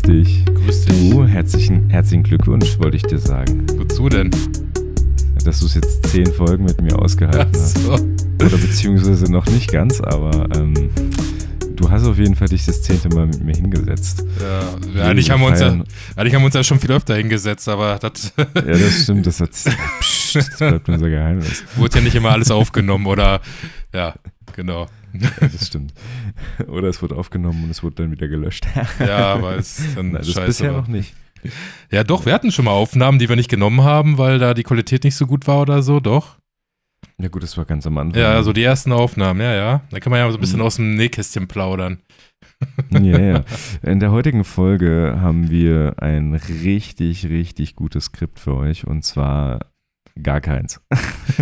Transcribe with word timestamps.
grüß 0.00 0.02
dich. 0.02 0.44
Grüß 0.46 0.84
dich. 0.84 1.10
Du, 1.10 1.26
herzlichen, 1.26 1.90
herzlichen 1.90 2.22
Glückwunsch, 2.22 2.78
wollte 2.78 2.96
ich 2.96 3.02
dir 3.02 3.18
sagen. 3.18 3.66
Wozu 3.76 4.08
denn? 4.08 4.30
Dass 5.44 5.60
du 5.60 5.66
es 5.66 5.74
jetzt 5.74 6.06
zehn 6.08 6.26
Folgen 6.26 6.64
mit 6.64 6.80
mir 6.80 6.98
ausgehalten 6.98 7.52
hast. 7.54 7.78
So. 7.78 7.92
Oder 7.92 8.56
beziehungsweise 8.56 9.30
noch 9.30 9.46
nicht 9.46 9.70
ganz, 9.72 10.00
aber 10.00 10.46
ähm, 10.56 10.90
du 11.76 11.90
hast 11.90 12.04
auf 12.04 12.18
jeden 12.18 12.34
Fall 12.34 12.48
dich 12.48 12.66
das 12.66 12.82
zehnte 12.82 13.08
Mal 13.08 13.26
mit 13.26 13.42
mir 13.42 13.54
hingesetzt. 13.54 14.24
Ja, 14.94 15.04
eigentlich, 15.04 15.30
haben 15.30 15.40
wir 15.40 15.48
uns 15.48 15.60
ja, 15.60 15.78
eigentlich 16.16 16.34
haben 16.34 16.42
wir 16.42 16.46
uns 16.46 16.54
ja 16.54 16.64
schon 16.64 16.78
viel 16.80 16.92
öfter 16.92 17.16
hingesetzt, 17.16 17.68
aber 17.68 17.98
das 17.98 18.32
Ja, 18.36 18.44
das 18.54 19.02
stimmt, 19.02 19.26
das, 19.26 19.40
hat, 19.40 19.50
Psst, 19.50 20.34
das 20.36 20.56
bleibt 20.56 20.88
unser 20.88 21.08
Geheimnis. 21.08 21.64
wurde 21.76 21.98
ja 21.98 22.04
nicht 22.04 22.14
immer 22.14 22.30
alles 22.30 22.50
aufgenommen 22.50 23.06
oder 23.06 23.40
ja, 23.94 24.14
genau. 24.54 24.86
Ja, 25.12 25.30
das 25.48 25.66
stimmt. 25.66 25.92
Oder 26.68 26.88
es 26.88 27.02
wurde 27.02 27.16
aufgenommen 27.16 27.64
und 27.64 27.70
es 27.70 27.82
wurde 27.82 27.96
dann 27.96 28.10
wieder 28.12 28.28
gelöscht. 28.28 28.66
Ja, 28.98 29.34
aber 29.34 29.56
es 29.56 29.78
ist 29.80 29.96
dann 29.96 30.06
Nein, 30.12 30.22
das 30.22 30.28
scheiße. 30.32 30.46
bisher 30.46 30.72
war. 30.74 30.80
noch 30.82 30.88
nicht. 30.88 31.14
Ja, 31.90 32.04
doch, 32.04 32.26
wir 32.26 32.34
hatten 32.34 32.52
schon 32.52 32.66
mal 32.66 32.72
Aufnahmen, 32.72 33.18
die 33.18 33.30
wir 33.30 33.34
nicht 33.34 33.48
genommen 33.48 33.82
haben, 33.82 34.18
weil 34.18 34.38
da 34.38 34.52
die 34.52 34.62
Qualität 34.62 35.04
nicht 35.04 35.16
so 35.16 35.26
gut 35.26 35.46
war 35.46 35.62
oder 35.62 35.82
so, 35.82 35.98
doch. 35.98 36.36
Ja 37.18 37.28
gut, 37.28 37.42
das 37.42 37.56
war 37.56 37.64
ganz 37.64 37.86
am 37.86 37.96
Anfang. 37.96 38.20
Ja, 38.20 38.42
so 38.42 38.52
die 38.52 38.62
ersten 38.62 38.92
Aufnahmen, 38.92 39.40
ja, 39.40 39.54
ja. 39.54 39.80
Da 39.90 40.00
kann 40.00 40.10
man 40.10 40.18
ja 40.20 40.30
so 40.30 40.36
ein 40.36 40.40
bisschen 40.42 40.58
Mhm. 40.58 40.66
aus 40.66 40.76
dem 40.76 40.96
Nähkästchen 40.96 41.48
plaudern. 41.48 42.00
Ja, 42.90 43.18
ja. 43.18 43.44
In 43.82 44.00
der 44.00 44.10
heutigen 44.12 44.44
Folge 44.44 45.16
haben 45.18 45.48
wir 45.50 45.94
ein 46.02 46.34
richtig, 46.34 47.24
richtig 47.26 47.74
gutes 47.74 48.04
Skript 48.04 48.38
für 48.38 48.54
euch 48.56 48.86
und 48.86 49.02
zwar 49.02 49.60
gar 50.22 50.40
keins. 50.40 50.80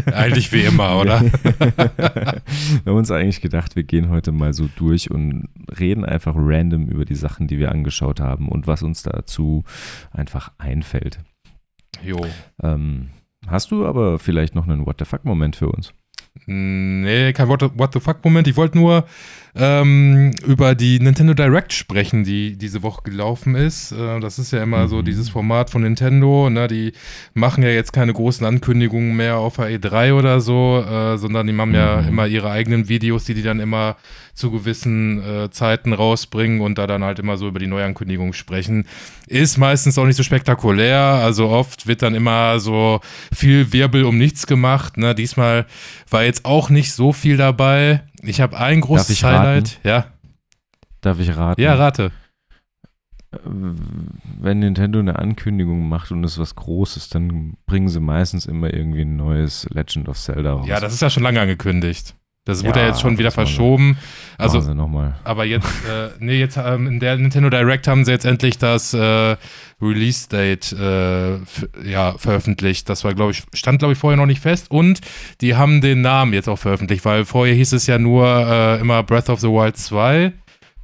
Eigentlich 0.07 0.53
wie 0.53 0.63
immer, 0.63 1.01
oder? 1.01 1.23
wir 1.23 2.43
haben 2.87 2.97
uns 2.97 3.11
eigentlich 3.11 3.41
gedacht, 3.41 3.77
wir 3.77 3.83
gehen 3.83 4.09
heute 4.09 4.33
mal 4.33 4.53
so 4.53 4.69
durch 4.77 5.11
und 5.11 5.49
reden 5.79 6.05
einfach 6.05 6.35
random 6.37 6.89
über 6.89 7.05
die 7.05 7.15
Sachen, 7.15 7.47
die 7.47 7.59
wir 7.59 7.73
angeschaut 7.73 8.21
haben 8.21 8.49
und 8.49 8.67
was 8.67 8.83
uns 8.83 9.03
dazu 9.03 9.65
einfach 10.11 10.53
einfällt. 10.59 11.21
Jo. 12.05 12.25
Ähm, 12.63 13.11
hast 13.47 13.71
du 13.71 13.87
aber 13.87 14.19
vielleicht 14.19 14.55
noch 14.55 14.69
einen 14.69 14.87
What 14.87 14.97
the 14.99 15.05
fuck-Moment 15.05 15.57
für 15.57 15.69
uns? 15.69 15.93
Nee, 16.51 17.35
kein 17.35 17.47
What 17.49 17.61
the, 17.93 18.01
fuck-Moment. 18.01 18.49
Ich 18.49 18.57
wollte 18.57 18.79
nur 18.79 19.05
ähm, 19.55 20.31
über 20.47 20.75
die 20.75 20.99
Nintendo 20.99 21.35
Direct 21.35 21.73
sprechen, 21.75 22.25
die 22.25 22.57
diese 22.57 22.83
Woche 22.83 23.03
gelaufen 23.03 23.55
ist. 23.55 23.93
Äh, 23.93 24.19
das 24.21 24.39
ist 24.39 24.53
ja 24.53 24.63
immer 24.63 24.89
so 24.89 24.97
Mhm. 24.99 25.05
dieses 25.05 25.29
Format 25.29 25.69
von 25.69 25.83
Nintendo. 25.83 26.49
Ne? 26.49 26.67
Die 26.69 26.93
machen 27.35 27.63
ja 27.63 27.69
jetzt 27.71 27.93
keine 27.93 28.13
großen 28.15 28.47
Ankündigungen 28.47 29.15
mehr 29.15 29.37
auf 29.37 29.57
der 29.57 29.67
E3 29.79 30.15
oder 30.15 30.41
so, 30.41 30.83
äh, 30.89 31.19
sondern 31.19 31.47
die 31.49 31.57
haben 31.57 31.75
ja 31.75 32.01
Mhm. 32.01 32.09
immer 32.09 32.27
ihre 32.27 32.51
eigenen 32.51 32.89
Videos, 32.89 33.25
die 33.25 33.35
die 33.35 33.43
dann 33.43 33.61
immer 33.61 33.97
zu 34.39 34.51
gewissen 34.51 35.23
äh, 35.23 35.51
Zeiten 35.51 35.93
rausbringen 35.93 36.61
und 36.61 36.79
da 36.79 36.87
dann 36.87 37.05
halt 37.05 37.19
immer 37.19 37.37
so 37.37 37.49
über 37.49 37.59
die 37.59 37.67
Neuankündigungen 37.67 38.33
sprechen. 38.33 38.87
Ist 39.27 39.59
meistens 39.59 39.99
auch 39.99 40.07
nicht 40.07 40.17
so 40.17 40.23
spektakulär. 40.23 40.99
Also 40.99 41.49
oft 41.49 41.87
wird 41.87 42.03
dann 42.03 42.15
immer 42.15 42.61
so 42.61 43.01
viel 43.33 43.73
Wirbel 43.73 44.05
um 44.05 44.17
nichts 44.17 44.47
gemacht. 44.47 44.97
Ne? 44.97 45.15
Diesmal 45.15 45.67
war 46.09 46.23
jetzt 46.23 46.45
auch 46.45 46.71
nicht 46.71 46.93
so 46.93 47.13
viel 47.13 47.37
dabei. 47.37 48.03
Ich 48.23 48.41
habe 48.41 48.59
ein 48.59 48.81
großes 48.81 49.11
ich 49.11 49.25
Highlight. 49.25 49.81
Ja, 49.85 50.07
Darf 51.01 51.21
ich 51.21 51.37
raten? 51.37 51.61
ja, 51.61 51.75
rate. 51.75 52.11
Wenn 53.45 54.61
Nintendo 54.61 55.01
eine 55.01 55.19
Ankündigung 55.19 55.87
macht 55.89 56.11
und 56.13 56.25
es 56.25 56.39
was 56.39 56.55
Großes, 56.55 57.11
dann 57.11 57.59
bringen 57.67 57.89
sie 57.89 58.01
meistens 58.01 58.47
immer 58.47 58.73
irgendwie 58.73 59.03
ein 59.03 59.17
neues 59.17 59.69
Legend 59.71 60.09
of 60.09 60.19
Zelda 60.19 60.55
raus. 60.55 60.67
Ja, 60.67 60.81
das 60.81 60.95
ist 60.95 61.03
ja 61.03 61.11
schon 61.11 61.23
lange 61.23 61.41
angekündigt. 61.41 62.15
Das 62.49 62.65
wurde 62.65 62.79
Ja, 62.81 62.87
ja 62.87 62.91
jetzt 62.93 63.03
schon 63.03 63.19
wieder 63.19 63.31
verschoben. 63.31 63.99
Also. 64.39 64.59
Aber 65.25 65.45
jetzt, 65.45 65.67
äh, 65.67 66.09
nee, 66.19 66.39
jetzt 66.39 66.57
ähm, 66.57 66.87
in 66.87 66.99
der 67.01 67.17
Nintendo 67.17 67.51
Direct 67.51 67.87
haben 67.89 68.05
sie 68.05 68.11
jetzt 68.13 68.25
endlich 68.25 68.57
das 68.57 68.95
äh, 68.95 69.37
Release-Date 69.83 70.73
äh, 70.73 71.35
f- 71.37 71.69
ja, 71.85 72.13
veröffentlicht. 72.17 72.89
Das 72.89 73.05
war, 73.05 73.15
glaube 73.15 73.33
ich, 73.33 73.43
stand, 73.53 73.79
glaube 73.81 73.93
ich, 73.93 73.99
vorher 73.99 74.17
noch 74.17 74.27
nicht 74.27 74.41
fest. 74.41 74.71
Und 74.71 75.01
die 75.41 75.57
haben 75.57 75.81
den 75.81 76.01
Namen 76.03 76.33
jetzt 76.33 76.49
auch 76.49 76.59
veröffentlicht, 76.59 77.05
weil 77.05 77.25
vorher 77.25 77.55
hieß 77.55 77.73
es 77.73 77.87
ja 77.87 77.99
nur 77.99 78.27
äh, 78.27 78.81
immer 78.81 79.03
Breath 79.03 79.29
of 79.29 79.41
the 79.41 79.49
Wild 79.49 79.77
2. 79.77 80.33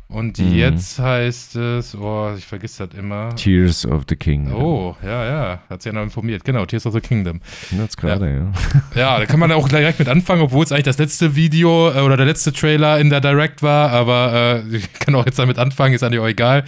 Und 0.06 0.38
Mhm. 0.38 0.54
jetzt 0.54 0.98
heißt 0.98 1.56
es, 1.56 1.94
oh, 1.96 2.30
ich 2.36 2.44
vergesse 2.44 2.86
das 2.86 2.96
immer. 2.96 3.34
Tears 3.36 3.84
of 3.86 4.02
the 4.08 4.14
King. 4.14 4.52
Oh, 4.52 4.94
ja, 5.02 5.24
ja, 5.24 5.58
hat 5.68 5.82
sie 5.82 5.88
ja 5.88 5.94
noch 5.94 6.02
informiert. 6.02 6.44
Genau, 6.44 6.66
Tears 6.66 6.86
of 6.86 6.92
the 6.92 7.00
Kingdom. 7.00 7.40
Jetzt 7.76 7.96
gerade, 7.96 8.30
ja. 8.32 8.52
Ja, 9.00 9.18
da 9.18 9.26
kann 9.26 9.40
man 9.40 9.50
auch 9.50 9.68
direkt 9.68 9.98
mit 9.98 10.08
anfangen, 10.08 10.42
obwohl 10.42 10.62
es 10.64 10.70
eigentlich 10.72 10.84
das 10.84 10.98
letzte 10.98 11.34
Video 11.34 11.90
äh, 11.90 12.00
oder 12.00 12.16
der 12.16 12.26
letzte 12.26 12.52
Trailer 12.52 13.00
in 13.00 13.10
der 13.10 13.20
Direct 13.22 13.62
war, 13.62 13.90
aber 13.90 14.62
äh, 14.70 14.76
ich 14.76 14.92
kann 14.92 15.14
auch 15.14 15.24
jetzt 15.26 15.38
damit 15.38 15.58
anfangen, 15.58 15.94
ist 15.94 16.02
eigentlich 16.04 16.20
auch 16.20 16.28
egal, 16.28 16.64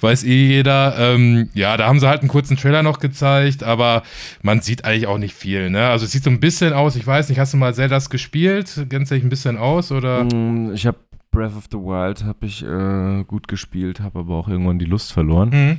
weiß 0.00 0.24
eh 0.24 0.46
jeder. 0.48 0.96
Ähm, 0.98 1.50
ja, 1.54 1.76
da 1.76 1.86
haben 1.86 2.00
sie 2.00 2.08
halt 2.08 2.20
einen 2.20 2.28
kurzen 2.30 2.56
Trailer 2.56 2.82
noch 2.82 3.00
gezeigt, 3.00 3.62
aber 3.62 4.02
man 4.42 4.60
sieht 4.60 4.84
eigentlich 4.84 5.06
auch 5.06 5.18
nicht 5.18 5.34
viel, 5.34 5.70
ne? 5.70 5.88
Also 5.88 6.06
es 6.06 6.12
sieht 6.12 6.24
so 6.24 6.30
ein 6.30 6.40
bisschen 6.40 6.72
aus, 6.72 6.96
ich 6.96 7.06
weiß 7.06 7.28
nicht, 7.28 7.38
hast 7.38 7.52
du 7.52 7.58
mal 7.58 7.74
Zeldas 7.74 8.10
gespielt? 8.10 8.86
Kennst 8.88 9.10
du 9.10 9.14
dich 9.14 9.22
ein 9.24 9.28
bisschen 9.30 9.56
aus 9.58 9.92
oder? 9.92 10.24
Mm, 10.24 10.72
Ich 10.74 10.86
habe 10.86 10.96
Breath 11.38 11.56
of 11.56 11.68
the 11.70 11.78
Wild 11.78 12.24
habe 12.24 12.46
ich 12.46 12.64
äh, 12.64 13.22
gut 13.22 13.46
gespielt, 13.46 14.00
habe 14.00 14.18
aber 14.18 14.34
auch 14.34 14.48
irgendwann 14.48 14.80
die 14.80 14.86
Lust 14.86 15.12
verloren, 15.12 15.50
Mhm. 15.50 15.78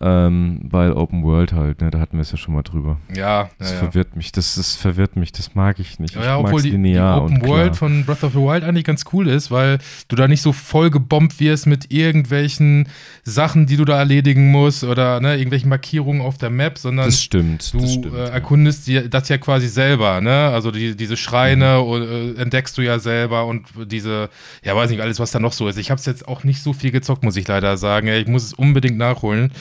Ähm, 0.00 0.60
weil 0.70 0.92
Open 0.92 1.22
World 1.22 1.52
halt, 1.52 1.80
ne, 1.80 1.90
da 1.90 2.00
hatten 2.00 2.16
wir 2.16 2.22
es 2.22 2.32
ja 2.32 2.36
schon 2.38 2.54
mal 2.54 2.62
drüber. 2.62 2.98
Ja, 3.14 3.50
Das 3.58 3.68
ja, 3.70 3.74
ja. 3.74 3.80
verwirrt 3.82 4.16
mich, 4.16 4.32
das, 4.32 4.56
das 4.56 4.74
verwirrt 4.74 5.16
mich, 5.16 5.30
das 5.32 5.54
mag 5.54 5.78
ich 5.78 6.00
nicht. 6.00 6.14
Ja, 6.16 6.22
ja, 6.24 6.38
ich 6.38 6.44
obwohl 6.44 6.62
die, 6.62 6.70
die 6.70 6.98
Open 6.98 7.36
und 7.36 7.46
World 7.46 7.76
von 7.76 8.04
Breath 8.04 8.24
of 8.24 8.32
the 8.32 8.38
Wild 8.38 8.64
eigentlich 8.64 8.84
ganz 8.84 9.04
cool 9.12 9.28
ist, 9.28 9.50
weil 9.50 9.78
du 10.08 10.16
da 10.16 10.26
nicht 10.26 10.42
so 10.42 10.52
voll 10.52 10.90
gebombt 10.90 11.38
wirst 11.38 11.66
mit 11.66 11.92
irgendwelchen 11.92 12.88
Sachen, 13.22 13.66
die 13.66 13.76
du 13.76 13.84
da 13.84 13.98
erledigen 13.98 14.50
musst 14.50 14.82
oder 14.82 15.20
ne, 15.20 15.34
irgendwelchen 15.36 15.68
Markierungen 15.68 16.20
auf 16.22 16.36
der 16.38 16.50
Map, 16.50 16.78
sondern 16.78 17.06
Das 17.06 17.22
stimmt, 17.22 17.72
du 17.72 17.78
das 17.78 17.92
stimmt. 17.92 18.14
äh, 18.14 18.18
ja. 18.18 18.24
erkundest 18.26 18.86
dir 18.86 19.08
das 19.08 19.28
ja 19.28 19.38
quasi 19.38 19.68
selber, 19.68 20.20
ne? 20.20 20.48
Also 20.52 20.70
die, 20.70 20.96
diese 20.96 21.16
Schreine 21.16 21.80
Mhm. 21.82 22.02
äh, 22.38 22.40
entdeckst 22.42 22.76
du 22.78 22.82
ja 22.82 22.98
selber 22.98 23.46
und 23.46 23.66
diese, 23.86 24.30
ja 24.64 24.74
weiß 24.74 24.90
nicht, 24.90 25.00
alles, 25.00 25.20
was 25.20 25.30
da 25.30 25.38
noch 25.38 25.52
so 25.52 25.68
ist. 25.68 25.76
Ich 25.78 25.90
habe 25.90 25.98
es 26.00 26.06
jetzt 26.06 26.26
auch 26.26 26.44
nicht 26.44 26.62
so 26.62 26.72
viel 26.72 26.90
gezockt, 26.90 27.22
muss 27.22 27.36
ich 27.36 27.46
leider 27.46 27.76
sagen. 27.76 28.06
Ja, 28.08 28.14
Ich 28.16 28.26
muss 28.26 28.44
es 28.44 28.52
unbedingt 28.52 28.96
nachholen. 28.98 29.52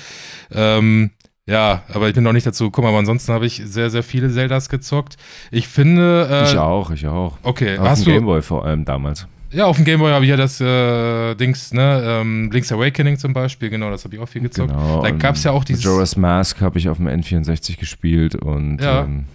Ähm, 0.52 1.12
ja, 1.48 1.84
aber 1.94 2.08
ich 2.08 2.14
bin 2.16 2.24
noch 2.24 2.34
nicht 2.34 2.46
dazu 2.46 2.66
gekommen, 2.66 2.88
aber 2.88 3.00
ansonsten 3.00 3.34
habe 3.34 3.46
ich 3.46 3.62
sehr, 3.66 3.90
sehr 3.90 4.04
viele 4.04 4.30
Zeldas 4.32 4.70
gezockt. 4.70 5.18
Ich 5.52 5.68
finde. 5.68 6.28
Äh, 6.30 6.52
ich 6.52 6.58
auch, 6.58 6.92
ich 6.92 7.08
auch. 7.08 7.38
Okay, 7.44 7.78
Auf 7.78 7.88
hast 7.90 8.06
dem. 8.06 8.14
Gameboy 8.14 8.42
vor 8.42 8.64
allem 8.66 8.86
damals. 8.86 9.28
Ja, 9.54 9.66
auf 9.66 9.76
dem 9.76 9.84
Gameboy 9.84 10.12
habe 10.12 10.24
ich 10.24 10.30
ja 10.30 10.38
das 10.38 10.62
äh, 10.62 11.36
Dings, 11.36 11.74
ne? 11.74 12.02
Ähm, 12.06 12.50
Link's 12.54 12.72
Awakening 12.72 13.18
zum 13.18 13.34
Beispiel, 13.34 13.70
genau, 13.70 13.90
das 13.92 14.06
habe 14.06 14.16
ich 14.16 14.22
auch 14.22 14.30
viel 14.30 14.44
gezockt. 14.44 14.70
Genau. 14.72 15.02
Da 15.02 15.10
und 15.10 15.20
gab's 15.20 15.44
ja 15.44 15.52
auch 15.52 15.66
dieses- 15.66 15.84
Majora's 15.84 16.16
Mask 16.16 16.62
habe 16.62 16.80
ich 16.80 16.88
auf 16.88 16.96
dem 16.98 17.08
N64 17.10 17.78
gespielt 17.78 18.36
und 18.36 18.80
Ja. 18.81 19.02
ähm, 19.04 19.26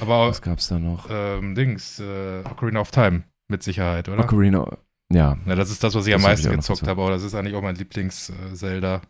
Aber 0.00 0.28
was 0.28 0.42
gab's 0.42 0.68
da 0.68 0.78
noch? 0.78 1.06
ähm, 1.10 1.54
Dings, 1.54 2.00
äh, 2.00 2.40
Ocarina 2.50 2.80
of 2.80 2.90
Time, 2.90 3.22
mit 3.48 3.62
Sicherheit, 3.62 4.10
oder? 4.10 4.24
Ocarina, 4.24 4.76
ja. 5.10 5.38
Ja, 5.46 5.54
das 5.54 5.70
ist 5.70 5.82
das, 5.82 5.94
was 5.94 6.06
ich 6.06 6.12
am 6.14 6.20
Das 6.20 6.24
hab 6.26 6.32
meisten 6.32 6.46
ich 6.50 6.56
gezockt 6.56 6.80
gezockt. 6.80 6.90
habe, 6.90 7.00
aber 7.02 7.10
das 7.12 7.22
ist 7.22 7.34
eigentlich 7.34 7.54
auch 7.54 7.62
mein 7.62 7.76
Lieblings-Zelda. 7.76 9.00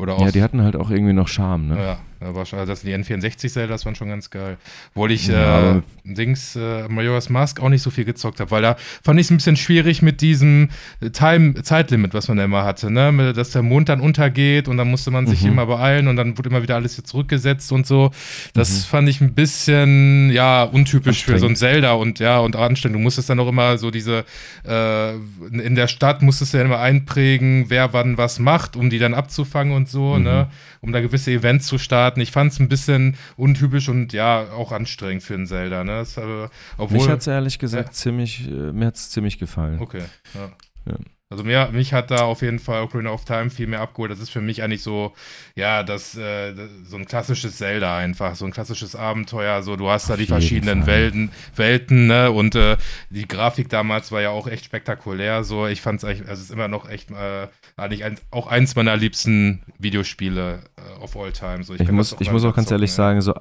Oder 0.00 0.14
auch. 0.14 0.24
Ja, 0.24 0.30
die 0.30 0.42
hatten 0.42 0.62
halt 0.62 0.76
auch 0.76 0.90
irgendwie 0.90 1.12
noch 1.12 1.28
Charme, 1.28 1.68
ne? 1.68 1.76
ja, 1.82 1.98
also 2.20 2.64
das, 2.66 2.82
die 2.82 2.94
N64-Zeldas 2.94 3.84
waren 3.86 3.94
schon 3.94 4.08
ganz 4.08 4.30
geil. 4.30 4.56
Obwohl 4.94 5.10
ich 5.12 5.26
Ja, 5.28 5.76
äh, 5.78 5.82
Dings, 6.04 6.56
äh, 6.56 6.86
Majora's 6.88 7.28
Mask 7.30 7.60
auch 7.60 7.68
nicht 7.68 7.82
so 7.82 7.90
viel 7.90 8.04
gezockt 8.04 8.40
habe, 8.40 8.50
weil 8.50 8.62
da 8.62 8.76
fand 9.02 9.18
ich 9.20 9.26
es 9.26 9.30
ein 9.30 9.36
bisschen 9.38 9.56
schwierig 9.56 10.02
mit 10.02 10.20
diesem 10.20 10.68
äh, 11.00 11.10
Time, 11.10 11.54
Zeitlimit, 11.62 12.12
was 12.14 12.28
man 12.28 12.36
da 12.36 12.44
immer 12.44 12.64
hatte, 12.64 12.90
ne? 12.90 13.32
Dass 13.32 13.50
der 13.50 13.62
Mond 13.62 13.88
dann 13.88 14.00
untergeht 14.00 14.68
und 14.68 14.76
dann 14.76 14.88
musste 14.88 15.10
man 15.10 15.26
sich 15.26 15.42
Mhm. 15.42 15.48
immer 15.48 15.66
beeilen 15.66 16.08
und 16.08 16.16
dann 16.16 16.36
wurde 16.36 16.48
immer 16.50 16.62
wieder 16.62 16.74
alles 16.76 16.94
hier 16.96 17.04
zurückgesetzt 17.04 17.72
und 17.72 17.86
so. 17.86 18.10
Das 18.54 18.70
Mhm. 18.70 18.90
fand 18.90 19.08
ich 19.08 19.20
ein 19.20 19.34
bisschen, 19.34 20.30
ja, 20.30 20.64
untypisch 20.64 21.24
für 21.24 21.38
so 21.38 21.46
ein. 21.46 21.56
Zelda 21.56 21.92
und 21.92 22.18
ja, 22.18 22.38
und 22.38 22.56
anstrengend. 22.56 22.96
Du 22.96 23.02
musstest 23.02 23.30
dann 23.30 23.38
auch 23.40 23.48
immer 23.48 23.78
so 23.78 23.90
diese, 23.90 24.24
äh, 24.66 25.14
in 25.52 25.74
der 25.74 25.86
Stadt 25.88 26.22
musstest 26.22 26.52
du 26.54 26.58
ja 26.58 26.64
immer 26.64 26.80
einprägen, 26.80 27.66
wer 27.68 27.92
wann 27.92 28.16
was 28.18 28.38
macht, 28.38 28.76
um 28.76 28.90
die 28.90 28.98
dann 28.98 29.14
abzufangen 29.14 29.74
und 29.74 29.88
so, 29.88 30.16
Mhm. 30.16 30.22
ne? 30.24 30.46
Um 30.82 30.92
da 30.92 31.00
gewisse 31.00 31.30
Events 31.30 31.66
zu 31.66 31.76
starten. 31.78 32.09
Ich 32.18 32.32
fand 32.32 32.52
es 32.52 32.60
ein 32.60 32.68
bisschen 32.68 33.16
untypisch 33.36 33.88
und 33.88 34.12
ja, 34.12 34.50
auch 34.52 34.72
anstrengend 34.72 35.22
für 35.22 35.34
ein 35.34 35.46
Zelda, 35.46 35.84
ne? 35.84 35.92
Das, 35.92 36.16
äh, 36.16 36.48
obwohl, 36.78 36.98
Mich 36.98 37.08
hat's 37.08 37.26
ehrlich 37.26 37.58
gesagt 37.58 37.88
Ja. 37.88 37.92
ziemlich, 37.92 38.48
äh, 38.48 38.72
mir 38.72 38.86
hat's 38.86 39.10
ziemlich 39.10 39.38
gefallen. 39.38 39.80
Okay, 39.80 40.02
ja. 40.34 40.50
Ja. 40.86 40.96
Also 41.32 41.44
mir, 41.44 41.68
mich 41.70 41.92
hat 41.92 42.10
da 42.10 42.22
auf 42.22 42.42
jeden 42.42 42.58
Fall 42.58 42.82
Ocarina 42.82 43.10
of 43.10 43.24
Time 43.24 43.50
viel 43.50 43.68
mehr 43.68 43.80
abgeholt. 43.80 44.10
Das 44.10 44.18
ist 44.18 44.30
für 44.30 44.40
mich 44.40 44.64
eigentlich 44.64 44.82
so, 44.82 45.12
ja, 45.54 45.84
das, 45.84 46.16
äh, 46.16 46.52
so 46.84 46.96
ein 46.96 47.04
klassisches 47.04 47.56
Zelda 47.56 47.96
einfach, 47.96 48.34
so 48.34 48.46
ein 48.46 48.50
klassisches 48.50 48.96
Abenteuer. 48.96 49.62
So, 49.62 49.76
du 49.76 49.88
hast 49.88 50.08
da 50.08 50.14
Auf 50.14 50.18
die 50.18 50.26
verschiedenen 50.26 50.80
Fall. 50.80 50.88
Welten, 50.88 51.30
Welten, 51.54 52.08
ne? 52.08 52.32
Und 52.32 52.56
äh, 52.56 52.76
die 53.10 53.28
Grafik 53.28 53.68
damals 53.68 54.10
war 54.10 54.20
ja 54.20 54.30
auch 54.30 54.48
echt 54.48 54.64
spektakulär. 54.64 55.44
So, 55.44 55.68
ich 55.68 55.80
fand 55.82 56.00
es 56.00 56.04
eigentlich, 56.04 56.28
also 56.28 56.40
es 56.40 56.48
ist 56.48 56.50
immer 56.50 56.66
noch 56.66 56.88
echt 56.88 57.12
äh, 57.12 57.46
eigentlich 57.76 58.02
eins, 58.02 58.22
auch 58.32 58.48
eins 58.48 58.74
meiner 58.74 58.96
liebsten 58.96 59.62
Videospiele 59.78 60.64
äh, 60.76 61.00
of 61.00 61.16
all 61.16 61.30
time. 61.30 61.62
So, 61.62 61.74
Ich 61.74 61.86
kann 61.86 61.94
muss, 61.94 62.16
ich 62.18 62.32
muss 62.32 62.44
auch 62.44 62.56
ganz 62.56 62.72
ehrlich 62.72 62.90
ja. 62.90 62.96
sagen, 62.96 63.20
so 63.20 63.34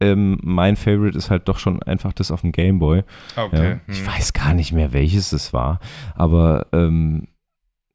ähm, 0.00 0.38
mein 0.42 0.76
Favorite 0.76 1.16
ist 1.16 1.30
halt 1.30 1.48
doch 1.48 1.58
schon 1.58 1.82
einfach 1.82 2.12
das 2.12 2.30
auf 2.30 2.42
dem 2.42 2.52
Game 2.52 2.78
Boy. 2.78 3.02
Okay. 3.36 3.70
Ja. 3.70 3.80
Ich 3.88 4.00
hm. 4.00 4.06
weiß 4.06 4.32
gar 4.32 4.54
nicht 4.54 4.72
mehr, 4.72 4.92
welches 4.92 5.32
es 5.32 5.52
war, 5.52 5.80
aber 6.14 6.66
ähm, 6.72 7.28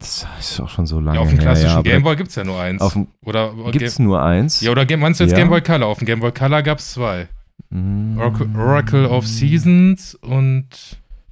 das 0.03 0.27
ist 0.39 0.59
auch 0.59 0.69
schon 0.69 0.85
so 0.85 0.99
lange 0.99 1.17
Ja, 1.17 1.21
auf 1.21 1.29
dem 1.29 1.37
her. 1.37 1.45
klassischen 1.45 1.69
ja, 1.69 1.75
aber 1.75 1.83
Gameboy 1.89 2.15
gibt 2.17 2.29
es 2.29 2.35
ja 2.35 2.43
nur 2.43 2.59
eins. 2.59 2.81
Auf 2.81 2.93
dem 2.93 3.07
oder 3.23 3.53
gibt 3.71 3.85
es 3.85 3.99
nur 3.99 4.21
eins. 4.21 4.59
ja, 4.59 4.71
oder 4.71 4.85
meinst 4.97 5.19
du 5.19 5.23
jetzt 5.23 5.31
Ja. 5.31 5.37
Game 5.37 5.49
Boy 5.49 5.61
Color? 5.61 5.87
Auf 5.87 5.99
dem 5.99 6.05
Game 6.05 6.19
Boy 6.19 6.31
Color 6.31 6.61
gab 6.61 6.79
es 6.79 6.91
zwei. 6.91 7.29
Mm. 7.69 8.17
Oracle, 8.19 8.49
Oracle 8.57 9.05
of 9.05 9.25
Seasons 9.25 10.15
und 10.15 10.67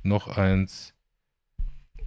noch 0.03 0.37
eins. 0.37 0.90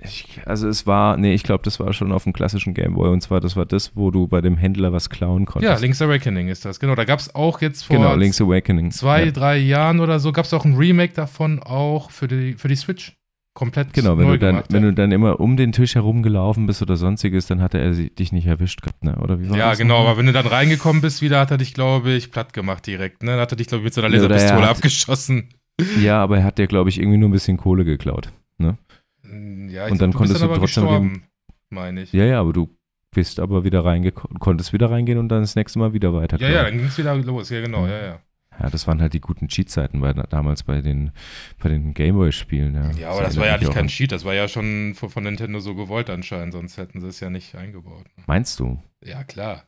Ich, 0.04 0.26
also 0.46 0.68
es 0.68 0.86
war, 0.86 1.16
nee, 1.16 1.34
ich 1.34 1.42
glaube, 1.42 1.64
das 1.64 1.80
war 1.80 1.92
schon 1.92 2.12
auf 2.12 2.24
dem 2.24 2.32
klassischen 2.32 2.74
Game 2.74 2.94
Boy 2.94 3.08
und 3.10 3.20
zwar, 3.22 3.40
das 3.40 3.56
war 3.56 3.64
das, 3.66 3.96
wo 3.96 4.10
du 4.10 4.26
bei 4.28 4.40
dem 4.40 4.56
Händler 4.56 4.92
was 4.92 5.08
klauen 5.10 5.46
konntest. 5.46 5.72
Ja, 5.72 5.78
Link's 5.80 6.02
Awakening 6.02 6.48
ist 6.48 6.64
das. 6.64 6.78
Genau, 6.80 6.94
da 6.94 7.04
gab 7.04 7.18
es 7.20 7.34
auch 7.34 7.60
jetzt 7.60 7.84
vor 7.84 7.96
Genau, 7.96 8.14
Link's 8.14 8.40
Awakening. 8.40 8.90
zwei, 8.90 9.24
ja. 9.26 9.30
drei 9.30 9.56
Jahren 9.58 10.00
oder 10.00 10.20
so, 10.20 10.32
gab 10.32 10.44
es 10.44 10.52
auch 10.54 10.64
ein 10.64 10.74
Remake 10.74 11.14
davon 11.14 11.58
auch 11.62 12.10
für 12.10 12.28
die, 12.28 12.54
für 12.54 12.68
die 12.68 12.76
Switch. 12.76 13.16
Komplett 13.56 13.92
Genau, 13.94 14.18
wenn 14.18 14.26
neu 14.26 14.32
du, 14.32 14.38
dann, 14.40 14.54
gemacht, 14.56 14.72
wenn 14.72 14.82
ja. 14.82 14.88
du 14.90 14.94
dann 14.96 15.12
immer 15.12 15.38
um 15.38 15.56
den 15.56 15.70
Tisch 15.70 15.94
herumgelaufen 15.94 16.66
bist 16.66 16.82
oder 16.82 16.96
sonstiges, 16.96 17.46
dann 17.46 17.62
hatte 17.62 17.78
er 17.78 17.92
dich 17.92 18.32
nicht 18.32 18.46
erwischt 18.48 18.82
gehabt, 18.82 19.04
ne? 19.04 19.14
Oder 19.22 19.38
wie 19.40 19.48
war 19.48 19.56
Ja, 19.56 19.68
das 19.70 19.78
genau, 19.78 20.00
aber 20.00 20.16
wenn 20.18 20.26
du 20.26 20.32
dann 20.32 20.48
reingekommen 20.48 21.00
bist, 21.00 21.22
wieder 21.22 21.38
hat 21.38 21.52
er 21.52 21.58
dich, 21.58 21.72
glaube 21.72 22.10
ich, 22.10 22.32
platt 22.32 22.52
gemacht 22.52 22.84
direkt. 22.84 23.22
Ne? 23.22 23.30
Dann 23.30 23.40
hat 23.40 23.52
er 23.52 23.56
dich, 23.56 23.68
glaube 23.68 23.82
ich, 23.82 23.84
mit 23.84 23.94
so 23.94 24.00
einer 24.02 24.12
Ja, 24.12 24.22
er 24.22 24.28
Laserpistole 24.28 24.62
hat- 24.62 24.70
abgeschossen. 24.76 25.50
Ja, 26.00 26.20
aber 26.20 26.38
er 26.38 26.44
hat 26.44 26.58
dir, 26.58 26.66
glaube 26.66 26.90
ich, 26.90 26.98
irgendwie 26.98 27.18
nur 27.18 27.28
ein 27.28 27.32
bisschen 27.32 27.56
Kohle 27.56 27.84
geklaut. 27.84 28.32
Ja, 29.70 29.86
ich 29.86 29.92
Und 29.92 30.00
dann 30.00 30.10
glaub, 30.10 30.18
konntest 30.18 30.40
du 30.40 30.44
aber 30.44 30.58
trotzdem 30.58 30.84
gestorben, 30.84 31.22
meine 31.70 32.02
ich. 32.02 32.12
Ja, 32.12 32.24
ja, 32.24 32.40
aber 32.40 32.52
du 32.52 32.76
bist 33.10 33.40
aber 33.40 33.64
wieder 33.64 33.84
reingekommen, 33.84 34.38
konntest 34.38 34.72
wieder 34.72 34.90
reingehen 34.90 35.18
und 35.18 35.28
dann 35.28 35.42
das 35.42 35.54
nächste 35.54 35.78
Mal 35.78 35.92
wieder 35.92 36.12
weiter. 36.12 36.38
Ja, 36.40 36.48
ja, 36.48 36.62
dann 36.64 36.76
ging 36.76 36.86
es 36.86 36.98
wieder 36.98 37.14
los. 37.14 37.50
Ja, 37.50 37.60
genau, 37.60 37.86
ja, 37.86 38.04
ja. 38.04 38.20
Ja, 38.60 38.70
das 38.70 38.86
waren 38.86 39.00
halt 39.00 39.14
die 39.14 39.20
guten 39.20 39.48
Cheat-Zeiten 39.48 40.00
bei, 40.00 40.12
damals 40.12 40.62
bei 40.62 40.80
den, 40.80 41.10
bei 41.60 41.68
den 41.68 41.92
Gameboy-Spielen. 41.92 42.74
Ja, 42.74 42.90
Ja, 42.92 43.10
aber 43.10 43.22
das 43.22 43.36
war 43.36 43.46
ja 43.46 43.56
auch 43.56 43.74
kein 43.74 43.88
Cheat, 43.88 44.12
das 44.12 44.24
war 44.24 44.34
ja 44.34 44.46
schon 44.46 44.94
von, 44.94 45.10
von 45.10 45.24
Nintendo 45.24 45.58
so 45.58 45.74
gewollt 45.74 46.08
anscheinend, 46.08 46.52
sonst 46.52 46.76
hätten 46.76 47.00
sie 47.00 47.08
es 47.08 47.20
ja 47.20 47.30
nicht 47.30 47.56
eingebaut. 47.56 48.06
Meinst 48.26 48.60
du? 48.60 48.80
Ja, 49.02 49.24
klar. 49.24 49.64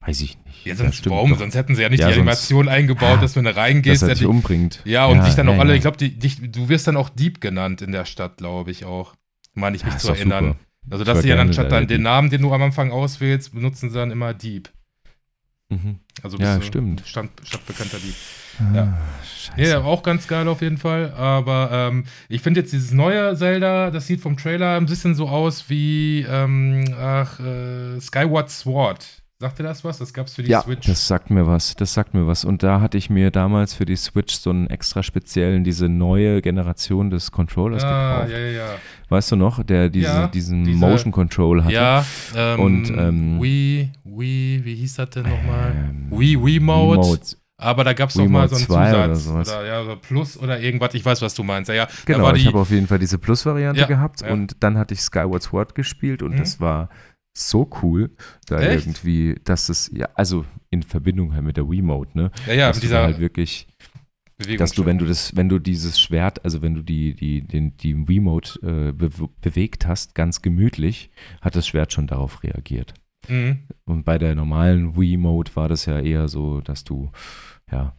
Weiß 0.00 0.20
ich 0.20 0.36
nicht. 0.44 0.64
Ja, 0.66 0.72
Ja, 0.72 0.76
sonst, 0.76 0.96
stimmt 0.96 1.14
warum? 1.16 1.30
doch. 1.30 1.38
Sonst 1.38 1.54
hätten 1.54 1.74
sie 1.74 1.82
ja 1.82 1.88
nicht 1.88 2.00
Ja, 2.00 2.08
die 2.08 2.14
Animation 2.14 2.68
eingebaut, 2.68 3.22
dass 3.22 3.34
wenn 3.36 3.44
du 3.44 3.50
Dass 3.50 3.56
reingehst, 3.58 4.02
er 4.02 4.08
der 4.08 4.16
dich 4.16 4.26
umbringt. 4.26 4.80
ja, 4.84 5.06
und 5.06 5.24
dich 5.24 5.34
dann 5.34 5.48
auch 5.48 5.54
ja, 5.54 5.60
alle, 5.60 5.70
ja. 5.70 5.76
ich 5.76 5.82
glaube, 5.82 5.96
du 5.98 6.68
wirst 6.68 6.86
dann 6.86 6.96
auch 6.96 7.08
Dieb 7.08 7.40
genannt 7.40 7.82
in 7.82 7.92
der 7.92 8.04
Stadt, 8.04 8.36
glaube 8.36 8.70
ich 8.70 8.84
auch. 8.84 9.14
Meine 9.54 9.74
ich 9.76 9.84
mich 9.84 9.94
Ja, 9.94 9.98
zu 9.98 10.08
erinnern. 10.12 10.44
super. 10.44 10.58
Also, 10.90 11.04
dass 11.04 11.22
sie 11.22 11.28
ja 11.28 11.36
dann 11.36 11.52
statt 11.52 11.72
dann 11.72 11.88
den. 11.88 12.02
Namen, 12.02 12.30
den 12.30 12.42
du 12.42 12.52
am 12.52 12.62
Anfang 12.62 12.92
auswählst, 12.92 13.52
benutzen 13.54 13.90
sie 13.90 13.96
dann 13.98 14.12
immer 14.12 14.34
Dieb. 14.34 14.70
Mhm. 15.68 15.98
Also 16.22 16.38
Ja, 16.38 16.58
du 16.58 16.62
stimmt. 16.64 17.02
Stand, 17.04 17.30
stadtbekannter 17.42 17.98
Dieb. 17.98 18.14
Ja. 18.72 18.74
Ja. 18.84 18.98
Scheiße. 19.56 19.70
Ja, 19.70 19.82
auch 19.82 20.02
ganz 20.04 20.28
geil 20.28 20.46
auf 20.46 20.62
jeden 20.62 20.78
Fall. 20.78 21.12
Aber 21.14 21.70
ähm, 21.72 22.04
ich 22.28 22.40
finde 22.42 22.60
jetzt 22.60 22.72
dieses 22.72 22.92
neue 22.92 23.36
Zelda, 23.36 23.90
das 23.90 24.06
sieht 24.06 24.20
vom 24.20 24.36
Trailer 24.36 24.76
ein 24.76 24.86
bisschen 24.86 25.14
so 25.16 25.28
aus 25.28 25.68
wie 25.68 26.24
ähm, 26.30 26.84
ach, 26.96 27.40
äh, 27.40 28.00
Skyward 28.00 28.48
Sword. 28.50 29.22
Sagt 29.38 29.60
ihr 29.60 29.64
das 29.64 29.84
was? 29.84 29.98
Das 29.98 30.14
gab 30.14 30.28
es 30.28 30.34
für 30.34 30.42
die 30.42 30.50
ja, 30.50 30.62
Switch. 30.62 30.86
das 30.86 31.06
sagt 31.06 31.28
mir 31.30 31.46
was. 31.46 31.76
Das 31.76 31.92
sagt 31.92 32.14
mir 32.14 32.26
was. 32.26 32.46
Und 32.46 32.62
da 32.62 32.80
hatte 32.80 32.96
ich 32.96 33.10
mir 33.10 33.30
damals 33.30 33.74
für 33.74 33.84
die 33.84 33.96
Switch 33.96 34.34
so 34.34 34.48
einen 34.48 34.66
extra 34.70 35.02
speziellen, 35.02 35.62
diese 35.62 35.90
neue 35.90 36.40
Generation 36.40 37.10
des 37.10 37.30
Controllers 37.32 37.84
ah, 37.84 38.20
gekauft. 38.24 38.32
ja, 38.32 38.38
ja, 38.38 38.50
ja. 38.50 38.66
Weißt 39.10 39.32
du 39.32 39.36
noch, 39.36 39.62
der 39.62 39.90
diese, 39.90 40.06
Ja, 40.06 40.26
diesen 40.28 40.64
diese- 40.64 40.78
Motion 40.78 41.12
Control 41.12 41.62
hatte? 41.64 41.74
Ja, 41.74 42.02
ähm, 42.34 42.60
Und, 42.60 42.88
ähm, 42.90 43.42
Wii, 43.42 43.90
Wii, 44.04 44.60
wie 44.64 44.74
hieß 44.76 44.94
das 44.94 45.10
denn 45.10 45.24
nochmal? 45.24 45.72
Ähm, 45.90 46.06
Wii 46.18 46.36
Remote. 46.36 47.02
Remote. 47.02 47.36
Aber 47.58 47.84
da 47.84 47.92
gab 47.92 48.08
es 48.08 48.16
noch 48.16 48.26
mal 48.28 48.48
so 48.48 48.56
einen 48.56 48.64
Remote 48.64 48.90
2 48.90 49.04
oder 49.04 49.14
Zusatz. 49.14 49.24
sowas. 49.24 49.48
Oder, 49.50 49.66
ja, 49.66 49.82
oder 49.82 49.96
Plus 49.96 50.38
oder 50.38 50.60
irgendwas. 50.60 50.94
Ich 50.94 51.04
weiß, 51.04 51.20
was 51.20 51.34
du 51.34 51.42
meinst. 51.42 51.68
Ja, 51.68 51.74
ja. 51.74 51.88
Genau, 52.06 52.22
war 52.24 52.34
ich 52.36 52.42
die, 52.42 52.48
habe 52.48 52.58
auf 52.58 52.70
jeden 52.70 52.86
Fall 52.86 52.98
diese 52.98 53.18
Plus-Variante 53.18 53.86
gehabt 53.86 54.22
und 54.22 54.56
dann 54.60 54.78
hatte 54.78 54.94
ich 54.94 55.00
Skyward 55.02 55.42
Sword 55.42 55.74
gespielt 55.74 56.22
und 56.22 56.32
Mhm. 56.32 56.38
das 56.38 56.58
war 56.58 56.88
so 57.36 57.68
cool, 57.82 58.10
da 58.46 58.60
Echt? 58.60 58.86
irgendwie, 58.86 59.36
dass 59.44 59.68
es, 59.68 59.90
ja, 59.94 60.08
also 60.14 60.44
in 60.70 60.82
Verbindung 60.82 61.34
halt 61.34 61.44
mit 61.44 61.56
der 61.56 61.68
Wiimote, 61.68 62.16
ne? 62.16 62.30
ja, 62.46 62.54
ja, 62.54 62.68
dass 62.68 62.80
dieser 62.80 63.02
halt 63.02 63.18
wirklich, 63.18 63.66
dass 64.58 64.72
du, 64.72 64.84
wenn 64.84 64.98
du 64.98 65.06
das, 65.06 65.36
wenn 65.36 65.48
du 65.48 65.58
dieses 65.58 66.00
Schwert, 66.00 66.44
also 66.44 66.62
wenn 66.62 66.74
du 66.74 66.82
die, 66.82 67.14
die, 67.14 67.42
den, 67.42 67.76
die 67.76 68.08
Wiimote 68.08 68.58
äh, 68.62 68.92
be 68.92 69.10
bewegt 69.40 69.86
hast, 69.86 70.14
ganz 70.14 70.42
gemütlich, 70.42 71.10
hat 71.40 71.56
das 71.56 71.66
Schwert 71.66 71.92
schon 71.92 72.06
darauf 72.06 72.42
reagiert. 72.42 72.94
Mhm. 73.28 73.64
Und 73.84 74.04
bei 74.04 74.18
der 74.18 74.34
normalen 74.34 74.96
Wiimote 74.96 75.54
war 75.56 75.68
das 75.68 75.86
ja 75.86 76.00
eher 76.00 76.28
so, 76.28 76.60
dass 76.60 76.84
du, 76.84 77.10
ja, 77.70 77.94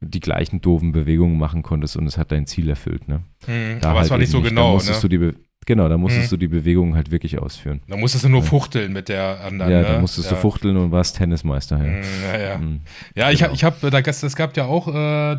die 0.00 0.20
gleichen 0.20 0.60
doofen 0.60 0.92
Bewegungen 0.92 1.38
machen 1.38 1.62
konntest 1.62 1.96
und 1.96 2.06
es 2.06 2.16
hat 2.16 2.32
dein 2.32 2.46
Ziel 2.46 2.68
erfüllt, 2.68 3.06
ne? 3.08 3.22
Mhm. 3.46 3.80
Da 3.80 3.90
Aber 3.90 4.00
es 4.00 4.04
halt 4.04 4.10
war 4.12 4.18
nicht 4.18 4.30
so 4.30 4.40
Da 4.40 4.48
genau. 4.48 4.72
musstest 4.72 5.02
Ne? 5.34 5.34
Genau, 5.66 5.88
da 5.88 5.96
musstest 5.98 6.26
Mhm. 6.26 6.30
du 6.30 6.36
die 6.38 6.48
Bewegung 6.48 6.94
halt 6.94 7.10
wirklich 7.10 7.38
ausführen. 7.38 7.80
Da 7.88 7.96
musstest 7.96 8.24
du 8.24 8.28
nur 8.28 8.40
Ja. 8.40 8.46
fuchteln 8.46 8.92
mit 8.92 9.08
der 9.08 9.40
anderen. 9.44 9.70
ja, 9.72 9.80
ne? 9.82 9.86
da 9.88 10.00
musstest 10.00 10.30
ja. 10.30 10.36
du 10.36 10.40
fuchteln 10.42 10.76
und 10.76 10.90
warst 10.92 11.16
Tennismeister. 11.18 11.78
Ja, 11.78 11.84
Mhm, 11.84 12.02
Ja, 12.32 12.38
ja. 12.38 12.58
Mhm. 12.58 12.80
ja 13.14 13.30
ich, 13.30 13.40
Genau. 13.40 13.52
ich 13.52 13.64
habe, 13.64 13.90
da 13.90 14.00
gab- 14.00 14.14
es 14.22 14.36
gab 14.36 14.56
ja 14.56 14.64
auch 14.64 14.88
äh, 14.88 14.90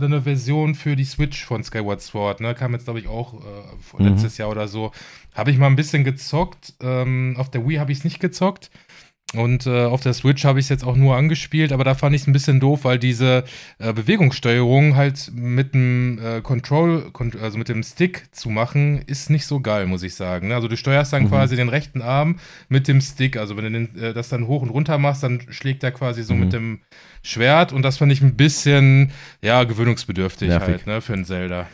eine 0.04 0.22
Version 0.24 0.76
für 0.76 0.96
die 0.96 1.04
Switch 1.06 1.46
von 1.46 1.64
Skyward 1.64 2.02
Sword, 2.02 2.40
ne? 2.42 2.54
Kam 2.56 2.74
jetzt, 2.74 2.86
glaube 2.86 3.00
ich, 3.00 3.08
auch 3.08 3.34
äh, 3.36 3.38
Mhm. 4.02 4.08
letztes 4.10 4.38
Jahr 4.38 4.50
oder 4.50 4.68
so. 4.68 4.92
Habe 5.36 5.52
ich 5.52 5.58
mal 5.58 5.68
ein 5.68 5.76
bisschen 5.76 6.04
gezockt. 6.04 6.74
Ähm, 6.82 7.36
auf 7.38 7.50
der 7.50 7.68
Wii 7.68 7.78
habe 7.78 7.92
ich 7.92 8.00
es 8.00 8.04
nicht 8.04 8.20
gezockt. 8.20 8.70
Und 9.34 9.66
äh, 9.66 9.86
auf 9.86 10.02
der 10.02 10.12
Switch 10.14 10.44
habe 10.44 10.60
ich 10.60 10.66
es 10.66 10.70
jetzt 10.70 10.84
auch 10.84 10.98
nur 10.98 11.16
angespielt, 11.16 11.72
aber 11.72 11.86
da 11.86 11.96
fand 11.96 12.14
ich 12.14 12.24
es 12.24 12.28
ein 12.28 12.34
bisschen 12.34 12.60
doof, 12.60 12.82
weil 12.84 13.00
diese 13.00 13.46
äh, 13.80 13.94
Bewegungssteuerung 13.94 14.98
halt 14.98 15.32
mit 15.34 15.74
dem 15.74 16.20
äh, 16.20 16.42
Control, 16.42 17.10
also 17.42 17.58
mit 17.58 17.70
dem 17.70 17.82
Stick 17.82 18.26
zu 18.34 18.50
machen, 18.50 19.02
ist 19.08 19.30
nicht 19.30 19.46
so 19.46 19.62
geil, 19.62 19.88
muss 19.88 20.04
ich 20.04 20.16
sagen. 20.16 20.50
ne? 20.50 20.56
Also 20.56 20.68
du 20.68 20.76
steuerst 20.76 21.14
dann 21.14 21.24
Mhm. 21.24 21.30
quasi 21.30 21.56
den 21.56 21.70
rechten 21.70 22.02
Arm 22.02 22.40
mit 22.68 22.90
dem 22.90 23.00
Stick. 23.00 23.38
Also 23.38 23.56
wenn 23.56 23.64
du 23.64 23.72
den, 23.72 23.96
äh, 24.04 24.14
das 24.14 24.28
dann 24.28 24.48
hoch 24.48 24.62
und 24.64 24.70
runter 24.70 24.98
machst, 24.98 25.24
dann 25.24 25.40
schlägt 25.50 25.82
er 25.86 25.92
quasi 25.92 26.24
so 26.24 26.34
Mhm. 26.34 26.40
mit 26.42 26.52
dem 26.54 26.80
Schwert 27.24 27.72
und 27.72 27.84
das 27.84 27.98
fand 28.00 28.12
ich 28.12 28.22
ein 28.22 28.36
bisschen, 28.36 29.12
ja, 29.42 29.64
gewöhnungsbedürftig 29.64 30.50
Nervig. 30.50 30.68
halt, 30.68 30.88
ne, 30.88 31.00
für 31.00 31.14
einen 31.14 31.24
Zelda. 31.24 31.68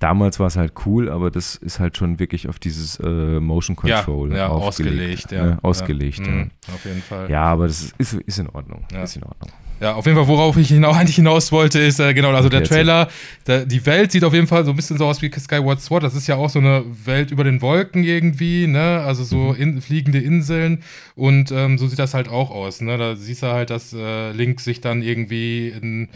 Damals 0.00 0.40
war 0.40 0.46
es 0.46 0.56
halt 0.56 0.72
cool, 0.86 1.10
aber 1.10 1.30
das 1.30 1.54
ist 1.56 1.78
halt 1.78 1.96
schon 1.96 2.18
wirklich 2.18 2.48
auf 2.48 2.58
dieses 2.58 2.98
äh, 3.00 3.38
Motion 3.38 3.76
Control 3.76 4.30
ja, 4.30 4.36
ja, 4.38 4.48
ausgelegt, 4.48 5.30
ja. 5.30 5.44
ne? 5.44 5.58
Ausgelegt, 5.62 6.18
ja. 6.20 6.24
ja. 6.26 6.30
Mhm, 6.32 6.50
Auf 6.74 6.84
jeden 6.86 7.02
Fall. 7.02 7.30
Ja, 7.30 7.42
aber 7.44 7.66
das 7.68 7.92
ist, 7.98 8.14
ist 8.14 8.38
in 8.38 8.48
Ordnung. 8.48 8.84
Ja. 8.92 9.02
Ist 9.04 9.16
in 9.16 9.22
Ordnung. 9.24 9.50
Ja, 9.78 9.94
auf 9.94 10.04
jeden 10.04 10.16
Fall, 10.16 10.26
worauf 10.28 10.56
ich 10.58 10.68
hinaus, 10.68 10.96
eigentlich 10.98 11.16
hinaus 11.16 11.52
wollte, 11.52 11.78
ist, 11.80 12.00
äh, 12.00 12.12
genau, 12.14 12.30
also 12.30 12.48
Okay, 12.48 12.58
der. 12.58 12.64
Trailer, 12.66 13.08
der, 13.46 13.64
die 13.66 13.84
Welt 13.86 14.12
sieht 14.12 14.24
auf 14.24 14.32
jeden 14.34 14.46
Fall 14.46 14.64
so 14.64 14.70
ein 14.70 14.76
bisschen 14.76 14.96
so 14.98 15.06
aus 15.06 15.20
wie 15.22 15.30
Skyward 15.30 15.80
Sword. 15.80 16.02
Das 16.02 16.14
ist 16.14 16.26
ja 16.26 16.36
auch 16.36 16.50
so 16.50 16.58
eine 16.58 16.82
Welt 17.04 17.30
über 17.30 17.44
den 17.44 17.60
Wolken 17.62 18.02
irgendwie, 18.04 18.66
ne? 18.66 19.02
Also 19.06 19.24
so 19.24 19.36
Mhm. 19.52 19.54
in, 19.56 19.80
fliegende 19.82 20.18
Inseln. 20.18 20.82
Und 21.14 21.50
ähm, 21.52 21.76
so 21.78 21.86
sieht 21.88 21.98
das 21.98 22.14
halt 22.14 22.28
auch 22.28 22.50
aus, 22.50 22.80
ne? 22.80 22.96
Da 22.98 23.16
siehst 23.16 23.42
du 23.42 23.48
halt, 23.48 23.68
dass 23.70 23.92
äh, 23.92 24.32
Link 24.32 24.60
sich 24.60 24.80
dann 24.80 25.02
irgendwie 25.02 25.68
in, 25.68 26.08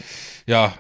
ja, 0.47 0.73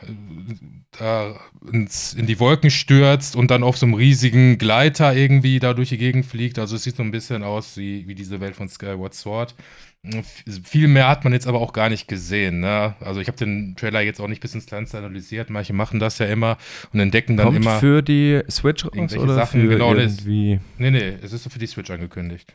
da 0.98 1.38
ins, 1.72 2.14
in 2.14 2.26
die 2.26 2.38
Wolken 2.40 2.70
stürzt 2.70 3.36
und 3.36 3.50
dann 3.50 3.62
auf 3.62 3.76
so 3.76 3.86
einem 3.86 3.94
riesigen 3.94 4.58
Gleiter 4.58 5.14
irgendwie 5.14 5.58
da 5.58 5.74
durch 5.74 5.88
die 5.90 5.98
Gegend 5.98 6.26
fliegt. 6.26 6.58
Also 6.58 6.76
es 6.76 6.82
sieht 6.84 6.96
so 6.96 7.02
ein 7.02 7.10
bisschen 7.10 7.42
aus 7.42 7.76
wie, 7.76 8.06
wie 8.08 8.14
diese 8.14 8.40
Welt 8.40 8.56
von 8.56 8.68
Skyward 8.68 9.14
Sword. 9.14 9.54
Viel 10.64 10.88
mehr 10.88 11.08
hat 11.08 11.24
man 11.24 11.32
jetzt 11.32 11.46
aber 11.46 11.60
auch 11.60 11.72
gar 11.72 11.88
nicht 11.88 12.08
gesehen. 12.08 12.60
Ne? 12.60 12.94
Also 13.00 13.20
ich 13.20 13.28
habe 13.28 13.38
den 13.38 13.74
Trailer 13.76 14.02
jetzt 14.02 14.20
auch 14.20 14.28
nicht 14.28 14.40
bis 14.42 14.54
ins 14.54 14.66
Kleinste 14.66 14.98
analysiert. 14.98 15.48
Manche 15.48 15.72
machen 15.72 15.98
das 15.98 16.18
ja 16.18 16.26
immer 16.26 16.58
und 16.92 17.00
entdecken 17.00 17.38
dann 17.38 17.46
Kommt 17.46 17.56
immer. 17.58 17.78
für 17.80 18.02
die 18.02 18.42
Switch 18.50 18.84
irgendwelche 18.84 19.18
oder 19.20 19.34
Sachen, 19.34 19.62
für 19.62 19.68
genau, 19.68 19.94
das- 19.94 20.18
irgendwie... 20.18 20.60
Nee, 20.76 20.90
nee, 20.90 21.14
es 21.22 21.32
ist 21.32 21.50
für 21.50 21.58
die 21.58 21.66
Switch 21.66 21.90
angekündigt. 21.90 22.54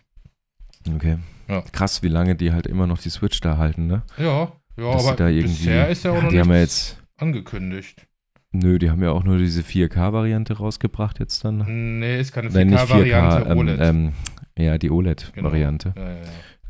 Okay. 0.93 1.17
Ja. 1.47 1.63
Krass, 1.71 2.03
wie 2.03 2.07
lange 2.07 2.35
die 2.35 2.53
halt 2.53 2.67
immer 2.67 2.85
noch 2.85 2.99
die 2.99 3.09
Switch 3.09 3.39
da 3.41 3.57
halten, 3.57 3.87
ne? 3.87 4.03
Ja, 4.17 4.53
ja, 4.77 4.93
Dass 4.93 5.07
aber 5.07 5.15
da 5.17 5.27
irgendwie... 5.27 5.65
bisher 5.65 5.89
ist 5.89 6.03
ja 6.05 6.11
auch 6.11 6.21
noch 6.21 6.29
die 6.29 6.39
haben 6.39 6.51
ja 6.51 6.59
jetzt... 6.59 7.01
angekündigt. 7.17 8.05
Nö, 8.51 8.79
die 8.79 8.89
haben 8.89 9.03
ja 9.03 9.11
auch 9.11 9.23
nur 9.23 9.37
diese 9.37 9.61
4K-Variante 9.61 10.57
rausgebracht 10.57 11.19
jetzt 11.19 11.45
dann. 11.45 11.99
Nee, 11.99 12.19
ist 12.19 12.33
keine 12.33 12.51
Wenn 12.53 12.69
nicht 12.69 12.79
4K-Variante 12.79 13.37
4K, 13.45 13.51
ähm, 13.51 13.57
OLED. 13.57 13.79
ähm, 13.81 14.11
ja, 14.57 14.77
die 14.77 14.89
OLED-Variante. 14.89 15.93
ja, 15.95 16.09
ja, 16.11 16.17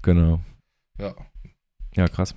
Genau. 0.01 0.41
ja. 0.99 1.07
ja. 1.07 1.15
Ja, 1.95 2.07
krass. 2.07 2.33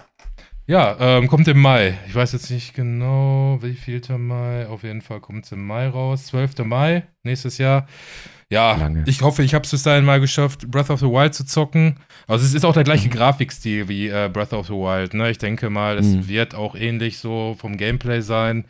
Ja, 0.67 0.97
ähm, 1.01 1.27
kommt 1.27 1.49
im 1.49 1.61
Mai. 1.61 1.99
Ich 2.07 2.15
weiß 2.15 2.33
jetzt 2.33 2.51
nicht 2.51 2.75
genau, 2.75 3.59
wie 3.63 3.75
viel 3.75 4.01
Mai. 4.17 4.67
Auf 4.69 4.85
jeden 4.85 5.03
Fall 5.03 5.21
kommt 5.21 5.45
es 5.45 5.53
im 5.53 5.67
Mai 5.67 5.89
raus. 5.89 6.27
12. 6.27 6.65
Mai 6.65 7.03
nächstes 7.25 7.59
Jahr. 7.59 7.87
Ja, 8.53 8.77
Lange. 8.77 9.05
ich 9.07 9.23
hoffe, 9.23 9.43
ich 9.43 9.55
habe 9.55 9.65
es 9.65 9.71
bis 9.71 9.83
dahin 9.83 10.05
mal 10.05 10.21
geschafft, 10.21 10.71
Breath 10.71 10.91
of 10.91 11.01
the 11.01 11.07
Wild 11.07 11.33
zu 11.35 11.47
zocken. 11.47 11.97
Also 12.29 12.45
es 12.45 12.53
ist 12.53 12.65
auch 12.67 12.75
der 12.75 12.85
gleiche 12.85 13.09
Mhm. 13.09 13.13
Grafikstil 13.13 13.89
wie 13.89 14.09
äh, 14.09 14.29
Breath 14.31 14.53
of 14.53 14.67
the 14.67 14.75
Wild. 14.75 15.15
Ne? 15.15 15.31
Ich 15.31 15.39
denke 15.39 15.71
mal, 15.71 15.97
es 15.97 16.07
Mhm. 16.07 16.29
wird 16.29 16.55
auch 16.55 16.75
ähnlich 16.75 17.17
so 17.19 17.57
vom 17.59 17.79
Gameplay 17.79 18.21
sein. 18.21 18.67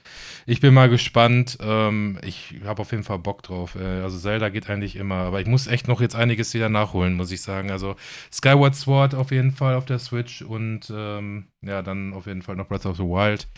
Ich 0.47 0.61
bin 0.61 0.73
mal 0.73 0.89
gespannt. 0.89 1.59
Ähm, 1.61 2.19
ich 2.25 2.55
habe 2.65 2.81
auf 2.83 2.93
jeden 2.93 3.03
Fall 3.03 3.19
Bock 3.19 3.43
drauf. 3.43 3.75
Äh, 3.75 3.83
also 4.03 4.19
Zelda 4.19 4.51
geht 4.51 4.71
eigentlich 4.71 4.95
immer. 4.95 5.17
Aber 5.17 5.41
ich 5.41 5.47
muss 5.49 5.67
echt 5.67 5.89
noch 5.89 6.01
jetzt 6.01 6.15
einiges 6.15 6.55
wieder 6.55 6.69
nachholen, 6.69 7.15
muss 7.15 7.33
ich 7.33 7.43
sagen. 7.43 7.71
Also 7.73 7.97
Skyward 8.33 8.77
Sword 8.77 9.15
auf 9.17 9.33
jeden 9.33 9.51
Fall 9.51 9.75
auf 9.75 9.85
der 9.85 9.99
Switch 9.99 10.43
und 10.43 10.93
ähm, 10.95 11.47
ja, 11.61 11.83
dann 11.83 12.13
auf 12.15 12.27
jeden 12.27 12.43
Fall 12.43 12.55
noch 12.55 12.69
Breath 12.69 12.87
of 12.87 12.97
the 12.99 13.03
Wild. 13.03 13.49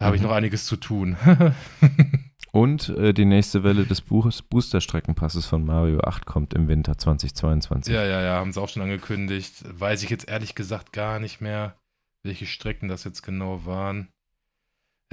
Da 0.00 0.06
habe 0.06 0.16
ich 0.16 0.22
Mhm. 0.22 0.28
noch 0.28 0.34
einiges 0.34 0.64
zu 0.66 0.76
tun. 0.76 1.16
Und 2.52 2.88
äh, 2.90 3.12
die 3.12 3.24
nächste 3.24 3.62
Welle 3.62 3.84
des 3.84 4.00
Buches 4.00 4.42
Booster-Streckenpasses 4.42 5.46
von 5.46 5.64
Mario 5.64 6.00
8 6.00 6.26
kommt 6.26 6.54
im 6.54 6.68
Winter 6.68 6.96
2022. 6.96 7.92
Ja, 7.92 8.04
ja, 8.04 8.22
ja, 8.22 8.36
haben 8.36 8.52
sie 8.52 8.60
auch 8.60 8.68
schon 8.68 8.82
angekündigt. 8.82 9.54
Weiß 9.68 10.02
ich 10.02 10.10
jetzt 10.10 10.28
ehrlich 10.28 10.54
gesagt 10.54 10.92
gar 10.92 11.20
nicht 11.20 11.40
mehr, 11.40 11.76
welche 12.24 12.46
Strecken 12.46 12.88
das 12.88 13.04
jetzt 13.04 13.22
genau 13.22 13.66
waren. 13.66 14.08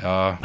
Ja, 0.01 0.39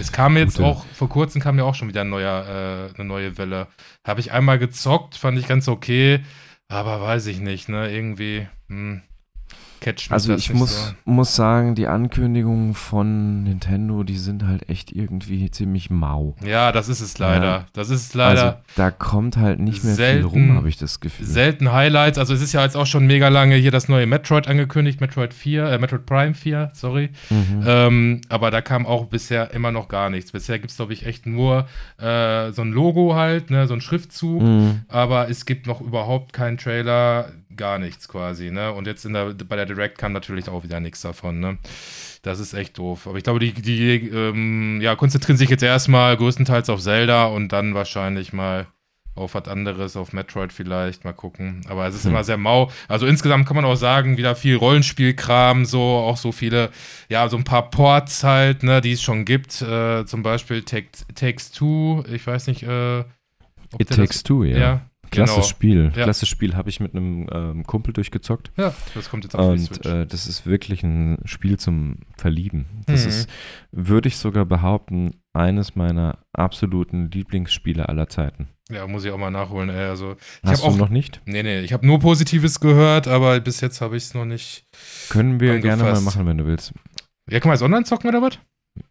es 0.00 0.12
kam 0.12 0.36
jetzt 0.36 0.56
Gute. 0.56 0.68
auch, 0.68 0.84
vor 0.86 1.08
kurzem 1.08 1.40
kam 1.40 1.58
ja 1.58 1.64
auch 1.64 1.74
schon 1.74 1.88
wieder 1.88 2.02
ein 2.02 2.10
neuer, 2.10 2.90
äh, 2.92 2.94
eine 2.94 3.08
neue 3.08 3.38
Welle. 3.38 3.68
Habe 4.06 4.20
ich 4.20 4.32
einmal 4.32 4.58
gezockt, 4.58 5.16
fand 5.16 5.38
ich 5.38 5.48
ganz 5.48 5.68
okay, 5.68 6.20
aber 6.68 7.00
weiß 7.00 7.26
ich 7.26 7.40
nicht, 7.40 7.68
ne, 7.68 7.90
irgendwie, 7.90 8.46
hm, 8.68 9.02
catcht 9.80 10.10
Also 10.12 10.34
ich 10.34 10.52
muss, 10.52 10.88
so. 10.88 10.92
muss 11.04 11.34
sagen, 11.36 11.74
die 11.74 11.86
Ankündigungen 11.86 12.74
von 12.74 13.42
Nintendo, 13.44 14.02
die 14.02 14.16
sind 14.18 14.46
halt 14.46 14.68
echt 14.68 14.92
irgendwie 14.92 15.50
ziemlich 15.50 15.90
mau. 15.90 16.34
Ja, 16.44 16.72
das 16.72 16.88
ist 16.88 17.00
es 17.00 17.18
leider. 17.18 17.44
Ja. 17.44 17.64
Das 17.72 17.90
ist 17.90 18.02
es 18.08 18.14
leider. 18.14 18.42
Also 18.44 18.56
da 18.76 18.90
kommt 18.90 19.36
halt 19.36 19.60
nicht 19.60 19.84
mehr 19.84 19.94
Selten- 19.94 20.18
viel 20.30 20.40
rum, 20.40 20.56
habe 20.56 20.68
ich 20.68 20.76
das 20.76 21.00
Gefühl. 21.00 21.26
Selten 21.26 21.72
Highlights, 21.72 22.18
also 22.18 22.34
es 22.34 22.42
ist 22.42 22.52
ja 22.52 22.62
jetzt 22.62 22.76
auch 22.76 22.86
schon 22.86 23.06
mega 23.06 23.28
lange 23.28 23.54
hier 23.56 23.70
das 23.70 23.88
neue 23.88 24.06
Metroid 24.06 24.48
angekündigt, 24.48 25.00
Metroid 25.00 25.34
4, 25.34 25.64
äh, 25.64 25.78
Metroid 25.78 26.06
Prime 26.06 26.34
4, 26.34 26.70
sorry. 26.74 27.10
Mhm. 27.30 27.62
Ähm, 27.66 28.20
aber 28.28 28.50
da 28.50 28.60
kam 28.60 28.86
auch 28.86 29.06
bisher 29.06 29.52
immer 29.52 29.70
noch 29.72 29.88
gar 29.88 30.10
nichts. 30.10 30.32
Bisher 30.32 30.58
gibt 30.58 30.70
es, 30.70 30.76
glaube 30.76 30.92
ich, 30.92 31.06
echt 31.06 31.26
nur 31.26 31.66
äh, 31.98 32.52
so 32.52 32.62
ein 32.62 32.72
Logo 32.72 33.14
halt, 33.14 33.50
ne, 33.50 33.66
so 33.66 33.74
ein 33.74 33.80
Schriftzug. 33.80 34.42
Mhm. 34.42 34.80
Aber 34.88 35.28
es 35.28 35.44
gibt 35.46 35.66
noch 35.66 35.80
überhaupt 35.80 36.32
keinen 36.32 36.56
Trailer, 36.58 37.30
gar 37.58 37.78
nichts 37.78 38.08
quasi, 38.08 38.50
ne? 38.50 38.72
Und 38.72 38.86
jetzt 38.86 39.04
in 39.04 39.12
der, 39.12 39.34
bei 39.34 39.56
der 39.56 39.66
Direct 39.66 39.98
kam 39.98 40.12
natürlich 40.12 40.48
auch 40.48 40.64
wieder 40.64 40.80
nichts 40.80 41.02
davon, 41.02 41.40
ne? 41.40 41.58
Das 42.22 42.40
ist 42.40 42.54
echt 42.54 42.78
doof. 42.78 43.06
Aber 43.06 43.18
ich 43.18 43.24
glaube, 43.24 43.40
die, 43.40 43.52
die 43.52 44.08
ähm, 44.08 44.80
ja, 44.80 44.96
konzentrieren 44.96 45.36
sich 45.36 45.50
jetzt 45.50 45.62
erstmal 45.62 46.16
größtenteils 46.16 46.70
auf 46.70 46.80
Zelda 46.80 47.26
und 47.26 47.52
dann 47.52 47.74
wahrscheinlich 47.74 48.32
mal 48.32 48.66
auf 49.14 49.34
was 49.34 49.48
anderes, 49.48 49.96
auf 49.96 50.12
Metroid 50.12 50.52
vielleicht, 50.52 51.04
mal 51.04 51.12
gucken. 51.12 51.62
Aber 51.68 51.86
es 51.88 51.94
ist 51.96 52.04
Hm. 52.04 52.12
immer 52.12 52.24
sehr 52.24 52.36
mau. 52.36 52.70
Also 52.86 53.04
insgesamt 53.06 53.46
kann 53.46 53.56
man 53.56 53.64
auch 53.64 53.74
sagen, 53.74 54.16
wieder 54.16 54.36
viel 54.36 54.54
Rollenspielkram, 54.56 55.64
so, 55.64 55.80
auch 55.82 56.16
so 56.16 56.30
viele, 56.32 56.70
ja, 57.08 57.28
so 57.28 57.36
ein 57.36 57.44
paar 57.44 57.68
Ports 57.70 58.22
halt, 58.22 58.62
ne, 58.62 58.80
die 58.80 58.92
es 58.92 59.02
schon 59.02 59.24
gibt. 59.24 59.60
Äh, 59.60 60.04
zum 60.06 60.22
Beispiel 60.22 60.62
Take, 60.62 60.88
Takes 61.16 61.50
Two, 61.50 62.04
ich 62.12 62.24
weiß 62.26 62.46
nicht, 62.46 62.62
äh, 62.62 63.00
It 63.78 63.88
Takes 63.90 64.22
Two, 64.22 64.44
ja. 64.44 64.56
ja, 64.56 64.80
Klasse 65.10 65.34
genau. 65.34 65.46
Spiel. 65.46 65.84
Ja. 65.96 66.04
Klasse 66.04 66.26
Spiel 66.26 66.54
habe 66.56 66.68
ich 66.68 66.80
mit 66.80 66.94
einem 66.94 67.26
ähm, 67.32 67.64
Kumpel 67.64 67.92
durchgezockt. 67.92 68.50
Ja, 68.56 68.74
das 68.94 69.08
kommt 69.10 69.24
jetzt 69.24 69.34
auf 69.34 69.44
die 69.54 69.60
Und 69.60 69.66
Switch. 69.74 69.86
äh, 69.86 70.06
das 70.06 70.26
ist 70.26 70.46
wirklich 70.46 70.82
ein 70.82 71.18
Spiel 71.24 71.58
zum 71.58 71.96
Verlieben. 72.16 72.66
Das 72.86 73.02
Mhm. 73.04 73.08
ist, 73.08 73.30
würde 73.72 74.08
ich 74.08 74.16
sogar 74.16 74.44
behaupten, 74.44 75.12
eines 75.32 75.76
meiner 75.76 76.18
absoluten 76.32 77.10
Lieblingsspiele 77.10 77.88
aller 77.88 78.08
Zeiten. 78.08 78.48
ja, 78.70 78.86
muss 78.86 79.04
ich 79.04 79.10
auch 79.12 79.18
mal 79.18 79.30
nachholen, 79.30 79.70
ey. 79.70 79.86
Also, 79.86 80.16
ich 80.42 80.50
Hast 80.50 80.62
habe 80.64 80.72
du 80.72 80.76
auch. 80.76 80.86
noch 80.86 80.90
nicht? 80.90 81.20
Nee, 81.26 81.42
nee, 81.42 81.60
ich 81.60 81.72
habe 81.72 81.86
nur 81.86 82.00
Positives 82.00 82.60
gehört, 82.60 83.06
aber 83.08 83.38
bis 83.40 83.60
jetzt 83.60 83.80
habe 83.80 83.96
ich 83.96 84.02
es 84.04 84.14
noch 84.14 84.24
nicht. 84.24 84.64
Können 85.10 85.40
wir 85.40 85.58
gerne 85.60 85.82
mal 85.82 85.88
Angefasst. 85.90 86.04
machen, 86.16 86.26
wenn 86.26 86.38
du 86.38 86.46
willst. 86.46 86.72
Ja, 87.30 87.40
kann 87.40 87.48
man 87.50 87.54
jetzt 87.56 87.62
online 87.62 87.84
zocken 87.84 88.08
oder 88.10 88.20
was? 88.22 88.38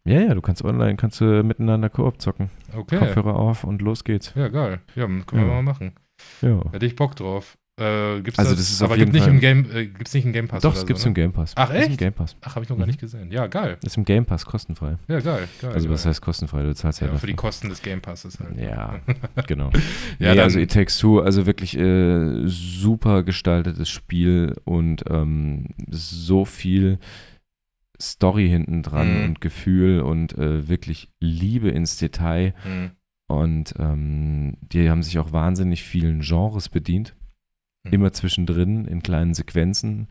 Ja, 0.06 0.20
ja, 0.22 0.34
du 0.34 0.42
kannst 0.42 0.64
online, 0.64 0.96
kannst 0.96 1.22
du 1.22 1.44
miteinander 1.44 1.90
Koop 1.90 2.20
zocken. 2.22 2.50
Okay. 2.76 2.98
Kopfhörer 2.98 3.36
auf 3.36 3.64
und 3.64 3.82
los 3.82 4.04
geht's. 4.04 4.34
Ja, 4.36 4.48
geil. 4.50 4.80
Ja, 4.96 5.06
können 5.06 5.26
wir 5.32 5.40
Ja. 5.42 5.46
mal 5.48 5.62
machen. 5.64 5.94
Ja. 6.42 6.62
Hätte 6.72 6.86
ich 6.86 6.96
Bock 6.96 7.16
drauf. 7.16 7.58
Äh, 7.80 8.22
gibt's 8.22 8.40
Also 8.40 8.54
das, 8.54 8.62
das 8.62 8.72
ist 8.72 8.82
auf 8.82 8.88
aber 8.90 8.98
jeden 8.98 9.12
gibt 9.12 9.14
nicht 9.14 9.26
Fall- 9.26 9.34
im 9.36 9.40
Game, 9.40 9.72
äh, 9.72 9.86
gibt's 9.86 10.12
nicht 10.16 10.26
im 10.26 10.34
Game 10.34 10.48
Pass 10.48 10.64
Doch, 10.64 10.74
es 10.76 10.84
gibt's 10.88 11.04
so, 11.04 11.10
im 11.10 11.14
ne? 11.14 11.22
Game 11.22 11.32
Pass. 11.32 11.54
Ach, 11.56 11.70
Ist 11.70 11.76
im 11.86 11.92
echt? 11.92 12.00
Game 12.00 12.14
Pass. 12.14 12.36
Ach, 12.42 12.56
habe 12.56 12.64
ich 12.64 12.70
noch 12.70 12.78
gar 12.78 12.86
Mhm. 12.88 12.90
nicht 12.90 13.00
gesehen. 13.00 13.32
Ja, 13.32 13.46
geil. 13.46 13.78
Ist 13.86 13.98
im 13.98 14.04
Game 14.04 14.26
Pass 14.26 14.48
kostenfrei. 14.48 14.98
Ja, 15.08 15.20
geil. 15.20 15.48
geil 15.62 15.72
Also 15.74 15.86
geil. 15.86 15.94
was 15.94 16.06
heißt 16.08 16.20
kostenfrei? 16.20 16.64
Du 16.64 16.74
zahlst 16.74 17.02
ja, 17.02 17.08
ja, 17.08 17.16
für 17.18 17.28
die 17.28 17.36
Kosten 17.36 17.70
des 17.70 17.84
Game 17.84 18.02
Passes 18.02 18.40
halt. 18.40 18.58
Ja, 18.60 19.00
genau. 19.48 19.70
Ja, 20.18 20.34
nee, 20.34 20.40
also 20.42 20.58
It 20.58 20.72
Takes 20.72 20.98
Two, 20.98 21.20
also 21.20 21.46
wirklich 21.46 21.78
äh, 21.78 22.48
super 22.48 23.22
gestaltetes 23.22 23.90
Spiel 23.90 24.56
und 24.66 25.04
ähm, 25.12 25.68
so 25.92 26.46
viel 26.46 26.98
Story 28.02 28.48
hinten 28.48 28.82
dran 28.82 29.20
Mhm. 29.20 29.24
und 29.26 29.42
Gefühl 29.42 30.02
und 30.02 30.36
äh, 30.38 30.68
wirklich 30.68 31.10
Liebe 31.20 31.70
ins 31.70 31.98
Detail. 31.98 32.56
Hm. 32.64 32.92
Und 33.28 33.74
ähm, 33.78 34.58
die 34.62 34.90
haben 34.90 35.04
sich 35.04 35.20
auch 35.20 35.32
wahnsinnig 35.34 35.84
vielen 35.84 36.22
Genres 36.22 36.70
bedient. 36.70 37.16
Mhm. 37.86 37.94
Immer 37.94 38.14
zwischendrin 38.14 38.86
in 38.86 39.04
kleinen 39.04 39.34
Sequenzen. 39.34 40.08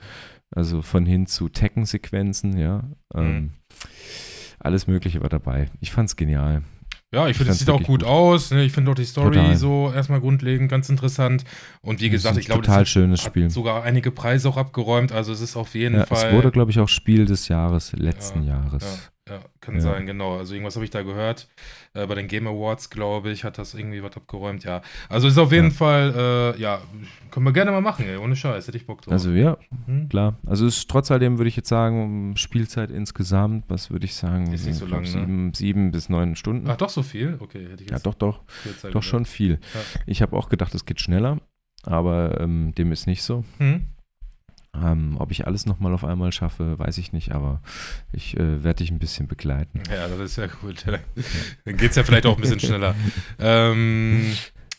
Also 0.54 0.82
von 0.82 1.06
hin 1.06 1.26
zu 1.26 1.48
Tekken-Sequenzen, 1.48 2.56
ja. 2.58 2.84
Ähm, 3.14 3.26
Mhm. 3.36 3.50
Alles 4.58 4.86
Mögliche 4.86 5.20
war 5.20 5.28
dabei. 5.28 5.70
Ich 5.80 5.92
fand's 5.92 6.16
genial. 6.16 6.62
Ja, 7.12 7.28
ich 7.28 7.36
finde, 7.36 7.52
es 7.52 7.58
sieht 7.60 7.70
auch 7.70 7.78
gut, 7.82 8.00
gut. 8.00 8.04
aus. 8.04 8.50
Ne? 8.50 8.64
Ich 8.64 8.72
finde 8.72 8.90
auch 8.90 8.94
die 8.94 9.04
Story 9.04 9.36
Total. 9.36 9.56
so 9.56 9.92
erstmal 9.94 10.20
grundlegend 10.20 10.70
ganz 10.70 10.88
interessant. 10.88 11.44
Und 11.82 12.00
wie 12.00 12.10
gesagt, 12.10 12.36
ich 12.38 12.46
glaube, 12.46 12.62
total 12.62 12.80
das 12.80 12.88
schönes 12.88 13.20
hat 13.20 13.28
Spiel. 13.28 13.48
sogar 13.50 13.84
einige 13.84 14.10
Preise 14.10 14.48
auch 14.48 14.56
abgeräumt. 14.56 15.12
Also 15.12 15.32
es 15.32 15.40
ist 15.40 15.56
auf 15.56 15.74
jeden 15.74 15.94
Ja, 15.96 16.06
Fall. 16.06 16.28
es 16.28 16.32
wurde, 16.34 16.50
glaube 16.50 16.70
ich, 16.70 16.80
auch 16.80 16.88
Spiel 16.88 17.26
des 17.26 17.48
Jahres, 17.48 17.92
letzten 17.92 18.42
Ja, 18.42 18.54
Jahres. 18.56 18.82
Ja, 18.82 19.10
kann 19.66 19.74
Ja. 19.74 19.80
sein, 19.82 20.06
genau. 20.06 20.38
Also 20.38 20.54
irgendwas 20.54 20.76
habe 20.76 20.84
ich 20.84 20.90
da 20.90 21.02
gehört. 21.02 21.48
Äh, 21.92 22.06
bei 22.06 22.14
den 22.14 22.28
Game 22.28 22.46
Awards, 22.46 22.88
glaube 22.88 23.30
ich, 23.30 23.44
hat 23.44 23.58
das 23.58 23.74
irgendwie 23.74 24.02
was 24.02 24.16
abgeräumt. 24.16 24.64
Ja, 24.64 24.80
also 25.08 25.28
ist 25.28 25.36
auf 25.36 25.52
jeden 25.52 25.66
Ja. 25.68 25.70
Fall, 25.72 26.54
äh, 26.56 26.60
ja, 26.60 26.80
können 27.30 27.44
wir 27.44 27.52
gerne 27.52 27.70
mal 27.72 27.80
machen, 27.82 28.06
ey. 28.06 28.16
ohne 28.16 28.36
Scheiß, 28.36 28.66
hätte 28.68 28.76
ich 28.78 28.86
Bock 28.86 29.02
drauf. 29.02 29.12
Also 29.12 29.30
ja, 29.32 29.58
Hm? 29.86 30.08
klar. 30.08 30.36
Also 30.46 30.66
es 30.66 30.78
ist 30.78 30.88
trotz 30.90 31.10
alledem 31.10 31.38
würde 31.38 31.48
ich 31.48 31.56
jetzt 31.56 31.68
sagen, 31.68 32.34
Spielzeit 32.36 32.90
insgesamt, 32.90 33.64
was 33.68 33.90
würde 33.90 34.04
ich 34.06 34.14
sagen? 34.14 34.52
Ist 34.52 34.64
nicht 34.66 34.76
so 34.76 34.86
lang, 34.86 35.02
ne? 35.02 35.06
sieben, 35.08 35.52
sieben 35.54 35.90
bis 35.90 36.08
neun 36.08 36.36
Stunden. 36.36 36.68
Ach, 36.70 36.76
doch 36.76 36.88
so 36.90 37.02
viel? 37.02 37.36
Okay, 37.40 37.66
hätte 37.70 37.82
ich 37.82 37.90
ja, 37.90 37.96
jetzt 37.96 38.06
doch, 38.06 38.14
doch, 38.14 38.40
doch 38.64 38.82
gedacht. 38.82 39.04
schon 39.04 39.24
viel. 39.26 39.58
Ja. 39.74 39.80
Ich 40.06 40.22
habe 40.22 40.36
auch 40.36 40.48
gedacht, 40.48 40.74
es 40.74 40.84
geht 40.86 41.00
schneller, 41.00 41.38
aber 41.82 42.40
ähm, 42.40 42.72
dem 42.76 42.92
ist 42.92 43.06
nicht 43.06 43.22
so. 43.22 43.44
Hm? 43.58 43.86
Ähm, 44.82 45.16
ob 45.18 45.30
ich 45.30 45.46
alles 45.46 45.66
nochmal 45.66 45.92
auf 45.94 46.04
einmal 46.04 46.32
schaffe, 46.32 46.78
weiß 46.78 46.98
ich 46.98 47.12
nicht, 47.12 47.32
aber 47.32 47.60
ich 48.12 48.36
äh, 48.36 48.62
werde 48.64 48.78
dich 48.78 48.90
ein 48.90 48.98
bisschen 48.98 49.26
begleiten. 49.28 49.82
Ja, 49.90 50.08
das 50.08 50.18
ist 50.18 50.36
ja 50.36 50.46
gut. 50.46 50.84
Dann 51.64 51.76
geht 51.76 51.90
es 51.90 51.96
ja 51.96 52.04
vielleicht 52.04 52.26
auch 52.26 52.36
ein 52.36 52.40
bisschen 52.40 52.60
schneller. 52.60 52.94
Ähm, 53.38 54.32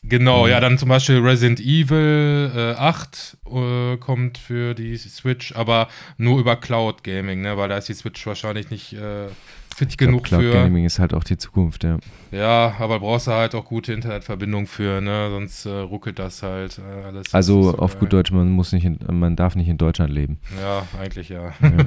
genau, 0.04 0.48
ja, 0.48 0.60
dann 0.60 0.78
zum 0.78 0.90
Beispiel 0.90 1.20
Resident 1.20 1.60
Evil 1.60 2.52
äh, 2.56 2.74
8 2.74 3.38
äh, 3.46 3.98
kommt 3.98 4.38
für 4.38 4.74
die 4.74 4.98
Switch, 4.98 5.56
aber 5.56 5.88
nur 6.18 6.40
über 6.40 6.56
Cloud 6.56 7.04
Gaming, 7.04 7.42
ne? 7.42 7.58
weil 7.58 7.70
da 7.70 7.78
ist 7.78 7.90
die 7.90 7.94
Switch 7.94 8.26
wahrscheinlich 8.26 8.70
nicht 8.70 8.96
äh, 9.78 9.80
fit 9.80 9.90
Ich 9.90 9.98
glaub, 9.98 10.10
genug 10.10 10.24
Cloud 10.24 10.42
für. 10.42 10.52
Gaming 10.52 10.86
ist 10.86 11.00
halt 11.00 11.14
auch 11.14 11.24
die 11.24 11.38
Zukunft, 11.38 11.84
ja. 11.84 11.98
Ja, 12.32 12.76
aber 12.80 13.00
brauchst 13.00 13.28
du 13.28 13.32
halt 13.32 13.56
auch 13.56 13.66
gute 13.66 13.94
Internetverbindung 13.94 14.68
für, 14.68 15.02
ne? 15.02 15.30
Sonst 15.30 15.66
äh, 15.66 15.70
ruckelt 15.70 16.20
das 16.20 16.44
halt 16.44 16.80
äh, 16.80 17.04
alles. 17.06 17.34
Also 17.34 17.64
so 17.72 17.78
auf 17.78 17.94
geil. 17.94 18.00
gut 18.02 18.14
Deutsch, 18.14 18.32
man 18.32 18.50
muss 18.50 18.74
nicht, 18.74 18.86
in, 18.86 19.00
man 19.12 19.36
darf 19.36 19.56
nicht 19.56 19.70
in 19.70 19.78
Deutschland 19.78 20.12
leben. 20.14 20.40
Ja, 20.60 20.88
eigentlich 21.00 21.30
ja. 21.30 21.54
Ja. 21.62 21.86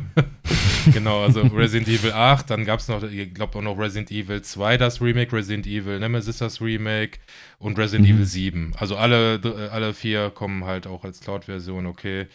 genau, 0.93 1.23
also 1.23 1.43
Resident 1.43 1.89
Evil 1.89 2.13
8, 2.13 2.51
dann 2.51 2.65
gab 2.65 2.81
es 2.81 2.89
noch, 2.89 3.03
ich 3.03 3.35
glaube 3.35 3.59
auch 3.59 3.63
noch 3.63 3.79
Resident 3.79 4.11
Evil 4.11 4.43
2, 4.43 4.77
das 4.77 5.01
Remake, 5.01 5.37
Resident 5.37 5.67
Evil 5.67 5.99
Nemesis, 5.99 6.39
das 6.39 6.61
Remake 6.61 7.19
und 7.59 7.79
Resident 7.79 8.09
Mhm. 8.09 8.15
Evil 8.15 8.27
7. 8.27 8.73
Also 8.79 8.97
alle, 8.97 9.35
äh, 9.37 9.69
alle 9.71 9.95
vier 9.95 10.31
kommen 10.31 10.65
halt 10.65 10.87
auch 10.87 11.05
als 11.05 11.21
Cloud-Version, 11.21 11.87
okay. 11.87 12.27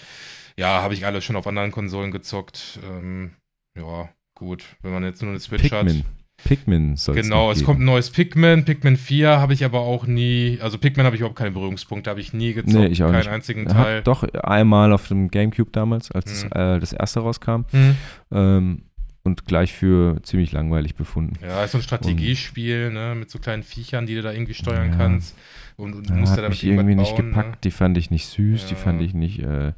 Ja, 0.57 0.81
habe 0.81 0.93
ich 0.93 1.05
alle 1.05 1.21
schon 1.21 1.35
auf 1.35 1.47
anderen 1.47 1.71
Konsolen 1.71 2.11
gezockt. 2.11 2.79
Ähm, 2.87 3.31
ja, 3.75 4.09
gut, 4.35 4.63
wenn 4.81 4.91
man 4.93 5.03
jetzt 5.03 5.21
nur 5.21 5.31
eine 5.31 5.39
Switch 5.39 5.71
hat. 5.71 5.85
Pikmin. 5.87 6.03
Pikmin 6.43 6.95
soll 6.97 7.15
Genau, 7.15 7.49
es 7.49 7.63
kommt 7.63 7.79
ein 7.79 7.85
neues 7.85 8.09
Pikmin. 8.09 8.65
Pikmin 8.65 8.97
4 8.97 9.39
habe 9.39 9.53
ich 9.53 9.63
aber 9.63 9.79
auch 9.79 10.05
nie, 10.05 10.59
also 10.61 10.77
Pikmin 10.77 11.05
habe 11.05 11.15
ich 11.15 11.21
überhaupt 11.21 11.37
keine 11.39 11.51
Berührungspunkte, 11.51 12.09
habe 12.09 12.19
ich 12.19 12.33
nie 12.33 12.53
gezockt, 12.53 12.75
Nee, 12.75 12.87
ich 12.87 13.01
auch 13.03 13.07
keinen 13.07 13.19
nicht. 13.19 13.29
einzigen 13.29 13.65
Teil. 13.67 13.97
Hab 13.99 14.03
doch 14.03 14.23
einmal 14.23 14.91
auf 14.93 15.07
dem 15.07 15.29
Gamecube 15.31 15.71
damals, 15.71 16.11
als 16.11 16.43
Mhm. 16.43 16.49
das, 16.51 16.75
äh, 16.77 16.79
das 16.81 16.93
erste 16.93 17.21
rauskam. 17.21 17.61
Hm. 17.71 17.95
Ähm, 18.31 18.81
und 19.23 19.45
gleich 19.45 19.73
für 19.73 20.21
ziemlich 20.21 20.51
langweilig 20.51 20.93
befunden. 20.95 21.33
Ja, 21.41 21.63
ist 21.63 21.71
so 21.71 21.79
ein 21.79 21.81
Strategiespiel, 21.81 22.91
ne, 22.91 23.15
mit 23.17 23.31
so 23.31 23.39
kleinen 23.39 23.63
Viechern, 23.63 24.05
die 24.05 24.13
du 24.15 24.21
da 24.21 24.31
irgendwie 24.31 24.53
steuern 24.53 24.91
Ja. 24.91 24.97
kannst. 24.97 25.35
Und, 25.77 25.93
und 25.93 26.09
Ja, 26.09 26.15
musst 26.15 26.31
hat 26.31 26.37
ja 26.37 26.43
damit 26.43 26.57
mich 26.57 26.63
irgendwie 26.63 26.91
irgendwas 26.91 27.07
nicht 27.09 27.17
bauen, 27.17 27.29
gepackt, 27.31 27.49
Ne? 27.55 27.57
die 27.65 27.71
fand 27.71 27.97
ich 27.97 28.09
nicht 28.09 28.27
süß, 28.27 28.65
die 28.67 28.75
Ja. 28.75 28.79
fand 28.79 29.01
ich 29.01 29.13
nicht, 29.13 29.39
äh, 29.39 29.45
ja, 29.67 29.73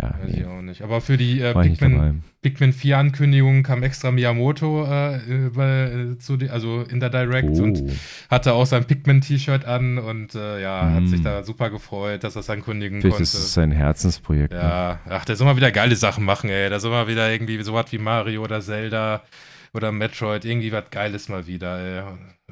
Weiß 0.00 0.26
nee, 0.26 0.40
ich 0.40 0.44
auch 0.46 0.60
nicht. 0.60 0.82
Aber 0.82 1.00
für 1.00 1.16
die 1.16 1.40
äh, 1.40 1.50
ich 1.50 1.78
Pikmin, 1.78 1.92
dabei. 1.92 2.14
Pikmin 2.42 2.72
4 2.72 2.98
Ankündigung 2.98 3.62
kam 3.62 3.84
extra 3.84 4.10
Miyamoto 4.10 4.84
äh, 4.84 5.16
äh, 5.16 6.18
zu 6.18 6.36
die, 6.36 6.50
also 6.50 6.82
in 6.82 6.98
der 6.98 7.10
Direct 7.10 7.48
und 7.60 7.78
Oh, 7.80 7.90
hatte 8.28 8.54
auch 8.54 8.66
sein 8.66 8.84
Pikmin-T-Shirt 8.86 9.64
an 9.66 9.98
und 9.98 10.34
äh, 10.34 10.60
ja, 10.60 10.92
hat 10.92 11.04
Mm. 11.04 11.06
sich 11.06 11.20
da 11.22 11.44
super 11.44 11.70
gefreut, 11.70 12.24
dass 12.24 12.34
er 12.36 12.40
es 12.40 12.50
ankündigen 12.50 13.00
vielleicht 13.00 13.12
konnte. 13.18 13.22
ist 13.22 13.34
es 13.34 13.54
sein 13.54 13.70
Herzensprojekt. 13.70 14.52
ne? 14.52 14.58
Ja, 14.58 14.98
ach, 15.08 15.24
der 15.24 15.36
soll 15.36 15.46
mal 15.46 15.56
wieder 15.56 15.70
geile 15.70 15.94
Sachen 15.94 16.24
machen, 16.24 16.50
ey. 16.50 16.68
Der 16.70 16.80
soll 16.80 16.90
mal 16.90 17.06
wieder 17.06 17.30
irgendwie 17.30 17.62
so 17.62 17.72
was 17.72 17.92
wie 17.92 17.98
Mario 17.98 18.42
oder 18.42 18.60
Zelda 18.60 19.22
oder 19.72 19.92
Metroid, 19.92 20.44
irgendwie 20.44 20.72
was 20.72 20.90
Geiles 20.90 21.28
mal 21.28 21.46
wieder, 21.46 21.78
ey. 21.78 22.02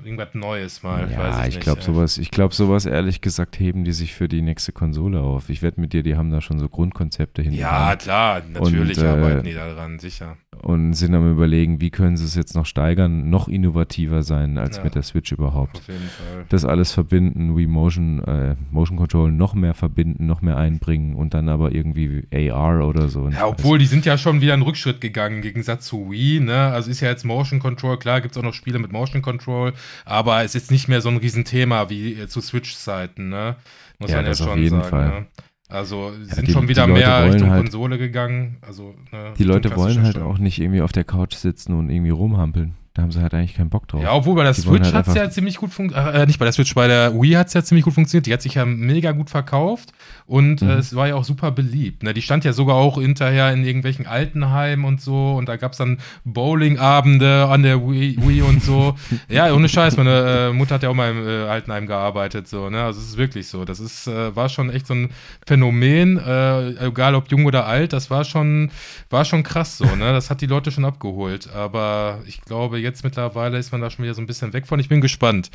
Irgendwas 0.02 0.34
Neues 0.34 0.82
mal, 0.82 1.08
Ja, 1.10 1.18
weiß 1.18 1.48
ich, 1.48 1.54
ich 1.54 1.60
glaube 1.60 1.80
sowas, 1.80 2.18
ich 2.18 2.32
glaube 2.32 2.52
sowas 2.52 2.84
ehrlich 2.84 3.20
gesagt 3.20 3.60
heben 3.60 3.84
die 3.84 3.92
sich 3.92 4.12
für 4.12 4.26
die 4.26 4.42
nächste 4.42 4.72
Konsole 4.72 5.20
auf. 5.20 5.48
Ich 5.50 5.62
wette 5.62 5.80
mit 5.80 5.92
dir, 5.92 6.02
die 6.02 6.16
haben 6.16 6.32
da 6.32 6.40
schon 6.40 6.58
so 6.58 6.68
Grundkonzepte 6.68 7.42
Ja, 7.42 7.48
hingebracht 7.50 7.98
klar, 8.00 8.42
natürlich 8.52 8.98
Und, 8.98 9.04
äh, 9.04 9.08
arbeiten 9.08 9.44
die 9.44 9.54
daran, 9.54 10.00
sicher. 10.00 10.36
und 10.62 10.94
sind 10.94 11.14
am 11.14 11.30
überlegen, 11.30 11.80
wie 11.80 11.90
können 11.90 12.16
sie 12.16 12.24
es 12.24 12.34
jetzt 12.34 12.56
noch 12.56 12.66
steigern, 12.66 13.30
noch 13.30 13.46
innovativer 13.46 14.24
sein 14.24 14.58
als 14.58 14.78
Ja. 14.78 14.82
mit 14.84 14.96
der 14.96 15.02
Switch 15.04 15.30
überhaupt. 15.30 15.76
Auf 15.76 15.86
jeden 15.86 16.00
Fall. 16.00 16.44
Das 16.48 16.64
alles 16.64 16.90
verbinden, 16.90 17.56
Wii 17.56 17.68
Motion, 17.68 18.18
äh, 18.24 18.56
Motion 18.72 18.98
Control 18.98 19.30
noch 19.30 19.54
mehr 19.54 19.74
verbinden, 19.74 20.26
noch 20.26 20.42
mehr 20.42 20.56
einbringen 20.56 21.14
und 21.14 21.34
dann 21.34 21.48
aber 21.48 21.72
irgendwie 21.72 22.24
AR 22.32 22.84
oder 22.88 23.08
so. 23.08 23.28
Ja, 23.28 23.46
obwohl 23.46 23.78
die 23.78 23.86
sind 23.86 24.04
ja 24.06 24.18
schon 24.18 24.40
wieder 24.40 24.54
einen 24.54 24.62
Rückschritt 24.62 25.00
gegangen 25.00 25.36
im 25.36 25.42
Gegensatz 25.42 25.86
zu 25.86 26.10
Wii, 26.10 26.40
ne? 26.40 26.56
Also 26.72 26.90
ist 26.90 27.00
ja 27.00 27.10
jetzt 27.10 27.24
Motion 27.24 27.60
Control, 27.60 27.96
klar, 27.96 28.20
gibt 28.20 28.32
es 28.34 28.38
auch 28.38 28.44
noch 28.44 28.54
Spiele 28.54 28.80
mit 28.80 28.90
Motion 28.90 29.22
Control, 29.22 29.72
aber 30.04 30.42
es 30.44 30.54
ist 30.54 30.70
nicht 30.70 30.88
mehr 30.88 31.00
so 31.00 31.08
ein 31.08 31.16
Riesenthema 31.16 31.88
wie 31.90 32.26
zu 32.28 32.40
Switch-Zeiten, 32.40 33.28
ne? 33.28 33.56
Muss 33.98 34.10
Ja, 34.10 34.16
man 34.16 34.24
ja 34.24 34.30
das 34.30 34.40
auf 34.42 34.48
schon 34.48 34.62
jeden 34.62 34.80
sagen. 34.80 34.90
Fall. 34.90 35.08
Ne? 35.20 35.26
Also 35.68 36.12
Ja, 36.28 36.34
sind 36.34 36.48
die- 36.48 36.52
schon 36.52 36.68
wieder 36.68 36.86
mehr 36.86 37.24
Richtung 37.32 37.50
halt- 37.50 37.62
Konsole 37.62 37.98
gegangen. 37.98 38.58
Also, 38.60 38.94
ne, 39.12 39.32
Die 39.38 39.44
Leute 39.44 39.74
wollen 39.76 40.02
halt 40.02 40.16
Stand. 40.16 40.26
auch 40.26 40.38
nicht 40.38 40.60
irgendwie 40.60 40.82
auf 40.82 40.92
der 40.92 41.04
Couch 41.04 41.34
sitzen 41.34 41.72
und 41.74 41.90
irgendwie 41.90 42.10
rumhampeln. 42.10 42.74
Da 42.94 43.02
haben 43.02 43.10
sie 43.10 43.20
halt 43.20 43.34
eigentlich 43.34 43.56
keinen 43.56 43.70
Bock 43.70 43.88
drauf. 43.88 44.00
Ja, 44.00 44.12
obwohl 44.12 44.36
bei 44.36 44.44
der 44.44 44.52
Die 44.52 44.60
Switch 44.60 44.84
halt 44.84 44.94
hat 44.94 45.08
es 45.08 45.14
ja 45.14 45.28
ziemlich 45.28 45.56
gut 45.56 45.72
funktioniert. 45.72 46.14
Äh, 46.14 46.26
nicht 46.26 46.38
bei 46.38 46.44
der 46.44 46.52
Switch, 46.52 46.72
bei 46.76 46.86
der 46.86 47.12
Wii 47.20 47.32
hat 47.32 47.48
es 47.48 47.52
ja 47.54 47.64
ziemlich 47.64 47.84
gut 47.84 47.92
funktioniert. 47.94 48.26
Die 48.26 48.32
hat 48.32 48.40
sich 48.40 48.54
ja 48.54 48.64
mega 48.64 49.10
gut 49.10 49.30
verkauft 49.30 49.92
und 50.26 50.62
äh, 50.62 50.66
Mhm. 50.66 50.70
es 50.72 50.94
war 50.94 51.08
ja 51.08 51.16
auch 51.16 51.24
super 51.24 51.50
beliebt. 51.50 52.04
Ne? 52.04 52.14
Die 52.14 52.22
stand 52.22 52.44
ja 52.44 52.52
sogar 52.52 52.76
auch 52.76 53.00
hinterher 53.00 53.52
in 53.52 53.64
irgendwelchen 53.64 54.06
Altenheimen 54.06 54.84
und 54.84 55.00
so 55.00 55.34
und 55.34 55.48
da 55.48 55.56
gab 55.56 55.72
es 55.72 55.78
dann 55.78 55.98
Bowlingabende 56.24 57.46
an 57.48 57.62
der 57.64 57.80
Wii, 57.80 58.16
Wii 58.20 58.42
und 58.42 58.62
so. 58.62 58.94
ja, 59.28 59.52
ohne 59.52 59.68
Scheiß, 59.68 59.96
meine 59.96 60.50
äh, 60.50 60.52
Mutter 60.52 60.76
hat 60.76 60.82
ja 60.84 60.88
auch 60.90 60.94
mal 60.94 61.10
im 61.10 61.26
äh, 61.26 61.48
Altenheim 61.48 61.86
gearbeitet. 61.88 62.46
So, 62.48 62.70
ne? 62.70 62.82
Also 62.84 63.00
es 63.00 63.08
ist 63.08 63.16
wirklich 63.16 63.48
so. 63.48 63.64
Das 63.64 63.80
ist, 63.80 64.06
äh, 64.06 64.34
war 64.36 64.48
schon 64.48 64.70
echt 64.70 64.86
so 64.86 64.94
ein 64.94 65.10
Phänomen, 65.46 66.18
äh, 66.18 66.86
egal 66.86 67.16
ob 67.16 67.30
jung 67.30 67.44
oder 67.44 67.66
alt, 67.66 67.92
das 67.92 68.08
war 68.10 68.24
schon, 68.24 68.70
war 69.10 69.24
schon 69.24 69.42
krass 69.42 69.78
so. 69.78 69.84
Ne? 69.84 70.12
Das 70.12 70.30
hat 70.30 70.40
die 70.40 70.46
Leute 70.46 70.70
schon 70.70 70.84
abgeholt. 70.84 71.48
Aber 71.52 72.20
ich 72.26 72.40
glaube, 72.42 72.78
jetzt 72.84 73.02
mittlerweile 73.02 73.58
ist 73.58 73.72
man 73.72 73.80
da 73.80 73.90
schon 73.90 74.04
wieder 74.04 74.14
so 74.14 74.22
ein 74.22 74.26
bisschen 74.26 74.52
weg 74.52 74.68
von. 74.68 74.78
Ich 74.78 74.88
bin 74.88 75.00
gespannt, 75.00 75.50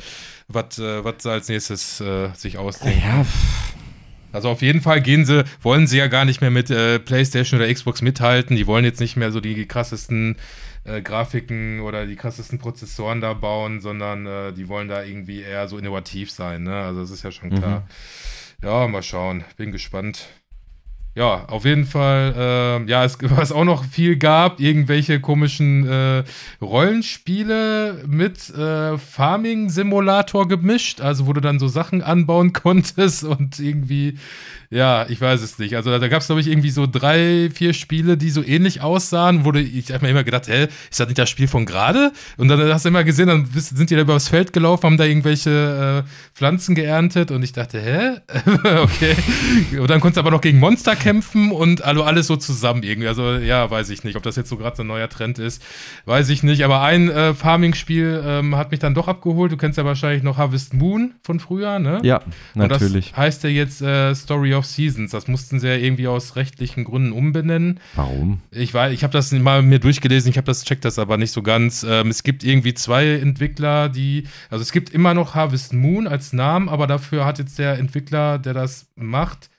was 0.48 0.78
äh, 0.78 1.02
was 1.02 1.24
als 1.24 1.48
nächstes 1.48 2.00
äh, 2.00 2.28
sich 2.34 2.58
ausdenken. 2.58 3.00
ja 3.00 3.26
Also 4.32 4.48
auf 4.48 4.62
jeden 4.62 4.80
Fall 4.80 5.00
gehen 5.00 5.24
sie, 5.24 5.44
wollen 5.62 5.86
sie 5.86 5.98
ja 5.98 6.06
gar 6.06 6.24
nicht 6.24 6.40
mehr 6.40 6.50
mit 6.50 6.70
äh, 6.70 6.98
PlayStation 6.98 7.58
oder 7.58 7.72
Xbox 7.72 8.02
mithalten. 8.02 8.56
Die 8.56 8.66
wollen 8.66 8.84
jetzt 8.84 9.00
nicht 9.00 9.16
mehr 9.16 9.32
so 9.32 9.40
die 9.40 9.66
krassesten 9.66 10.36
äh, 10.84 11.02
Grafiken 11.02 11.80
oder 11.80 12.06
die 12.06 12.16
krassesten 12.16 12.58
Prozessoren 12.58 13.20
da 13.20 13.34
bauen, 13.34 13.80
sondern 13.80 14.26
äh, 14.26 14.52
die 14.52 14.68
wollen 14.68 14.88
da 14.88 15.02
irgendwie 15.02 15.40
eher 15.42 15.66
so 15.68 15.78
innovativ 15.78 16.30
sein. 16.30 16.64
Ne? 16.64 16.74
Also 16.74 17.00
das 17.00 17.10
ist 17.10 17.22
ja 17.22 17.32
schon 17.32 17.50
klar. 17.50 17.88
Ja, 18.62 18.86
mal 18.88 19.02
schauen. 19.02 19.44
Bin 19.56 19.72
gespannt. 19.72 20.28
Ja, 21.16 21.44
auf 21.46 21.64
jeden 21.64 21.86
Fall, 21.86 22.34
ähm, 22.36 22.86
ja, 22.88 23.04
es, 23.04 23.18
was 23.20 23.50
auch 23.50 23.64
noch 23.64 23.84
viel 23.84 24.16
gab, 24.16 24.60
irgendwelche 24.60 25.20
komischen 25.20 25.86
äh, 25.88 26.22
Rollenspiele 26.62 28.04
mit 28.06 28.48
äh, 28.50 28.96
Farming-Simulator 28.96 30.46
gemischt, 30.46 31.00
also 31.00 31.26
wo 31.26 31.32
du 31.32 31.40
dann 31.40 31.58
so 31.58 31.66
Sachen 31.66 32.00
anbauen 32.02 32.52
konntest 32.54 33.24
und 33.24 33.58
irgendwie, 33.58 34.18
ja, 34.72 35.04
ich 35.08 35.20
weiß 35.20 35.42
es 35.42 35.58
nicht. 35.58 35.74
Also 35.74 35.98
da 35.98 36.06
gab 36.06 36.20
es, 36.20 36.26
glaube 36.26 36.40
ich, 36.40 36.46
irgendwie 36.46 36.70
so 36.70 36.86
drei, 36.86 37.50
vier 37.52 37.72
Spiele, 37.72 38.16
die 38.16 38.30
so 38.30 38.40
ähnlich 38.40 38.82
aussahen, 38.82 39.44
wo 39.44 39.50
du, 39.50 39.60
ich 39.60 39.90
habe 39.90 40.04
mir 40.04 40.12
immer 40.12 40.22
gedacht, 40.22 40.46
hä, 40.46 40.68
ist 40.88 41.00
das 41.00 41.08
nicht 41.08 41.18
das 41.18 41.28
Spiel 41.28 41.48
von 41.48 41.66
gerade? 41.66 42.12
Und 42.36 42.46
dann 42.46 42.72
hast 42.72 42.84
du 42.84 42.90
immer 42.90 43.02
gesehen, 43.02 43.26
dann 43.26 43.48
sind 43.52 43.90
die 43.90 43.96
da 43.96 44.02
übers 44.02 44.28
Feld 44.28 44.52
gelaufen, 44.52 44.84
haben 44.84 44.96
da 44.96 45.06
irgendwelche 45.06 46.04
äh, 46.06 46.10
Pflanzen 46.36 46.76
geerntet 46.76 47.32
und 47.32 47.42
ich 47.42 47.52
dachte, 47.52 47.80
hä? 47.80 48.20
okay. 48.82 49.16
Und 49.76 49.90
dann 49.90 49.98
konntest 50.00 50.18
du 50.18 50.20
aber 50.20 50.30
noch 50.30 50.40
gegen 50.40 50.60
Monster 50.60 50.94
kämpfen 50.94 51.50
und 51.50 51.82
also 51.82 52.04
alles 52.04 52.28
so 52.28 52.36
zusammen 52.36 52.84
irgendwie. 52.84 53.08
Also 53.08 53.32
ja, 53.38 53.68
weiß 53.68 53.90
ich 53.90 54.04
nicht, 54.04 54.14
ob 54.16 54.22
das 54.22 54.36
jetzt 54.36 54.50
so 54.50 54.56
gerade 54.56 54.76
so 54.76 54.84
ein 54.84 54.86
neuer 54.86 55.08
Trend 55.08 55.40
ist. 55.40 55.64
Weiß 56.04 56.28
ich 56.28 56.44
nicht. 56.44 56.64
Aber 56.64 56.80
ein 56.82 57.10
äh, 57.10 57.34
Farming-Spiel 57.34 58.22
ähm, 58.24 58.54
hat 58.54 58.70
mich 58.70 58.78
dann 58.78 58.94
doch 58.94 59.08
abgeholt. 59.08 59.50
Du 59.50 59.56
kennst 59.56 59.78
ja 59.78 59.84
wahrscheinlich 59.84 60.22
noch 60.22 60.38
Harvest 60.38 60.74
Moon 60.74 61.14
von 61.24 61.40
früher, 61.40 61.80
ne? 61.80 61.98
ja, 62.04 62.20
Und 62.54 62.68
natürlich. 62.68 63.10
das 63.10 63.16
heißt 63.16 63.42
ja 63.42 63.50
jetzt 63.50 63.82
äh, 63.82 64.14
Story 64.14 64.54
of 64.54 64.59
Seasons. 64.64 65.10
Das 65.10 65.28
mussten 65.28 65.60
sie 65.60 65.68
ja 65.68 65.76
irgendwie 65.76 66.08
aus 66.08 66.36
rechtlichen 66.36 66.84
Gründen 66.84 67.12
umbenennen. 67.12 67.80
Warum? 67.94 68.40
Ich 68.50 68.72
weiß, 68.74 68.92
ich 68.92 69.02
habe 69.02 69.12
das 69.12 69.32
mal 69.32 69.62
mir 69.62 69.78
durchgelesen, 69.78 70.30
ich 70.30 70.36
habe 70.36 70.46
das 70.46 70.64
checkt 70.64 70.84
das 70.84 70.98
aber 70.98 71.16
nicht 71.16 71.32
so 71.32 71.42
ganz. 71.42 71.84
Ähm, 71.88 72.08
es 72.08 72.22
gibt 72.22 72.44
irgendwie 72.44 72.74
zwei 72.74 73.06
Entwickler, 73.14 73.88
die, 73.88 74.24
also 74.50 74.62
es 74.62 74.72
gibt 74.72 74.90
immer 74.90 75.14
noch 75.14 75.34
Harvest 75.34 75.72
Moon 75.72 76.06
als 76.06 76.32
Namen, 76.32 76.68
aber 76.68 76.86
dafür 76.86 77.24
hat 77.24 77.38
jetzt 77.38 77.58
der 77.58 77.78
Entwickler, 77.78 78.38
der 78.38 78.54
das 78.54 78.88
macht, 78.96 79.50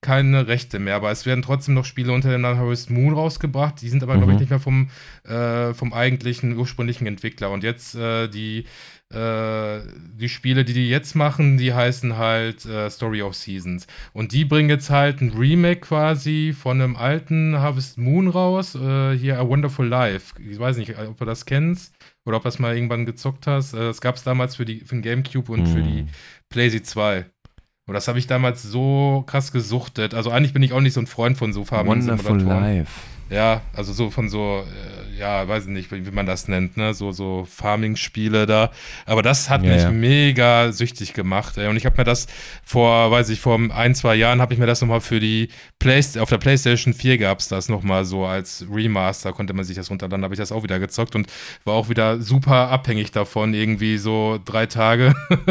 keine 0.00 0.46
Rechte 0.46 0.78
mehr. 0.78 0.94
Aber 0.94 1.10
es 1.10 1.26
werden 1.26 1.42
trotzdem 1.42 1.74
noch 1.74 1.84
Spiele 1.84 2.12
unter 2.12 2.30
dem 2.30 2.42
Namen 2.42 2.58
Harvest 2.58 2.88
Moon 2.88 3.14
rausgebracht. 3.14 3.82
Die 3.82 3.88
sind 3.88 4.04
aber, 4.04 4.16
glaube 4.16 4.30
ich, 4.30 4.36
Mhm. 4.36 4.40
nicht 4.42 4.50
mehr 4.50 4.60
vom, 4.60 4.90
äh, 5.24 5.74
vom 5.74 5.92
eigentlichen, 5.92 6.56
ursprünglichen 6.56 7.06
Entwickler. 7.08 7.50
Und 7.50 7.64
jetzt 7.64 7.96
äh, 7.96 8.28
die 8.28 8.64
äh, 9.12 9.80
die 10.18 10.28
Spiele, 10.28 10.64
die 10.64 10.74
die 10.74 10.88
jetzt 10.88 11.14
machen, 11.14 11.56
die 11.56 11.72
heißen 11.72 12.18
halt 12.18 12.66
äh, 12.66 12.90
Story 12.90 13.22
of 13.22 13.34
Seasons. 13.34 13.86
Und 14.12 14.32
die 14.32 14.44
bringen 14.44 14.68
jetzt 14.68 14.90
halt 14.90 15.20
ein 15.20 15.30
Remake 15.30 15.80
quasi 15.80 16.54
von 16.58 16.80
einem 16.80 16.96
alten 16.96 17.58
Harvest 17.58 17.96
Moon 17.98 18.28
raus. 18.28 18.74
Äh, 18.74 19.16
hier 19.16 19.38
A 19.38 19.48
Wonderful 19.48 19.86
Life. 19.86 20.34
Ich 20.46 20.58
weiß 20.58 20.76
nicht, 20.76 20.98
ob 20.98 21.16
du 21.16 21.24
das 21.24 21.46
kennst 21.46 21.94
oder 22.26 22.36
ob 22.36 22.42
du 22.42 22.48
das 22.48 22.58
mal 22.58 22.74
irgendwann 22.74 23.06
gezockt 23.06 23.46
hast. 23.46 23.72
Äh, 23.72 23.78
das 23.78 24.00
gab 24.00 24.16
es 24.16 24.24
damals 24.24 24.56
für, 24.56 24.64
die, 24.64 24.80
für 24.80 24.94
den 24.96 25.02
Gamecube 25.02 25.50
und 25.52 25.66
für 25.66 25.82
die 25.82 26.00
Hm. 26.00 26.08
PlayStation 26.50 26.84
2. 26.84 27.24
Und 27.86 27.94
das 27.94 28.06
habe 28.08 28.18
ich 28.18 28.26
damals 28.26 28.62
so 28.62 29.24
krass 29.26 29.50
gesuchtet. 29.50 30.12
Also 30.12 30.30
eigentlich 30.30 30.52
bin 30.52 30.62
ich 30.62 30.74
auch 30.74 30.80
nicht 30.82 30.92
so 30.92 31.00
ein 31.00 31.06
Freund 31.06 31.38
von 31.38 31.54
so 31.54 31.64
Farben. 31.64 31.88
Wonderful 31.88 32.42
Life. 32.42 32.92
Ja, 33.30 33.62
also 33.74 33.94
so 33.94 34.10
von 34.10 34.28
so, 34.28 34.62
äh, 34.66 35.07
ja, 35.18 35.46
weiß 35.48 35.64
ich 35.64 35.70
nicht, 35.70 35.90
wie, 35.90 36.10
man 36.10 36.26
das 36.26 36.48
nennt, 36.48 36.76
ne? 36.76 36.94
So, 36.94 37.12
so 37.12 37.46
Farming-Spiele 37.50 38.46
da. 38.46 38.70
Aber 39.06 39.22
das 39.22 39.50
hat 39.50 39.62
Ja, 39.64 39.72
mich 39.72 39.82
ja. 39.82 39.90
mega 39.90 40.72
süchtig 40.72 41.12
gemacht, 41.14 41.58
ey. 41.58 41.68
Und 41.68 41.76
ich 41.76 41.86
habe 41.86 41.96
mir 41.96 42.04
das 42.04 42.26
vor, 42.62 43.10
weiß 43.10 43.28
ich, 43.30 43.40
vor 43.40 43.58
ein, 43.74 43.94
zwei 43.94 44.14
Jahren 44.14 44.40
habe 44.40 44.54
ich 44.54 44.60
mir 44.60 44.66
das 44.66 44.80
nochmal 44.80 45.00
für 45.00 45.20
die 45.20 45.48
Playst 45.78 46.18
auf 46.18 46.28
der 46.28 46.38
PlayStation 46.38 46.92
4 46.94 47.18
gab 47.18 47.38
es 47.38 47.48
das 47.48 47.68
nochmal 47.68 48.04
so 48.04 48.24
als 48.24 48.64
Remaster, 48.72 49.32
konnte 49.32 49.52
man 49.54 49.64
sich 49.64 49.76
das 49.76 49.90
runterladen, 49.90 50.24
habe 50.24 50.34
ich 50.34 50.40
das 50.40 50.52
auch 50.52 50.62
wieder 50.62 50.78
gezockt 50.78 51.14
und 51.14 51.28
war 51.64 51.74
auch 51.74 51.88
wieder 51.88 52.20
super 52.20 52.68
abhängig 52.70 53.12
davon, 53.12 53.54
irgendwie 53.54 53.98
so 53.98 54.38
drei 54.44 54.66
Tage. 54.66 55.14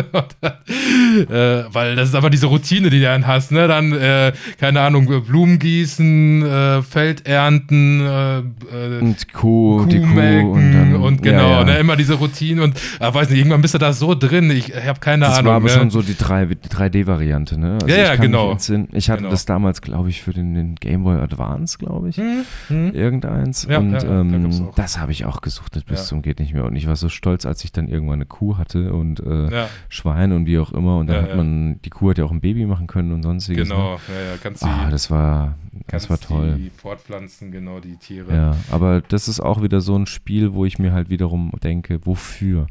äh, 1.29 1.63
weil 1.73 1.95
das 1.95 2.09
ist 2.09 2.15
aber 2.15 2.29
diese 2.29 2.47
Routine, 2.47 2.89
die 2.89 2.99
du 2.99 3.05
dann 3.05 3.27
hast, 3.27 3.51
ne? 3.51 3.67
Dann, 3.67 3.93
äh, 3.93 4.33
keine 4.59 4.81
Ahnung, 4.81 5.05
Blumen 5.23 5.59
gießen, 5.59 6.45
äh, 6.45 6.81
Feld 6.83 7.25
ernten, 7.25 8.01
äh, 8.05 8.37
äh, 8.39 8.99
Und 8.99 9.33
Kuh, 9.33 9.56
Kuh 9.57 9.85
die 9.85 9.99
Kuh 9.99 10.05
melken 10.07 10.49
und 10.51 10.71
dann. 10.73 10.95
und 10.95 11.21
genau, 11.23 11.49
ja, 11.49 11.59
ja. 11.59 11.63
Ne, 11.63 11.77
immer 11.79 11.95
diese 11.95 12.13
Routine 12.15 12.63
und 12.63 12.79
ah, 12.99 13.13
weiß 13.13 13.29
nicht, 13.29 13.39
irgendwann 13.39 13.61
bist 13.61 13.73
du 13.73 13.77
da 13.77 13.93
so 13.93 14.15
drin, 14.15 14.49
ich 14.51 14.73
habe 14.75 14.99
keine 14.99 15.25
Das 15.25 15.35
Ahnung. 15.39 15.49
war 15.49 15.55
aber 15.55 15.65
ne? 15.65 15.71
schon 15.71 15.89
so 15.89 16.01
die 16.01 16.15
3 16.17 16.45
die 16.45 16.55
3D-Variante, 16.69 17.59
ne? 17.59 17.73
Also 17.81 17.87
Ja, 17.87 17.97
ja, 18.03 18.13
ich 18.13 18.21
genau. 18.21 18.55
Ich 18.93 19.09
hatte 19.09 19.17
Genau. 19.21 19.29
das 19.31 19.45
damals, 19.45 19.81
glaube 19.81 20.09
ich, 20.09 20.21
für 20.21 20.33
den, 20.33 20.53
den 20.53 20.75
Game 20.75 21.03
Boy 21.03 21.17
Advance, 21.17 21.77
glaube 21.77 22.09
ich. 22.09 22.17
Hm, 22.17 22.43
hm. 22.67 22.93
Irgendeins. 22.93 23.65
Ja, 23.69 23.79
und 23.79 23.91
da 23.93 24.03
ähm, 24.21 24.67
auch. 24.69 24.75
das 24.75 24.99
habe 24.99 25.11
ich 25.11 25.25
auch 25.25 25.41
gesuchtet 25.41 25.85
bis 25.85 26.05
zum 26.07 26.21
geht 26.21 26.39
nicht 26.39 26.53
mehr. 26.53 26.65
Und 26.65 26.75
ich 26.75 26.87
war 26.87 26.95
so 26.95 27.09
stolz, 27.09 27.45
als 27.45 27.63
ich 27.63 27.71
dann 27.71 27.87
irgendwann 27.87 28.15
eine 28.15 28.25
Kuh 28.25 28.57
hatte 28.57 28.93
und 28.93 29.19
äh, 29.21 29.65
Schwein 29.89 30.31
und 30.33 30.45
wie 30.45 30.59
auch 30.59 30.71
immer. 30.73 30.97
Und 30.97 31.07
dann 31.07 31.23
hat 31.23 31.35
man, 31.35 31.79
die 31.83 31.89
Kuh 31.89 32.09
hat 32.09 32.17
ja 32.17 32.25
auch 32.25 32.31
ein 32.31 32.41
Baby 32.41 32.65
machen 32.65 32.87
können 32.87 33.11
und 33.13 33.23
sonstiges. 33.23 33.67
Ne? 33.69 33.73
genau. 33.75 33.91
Ja, 33.93 34.31
ja, 34.31 34.37
kannst 34.43 34.63
Ah, 34.63 34.89
das 34.91 35.09
war, 35.09 35.55
das 35.87 36.09
war 36.09 36.19
toll. 36.19 36.55
die 36.57 36.69
fortpflanzen, 36.69 37.51
genau, 37.51 37.79
die 37.79 37.95
Tiere. 37.95 38.33
Ja, 38.35 38.55
aber 38.71 39.01
das 39.07 39.29
ist 39.29 39.39
auch 39.39 39.46
wieder 39.61 39.81
so 39.81 39.97
ein 39.97 40.05
Spiel, 40.05 40.53
wo 40.53 40.65
ich 40.65 40.79
mir 40.79 40.91
halt 40.91 41.09
wiederum 41.09 41.51
denke, 41.63 41.99
wofür? 42.05 42.67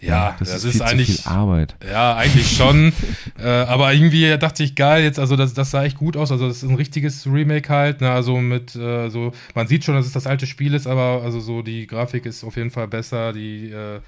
Ja, 0.00 0.36
das, 0.38 0.50
das 0.50 0.58
ist, 0.58 0.64
ist 0.64 0.72
viel 0.74 0.82
eigentlich- 0.82 1.16
zu 1.16 1.22
viel 1.22 1.32
Arbeit. 1.32 1.74
Ja, 1.90 2.14
eigentlich 2.16 2.56
schon. 2.56 2.92
äh, 3.42 3.48
aber 3.48 3.92
irgendwie 3.92 4.36
dachte 4.38 4.62
ich, 4.62 4.76
geil, 4.76 5.02
jetzt, 5.02 5.18
also 5.18 5.34
das, 5.34 5.54
das 5.54 5.70
sah 5.72 5.82
echt 5.84 5.96
gut 5.96 6.16
aus. 6.16 6.30
Also, 6.30 6.46
das 6.46 6.62
ist 6.62 6.68
ein 6.68 6.76
richtiges 6.76 7.26
Remake 7.26 7.68
halt. 7.68 8.00
Ne? 8.00 8.10
Also 8.10 8.36
mit 8.38 8.76
äh, 8.76 9.08
so, 9.08 9.32
man 9.54 9.66
sieht 9.66 9.84
schon, 9.84 9.94
dass 9.96 10.06
es 10.06 10.12
das 10.12 10.26
alte 10.26 10.46
Spiel 10.46 10.74
ist, 10.74 10.86
aber 10.86 11.22
also 11.24 11.40
so 11.40 11.62
die 11.62 11.86
Grafik 11.86 12.26
ist 12.26 12.44
auf 12.44 12.56
jeden 12.56 12.70
Fall 12.70 12.86
besser. 12.86 13.32
Die, 13.32 13.70
äh, 13.70 14.00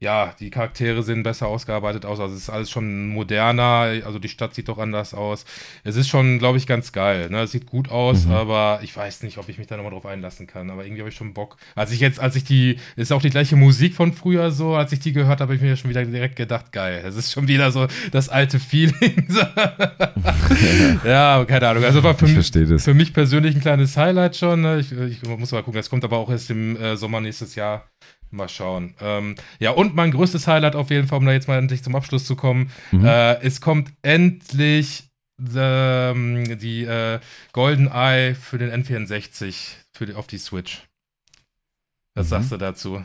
ja, 0.00 0.34
die 0.38 0.50
Charaktere 0.50 1.02
sehen 1.02 1.22
besser 1.22 1.46
ausgearbeitet 1.46 2.04
aus. 2.04 2.20
Also 2.20 2.34
es 2.34 2.42
ist 2.42 2.50
alles 2.50 2.70
schon 2.70 3.08
moderner. 3.08 3.90
Also 4.04 4.18
die 4.18 4.28
Stadt 4.28 4.54
sieht 4.54 4.68
doch 4.68 4.76
anders 4.78 5.14
aus. 5.14 5.46
Es 5.82 5.96
ist 5.96 6.08
schon, 6.08 6.38
glaube 6.38 6.58
ich, 6.58 6.66
ganz 6.66 6.92
geil. 6.92 7.30
Ne? 7.30 7.40
Es 7.42 7.52
sieht 7.52 7.64
gut 7.66 7.90
aus, 7.90 8.26
Mhm. 8.26 8.32
aber 8.32 8.80
ich 8.82 8.94
weiß 8.94 9.22
nicht, 9.22 9.38
ob 9.38 9.48
ich 9.48 9.56
mich 9.56 9.66
da 9.66 9.76
nochmal 9.76 9.92
drauf 9.92 10.04
einlassen 10.04 10.46
kann. 10.46 10.68
Aber 10.70 10.84
irgendwie 10.84 11.00
habe 11.00 11.08
ich 11.08 11.16
schon 11.16 11.32
Bock. 11.32 11.56
Als 11.74 11.90
ich 11.92 12.00
jetzt, 12.00 12.20
als 12.20 12.36
ich 12.36 12.44
die, 12.44 12.78
ist 12.96 13.12
auch 13.12 13.22
die 13.22 13.30
gleiche 13.30 13.56
Musik 13.56 13.94
von 13.94 14.12
früher 14.12 14.50
so, 14.50 14.74
als 14.74 14.92
ich 14.92 15.00
die 15.00 15.12
gehört 15.12 15.40
habe, 15.40 15.44
habe 15.44 15.54
ich 15.56 15.62
mir 15.62 15.76
schon 15.76 15.88
wieder 15.90 16.04
direkt 16.04 16.36
gedacht, 16.36 16.70
geil. 16.72 17.00
Das 17.02 17.16
ist 17.16 17.32
schon 17.32 17.48
wieder 17.48 17.70
so 17.72 17.86
das 18.12 18.28
alte 18.28 18.58
Feeling. 18.60 19.26
ja, 21.04 21.44
keine 21.46 21.68
Ahnung. 21.68 21.84
Also 21.84 22.02
war 22.02 22.14
für, 22.14 22.26
Ich 22.26 22.36
mich- 22.54 22.82
für 22.82 22.94
mich 22.94 23.12
persönlich 23.12 23.54
ein 23.54 23.60
kleines 23.60 23.96
Highlight 23.96 24.36
schon. 24.36 24.62
Ne? 24.62 24.78
Ich, 24.80 24.92
ich 24.92 25.22
muss 25.22 25.52
mal 25.52 25.62
gucken. 25.62 25.78
Das 25.78 25.90
kommt 25.90 26.04
aber 26.04 26.18
auch 26.18 26.30
erst 26.30 26.50
im 26.50 26.76
äh, 26.76 26.96
Sommer 26.96 27.20
nächstes 27.20 27.54
Jahr. 27.54 27.86
Mal 28.34 28.48
schauen. 28.48 28.94
Ähm, 29.00 29.36
ja, 29.58 29.70
und 29.70 29.94
mein 29.94 30.10
größtes 30.10 30.46
Highlight 30.46 30.74
auf 30.76 30.90
jeden 30.90 31.06
Fall, 31.08 31.18
um 31.18 31.26
da 31.26 31.32
jetzt 31.32 31.48
mal 31.48 31.58
endlich 31.58 31.82
zum 31.82 31.94
Abschluss 31.96 32.24
zu 32.26 32.36
kommen. 32.36 32.70
Mhm. 32.92 33.04
Äh, 33.04 33.40
es 33.42 33.60
kommt 33.60 33.92
endlich 34.02 35.04
ähm, 35.56 36.58
die 36.58 36.84
äh, 36.84 37.20
Golden 37.52 37.88
Eye 37.88 38.34
für 38.34 38.58
den 38.58 38.70
N64 38.70 39.74
für 39.92 40.06
die, 40.06 40.14
auf 40.14 40.26
die 40.26 40.38
Switch. 40.38 40.82
Was 42.14 42.26
Mhm. 42.26 42.30
sagst 42.30 42.52
du 42.52 42.56
dazu? 42.56 43.04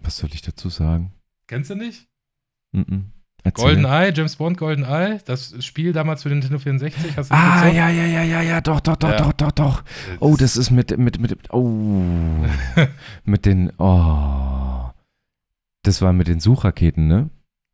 Was 0.00 0.16
soll 0.18 0.30
ich 0.32 0.42
dazu 0.42 0.68
sagen? 0.68 1.12
Kennst 1.46 1.70
du 1.70 1.74
nicht? 1.74 2.06
Mhm. 2.72 3.12
Erzähl. 3.48 3.64
Golden 3.64 3.84
Eye, 3.84 4.12
James 4.14 4.36
Bond 4.36 4.56
Golden 4.58 4.84
Eye, 4.84 5.18
das 5.26 5.54
Spiel 5.64 5.92
damals 5.92 6.22
für 6.22 6.28
den 6.28 6.38
Nintendo 6.38 6.58
64. 6.58 7.16
Hast 7.16 7.30
du 7.30 7.34
Ah, 7.34 7.60
gezockt? 7.60 7.74
ja, 7.76 7.88
ja, 7.90 8.04
ja, 8.06 8.22
ja, 8.22 8.40
ja, 8.42 8.60
doch, 8.60 8.80
doch, 8.80 8.96
doch, 8.96 9.10
Ja. 9.10 9.16
doch, 9.18 9.32
doch, 9.32 9.52
doch. 9.52 9.82
Oh, 10.20 10.36
das 10.38 10.56
ist 10.56 10.70
mit, 10.70 10.96
mit, 10.96 11.20
mit, 11.20 11.52
oh, 11.52 11.64
mit 13.24 13.46
den, 13.46 13.72
oh. 13.78 14.90
Das 15.82 16.02
war 16.02 16.12
mit 16.12 16.28
den 16.28 16.40
Suchraketen, 16.40 17.06
ne? 17.06 17.30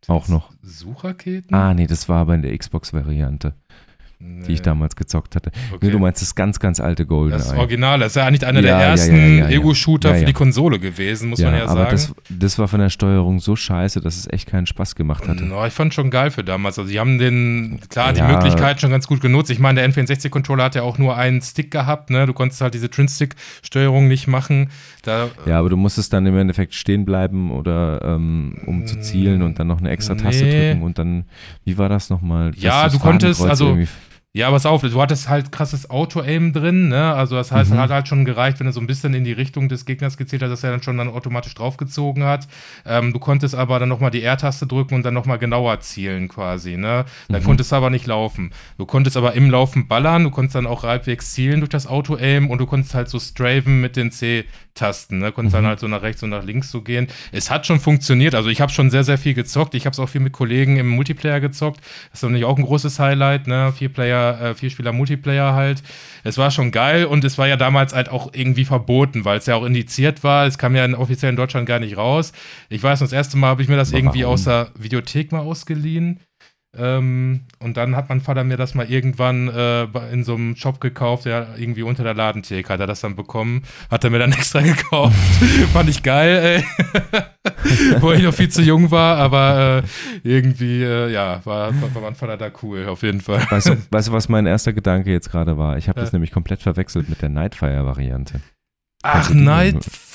Auch 0.07 0.29
noch. 0.29 0.51
Suchraketen? 0.63 1.55
Ah, 1.55 1.73
nee, 1.75 1.87
das 1.87 2.09
war 2.09 2.21
aber 2.21 2.35
in 2.35 2.43
der 2.43 2.57
Xbox-Variante, 2.57 3.55
die 4.20 4.53
ich 4.53 4.62
damals 4.62 4.96
gezockt 4.96 5.37
hatte. 5.37 5.50
Okay. 5.70 5.87
Nee, 5.87 5.90
du 5.92 5.98
meinst 5.98 6.22
das 6.22 6.35
ganz, 6.35 6.59
ganz 6.61 6.81
alte 6.81 7.05
Golden 7.07 7.33
Das. 7.38 7.53
Original, 7.53 7.98
das 7.98 8.09
ist 8.12 8.16
ja 8.16 8.27
eigentlich 8.27 8.46
einer 8.46 8.61
Ja, 8.61 8.79
der 8.79 8.87
ersten 8.87 9.38
ja, 9.38 9.48
ja. 9.48 9.48
Ego-Shooter 9.50 10.14
für 10.14 10.24
die 10.24 10.33
Konsole 10.33 10.79
gewesen, 10.79 11.29
muss 11.31 11.40
man 11.40 11.55
ja 11.55 11.64
aber 11.66 11.74
sagen. 11.85 11.90
das, 11.90 12.14
das 12.31 12.59
war 12.59 12.68
von 12.68 12.81
der 12.81 12.88
Steuerung 12.90 13.38
so 13.40 13.55
scheiße, 13.57 14.00
dass 14.00 14.16
es 14.16 14.27
echt 14.29 14.48
keinen 14.48 14.66
Spaß 14.66 14.94
gemacht 14.94 15.29
hatte. 15.29 15.44
No, 15.44 15.64
ich 15.66 15.72
fand 15.72 15.92
schon 15.94 16.11
geil 16.11 16.31
für 16.31 16.42
damals. 16.44 16.79
Also, 16.79 16.90
die 16.90 16.98
haben 17.00 17.18
den, 17.18 17.81
klar, 17.88 18.12
die. 18.12 18.22
Möglichkeit 18.22 18.81
schon 18.81 18.90
ganz 18.90 19.07
gut 19.07 19.20
genutzt. 19.20 19.50
Ich 19.50 19.59
meine, 19.59 19.81
der 19.81 19.90
N64-Controller 19.90 20.64
hat 20.64 20.74
ja 20.74 20.83
auch 20.83 20.96
nur 20.98 21.16
einen 21.16 21.42
Stick 21.42 21.70
gehabt, 21.70 22.11
ne? 22.11 22.24
Du 22.27 22.33
konntest 22.33 22.61
halt 22.61 22.74
diese 22.74 22.88
Twin-Stick-Steuerung 22.90 24.09
nicht 24.09 24.27
machen. 24.27 24.70
Da, 25.03 25.29
Ja, 25.46 25.59
aber 25.59 25.68
du 25.68 25.77
musstest 25.77 26.12
dann 26.12 26.24
im 26.27 26.37
Endeffekt 26.38 26.74
stehen 26.74 27.05
bleiben 27.05 27.50
oder 27.50 28.00
ähm, 28.03 28.57
um 28.66 28.87
zu 28.87 28.98
zielen 29.00 29.42
und 29.42 29.59
dann 29.59 29.66
noch 29.66 29.79
eine 29.81 29.90
extra 29.90 30.14
Taste 30.14 30.44
Nee. 30.44 30.70
drücken 30.70 30.83
und 30.83 30.98
dann, 30.98 31.24
wie 31.64 31.77
war 31.79 31.88
das 31.88 32.09
nochmal? 32.11 32.53
Ja, 32.57 32.85
das 32.85 32.94
du 32.94 32.98
konntest, 32.98 33.42
also- 33.44 33.77
Ja, 34.37 34.51
pass 34.51 34.66
auf, 34.66 34.83
du 34.83 35.01
hattest 35.01 35.29
halt 35.29 35.53
krasses 35.53 35.88
Auto-Aim 35.90 36.53
drin, 36.53 36.88
ne? 36.88 37.14
Also 37.14 37.37
das 37.37 37.53
heißt, 37.53 37.70
Mhm. 37.70 37.77
es 37.77 37.83
hat 37.83 37.90
halt 37.90 38.09
schon 38.09 38.25
gereicht, 38.25 38.59
wenn 38.59 38.66
er 38.66 38.73
so 38.73 38.81
ein 38.81 38.88
bisschen 38.88 39.14
in 39.14 39.23
die 39.23 39.31
Richtung 39.31 39.68
des 39.68 39.85
Gegners 39.87 40.16
gezielt 40.16 40.42
hat, 40.42 40.51
dass 40.51 40.64
er 40.64 40.73
dann 40.73 40.83
schon 40.83 40.99
dann 40.99 41.09
automatisch 41.09 41.55
draufgezogen 41.55 42.25
hat. 42.25 42.49
Ähm, 42.85 43.12
du 43.12 43.20
konntest 43.20 43.55
aber 43.55 43.79
dann 43.79 43.88
nochmal 43.88 44.11
die 44.11 44.25
R-Taste 44.25 44.66
drücken 44.66 44.97
und 44.97 45.05
dann 45.05 45.14
nochmal 45.14 45.38
genauer 45.38 45.79
zielen 45.83 46.27
quasi, 46.27 46.77
ne? 46.77 47.05
Dann 47.29 47.42
Mhm. 47.42 47.47
konntest 47.47 47.70
du 47.70 47.77
aber 47.77 47.90
nicht 47.90 48.09
laufen. 48.09 48.51
Du 48.77 48.87
konntest 48.87 49.16
aber 49.16 49.35
im 49.35 49.51
Laufen 49.51 49.87
ballern, 49.87 50.25
du 50.25 50.31
konntest 50.33 50.57
dann 50.57 50.66
auch 50.66 50.83
halbwegs 50.83 51.33
zielen 51.33 51.61
durch 51.61 51.70
das 51.70 51.87
Auto-Aim 51.87 52.51
und 52.51 52.59
du 52.59 52.66
konntest 52.66 52.92
halt 52.97 53.09
so 53.09 53.20
straven 53.20 53.81
mit 53.81 53.94
den 53.94 54.11
C-Tasten, 54.11 55.20
ne? 55.20 55.31
Konntest 55.31 55.55
Mhm. 55.55 55.59
dann 55.59 55.66
halt 55.68 55.79
so 55.79 55.87
nach 55.87 56.03
rechts 56.03 56.25
und 56.25 56.31
nach 56.31 56.42
links 56.42 56.73
so 56.73 56.83
gehen. 56.83 57.07
Es 57.31 57.53
hat 57.53 57.68
schon 57.68 57.79
funktioniert, 57.79 58.35
also 58.35 58.49
ich 58.49 58.61
habe 58.61 58.73
schon 58.73 58.90
sehr, 58.90 59.05
sehr 59.05 59.16
viel 59.16 59.35
gezockt. 59.35 59.77
Ich 59.77 59.87
habe 59.87 59.92
es 59.92 60.01
auch 60.01 60.09
viel 60.09 60.20
mit 60.20 60.33
Kollegen 60.33 60.77
im 60.77 60.88
Multiplayer 60.88 61.38
gezockt. 61.38 61.79
Das 62.11 62.18
ist 62.18 62.23
natürlich 62.25 62.44
auch 62.47 62.59
ein 62.59 62.64
großes 62.64 62.99
Highlight, 62.99 63.47
ne? 63.47 63.73
Vier 63.79 63.90
Player, 63.90 64.24
äh, 64.31 64.55
vier 64.55 64.71
Spieler 64.71 64.93
Multiplayer 64.93 65.55
halt. 65.55 65.83
Es 66.23 66.39
war 66.39 66.51
schon 66.51 66.71
geil 66.71 67.05
und 67.05 67.25
es 67.25 67.39
war 67.39 67.47
ja 67.47 67.57
damals 67.57 67.95
halt 67.95 68.09
auch 68.09 68.31
irgendwie 68.33 68.65
verboten, 68.65 69.25
weil 69.25 69.39
es 69.39 69.47
ja 69.47 69.57
auch 69.57 69.65
indiziert 69.65 70.25
war. 70.25 70.47
Es 70.47 70.59
kam 70.59 70.75
ja 70.75 70.85
in, 70.85 70.95
offiziell 70.95 71.31
in 71.31 71.37
Deutschland 71.37 71.67
gar 71.67 71.81
nicht 71.81 71.97
raus. 71.97 72.33
Ich 72.69 72.83
weiß 72.83 72.99
das 72.99 73.13
erste 73.13 73.37
Mal 73.37 73.49
habe 73.49 73.63
ich 73.63 73.69
mir 73.69 73.77
das 73.77 73.93
irgendwie 73.93 74.25
aus 74.25 74.45
der 74.45 74.69
Videothek 74.79 75.33
mal 75.33 75.41
ausgeliehen. 75.41 76.21
Ähm, 76.79 77.43
und 77.61 77.77
dann 77.77 77.95
hat 77.97 78.09
mein 78.09 78.21
Vater 78.21 78.45
mir 78.45 78.57
das 78.57 78.75
mal 78.75 78.91
irgendwann 78.91 79.49
äh, 79.49 79.85
in 80.13 80.25
so 80.25 80.35
einem 80.35 80.57
Shop 80.57 80.81
gekauft, 80.81 81.25
der 81.27 81.49
irgendwie 81.57 81.83
unter 81.83 82.03
der 82.05 82.15
Ladentheke 82.15 82.73
hat 82.73 82.81
er 82.81 82.87
das 82.87 83.01
dann 83.01 83.17
bekommen, 83.17 83.63
hat 83.91 84.05
er 84.05 84.11
mir 84.11 84.19
dann 84.19 84.33
extra 84.33 84.61
gekauft. 84.61 85.15
Fand 85.73 85.89
ich 85.89 86.03
geil, 86.03 86.63
ey. 86.63 86.65
Wo 88.01 88.13
ich 88.13 88.23
noch 88.23 88.35
viel 88.35 88.49
zu 88.49 88.63
jung 88.63 88.91
war, 88.91 89.17
aber 89.19 89.83
äh, 90.25 90.29
irgendwie, 90.29 90.83
äh, 90.83 91.11
ja, 91.13 91.41
war, 91.45 91.81
war, 91.81 91.95
war 91.95 92.03
mein 92.03 92.15
Vater 92.15 92.37
da 92.37 92.51
cool, 92.63 92.87
auf 92.87 93.03
jeden 93.03 93.21
Fall. 93.21 93.47
Weißt 93.51 93.69
du, 93.69 93.77
weißt 93.91 94.09
du, 94.09 94.13
was 94.13 94.29
mein 94.29 94.47
erster 94.47 94.73
Gedanke 94.73 95.11
jetzt 95.11 95.31
gerade 95.31 95.57
war? 95.59 95.77
Ich 95.79 95.89
habe 95.89 96.01
das 96.01 96.11
Ja. 96.11 96.17
nämlich 96.17 96.31
komplett 96.33 96.63
verwechselt 96.63 97.09
mit 97.09 97.23
der 97.23 97.29
Nightfire-Variante. 97.29 98.41
Ach, 99.03 99.29
die- 99.31 99.35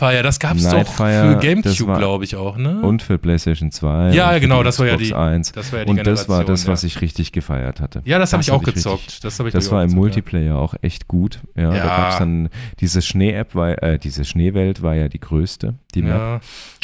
Nightfire, 0.02 0.24
das 0.24 0.40
gab's 0.40 0.64
doch 0.64 0.72
Nightfire, 0.74 1.32
für 1.34 1.38
Gamecube, 1.40 1.98
glaube 1.98 2.24
ich 2.24 2.36
auch, 2.36 2.58
ne? 2.58 2.82
Und 2.82 3.02
für 3.02 3.18
PlayStation 3.18 3.72
2. 3.72 4.12
Ja, 4.12 4.38
genau, 4.40 4.64
das 4.64 4.80
war 4.80 4.88
ja 4.88 4.98
die- 4.98 5.14
1. 5.14 5.52
das 5.52 5.72
war 5.72 5.80
ja 5.80 5.86
die 5.86 5.92
Und 5.92 6.06
das 6.08 6.30
war 6.30 6.44
das, 6.46 6.68
was 6.68 6.84
ja. 6.84 6.88
ich 6.88 7.02
richtig 7.02 7.32
gefeiert 7.32 7.80
hatte. 7.82 8.02
Ja, 8.06 8.18
das 8.20 8.34
habe 8.34 8.40
das 8.40 8.48
ich 8.48 8.52
auch 8.54 8.64
gezockt. 8.64 9.02
richtig- 9.04 9.20
das 9.22 9.40
habe 9.40 9.50
ich 9.50 9.54
Das 9.54 9.72
war 9.72 9.82
im 9.84 9.88
gezockt, 9.90 10.00
Multiplayer 10.02 10.56
auch 10.58 10.76
echt 10.82 11.08
gut. 11.08 11.40
Ja, 11.56 11.64
Ja. 11.64 11.70
da 11.72 11.86
gab 11.86 12.12
es 12.14 12.18
dann 12.20 12.50
diese 12.80 13.02
Schnee-App, 13.02 13.56
äh, 13.56 13.98
diese 13.98 14.26
Schneewelt 14.26 14.82
war 14.82 14.96
ja 14.96 15.10
die 15.10 15.20
größte, 15.20 15.76
die 15.96 16.00
Ja. 16.02 16.06
Map. 16.06 16.18
Ja. 16.18 16.40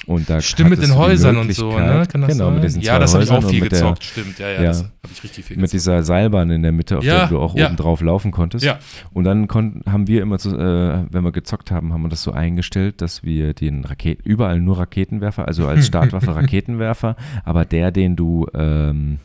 Und 0.08 0.30
da 0.30 0.39
Stimmt, 0.39 0.69
mit 0.69 0.84
den 0.84 0.95
Häusern 0.95 1.38
und 1.38 1.51
so, 1.54 1.71
ne? 1.80 2.06
Kann 2.08 2.21
das 2.21 2.32
genau, 2.32 2.45
sein? 2.45 2.54
mit 2.56 2.63
diesen 2.63 2.82
ja, 2.82 2.93
zwei 2.93 2.99
das 2.99 3.13
habe 3.15 3.23
ich 3.23 3.32
auch 3.32 3.43
viel 3.49 3.62
mit 3.63 3.71
der- 3.71 3.80
gezockt, 3.80 4.04
stimmt. 4.04 4.38
Ja, 4.38 4.49
ja, 4.49 4.62
Ja. 4.62 4.67
das 4.67 4.80
habe 4.82 4.89
ich 5.12 5.23
richtig 5.23 5.45
viel 5.45 5.56
mit 5.58 5.63
gezockt. 5.63 5.73
dieser 5.73 6.04
Seilbahn 6.04 6.51
in 6.51 6.62
der 6.62 6.71
Mitte, 6.71 6.99
auf 6.99 7.04
Ja, 7.04 7.19
der 7.19 7.28
du 7.28 7.39
auch 7.39 7.56
ja. 7.56 7.67
oben 7.67 7.75
drauf 7.75 8.01
laufen 8.01 8.30
konntest. 8.30 8.63
Ja. 8.63 8.78
Und 9.13 9.23
dann 9.23 9.47
haben 9.89 10.08
wir 10.08 10.21
immer, 10.21 10.38
so, 10.38 10.56
äh, 10.56 11.06
wenn 11.10 11.23
wir 11.23 11.32
gezockt 11.32 11.71
haben, 11.71 11.91
haben 11.91 12.04
wir 12.04 12.10
das 12.10 12.21
so 12.21 12.32
eingestellt, 12.34 13.01
dass 13.06 13.24
wir 13.24 13.54
den 13.54 13.86
Raket 13.86 14.20
überall 14.26 14.60
nur 14.60 14.80
Raketenwerfer, 14.80 15.48
also 15.48 15.68
als 15.68 15.86
Startwaffe 15.91 16.36
Raketenwerfer, 16.36 17.15
aber 17.44 17.63
der, 17.65 17.91
den 17.91 18.15
du 18.15 18.48
ähm, 18.54 19.20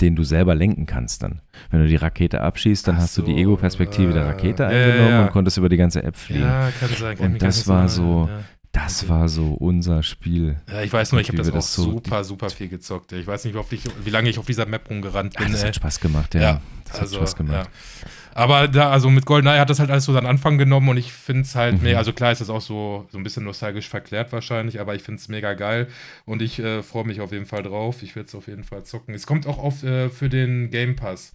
den 0.00 0.16
du 0.16 0.24
selber 0.24 0.54
lenken 0.54 0.86
kannst 0.86 1.22
dann. 1.22 1.42
Wenn 1.70 1.80
du 1.80 1.86
die 1.86 1.96
Rakete 1.96 2.40
abschießt, 2.40 2.88
dann 2.88 2.96
Ach 2.96 3.02
hast 3.02 3.18
du 3.18 3.22
die 3.22 3.32
so, 3.32 3.38
Ego-Perspektive 3.38 4.12
der 4.12 4.22
äh, 4.22 4.26
Rakete 4.30 4.62
ja, 4.64 4.70
ja, 4.72 4.84
eingenommen 4.84 5.10
ja. 5.10 5.22
und 5.26 5.30
konntest 5.32 5.58
über 5.58 5.68
die 5.68 5.76
ganze 5.76 6.02
App 6.02 6.16
fliegen. 6.16 6.42
Ja, 6.42 6.70
kann 6.80 6.88
sein. 6.98 7.16
Kann 7.18 7.32
Und 7.34 7.42
das 7.42 7.68
war 7.68 7.88
so- 7.88 8.28
Ja. 8.30 8.40
Das 8.74 9.06
war 9.06 9.28
so 9.28 9.52
unser 9.52 10.02
Spiel. 10.02 10.56
Ja, 10.72 10.80
ich 10.80 10.90
weiß 10.90 11.12
nur, 11.12 11.20
ich 11.20 11.28
habe 11.28 11.36
das 11.36 11.50
auch 11.50 11.52
das 11.52 11.74
so- 11.74 11.82
super, 11.82 12.24
super 12.24 12.48
viel 12.48 12.68
gezockt. 12.68 13.12
Ich 13.12 13.26
weiß 13.26 13.44
nicht, 13.44 13.54
wie, 13.54 13.74
ich, 13.74 13.82
wie 14.02 14.08
lange 14.10 14.30
ich 14.30 14.38
auf 14.38 14.46
dieser 14.46 14.64
Map 14.64 14.88
rumgerannt 14.88 15.34
Ah, 15.36 15.42
bin. 15.42 15.52
das 15.52 15.60
ey. 15.62 15.68
hat 15.68 15.76
Spaß 15.76 16.00
gemacht, 16.00 16.34
ja. 16.34 16.40
Ja, 16.40 16.60
das 16.88 17.00
also, 17.00 17.16
hat 17.16 17.28
Spaß 17.28 17.36
gemacht. 17.36 17.66
Ja. 17.66 18.08
Aber 18.34 18.68
da, 18.68 18.90
also 18.90 19.10
mit 19.10 19.24
GoldenEye 19.26 19.58
hat 19.60 19.70
das 19.70 19.78
halt 19.78 19.90
alles 19.90 20.04
so 20.04 20.12
seinen 20.12 20.26
Anfang 20.26 20.58
genommen 20.58 20.88
und 20.88 20.96
ich 20.96 21.12
finde 21.12 21.42
es 21.42 21.54
halt, 21.54 21.76
Mhm. 21.78 21.82
mega, 21.82 21.98
also 21.98 22.12
klar 22.12 22.32
ist 22.32 22.40
das 22.40 22.50
auch 22.50 22.60
so, 22.60 23.06
so 23.10 23.18
ein 23.18 23.24
bisschen 23.24 23.44
nostalgisch 23.44 23.88
verklärt 23.88 24.32
wahrscheinlich, 24.32 24.80
aber 24.80 24.94
ich 24.94 25.02
finde 25.02 25.20
es 25.20 25.28
mega 25.28 25.54
geil 25.54 25.88
und 26.24 26.42
ich 26.42 26.58
äh, 26.58 26.82
freue 26.82 27.04
mich 27.04 27.20
auf 27.20 27.32
jeden 27.32 27.46
Fall 27.46 27.62
drauf. 27.62 28.02
Ich 28.02 28.16
werde 28.16 28.28
es 28.28 28.34
auf 28.34 28.46
jeden 28.48 28.64
Fall 28.64 28.84
zocken. 28.84 29.14
Es 29.14 29.26
kommt 29.26 29.46
auch 29.46 29.58
auf, 29.58 29.82
äh, 29.82 30.08
für 30.08 30.28
den 30.28 30.70
Game 30.70 30.96
Pass 30.96 31.34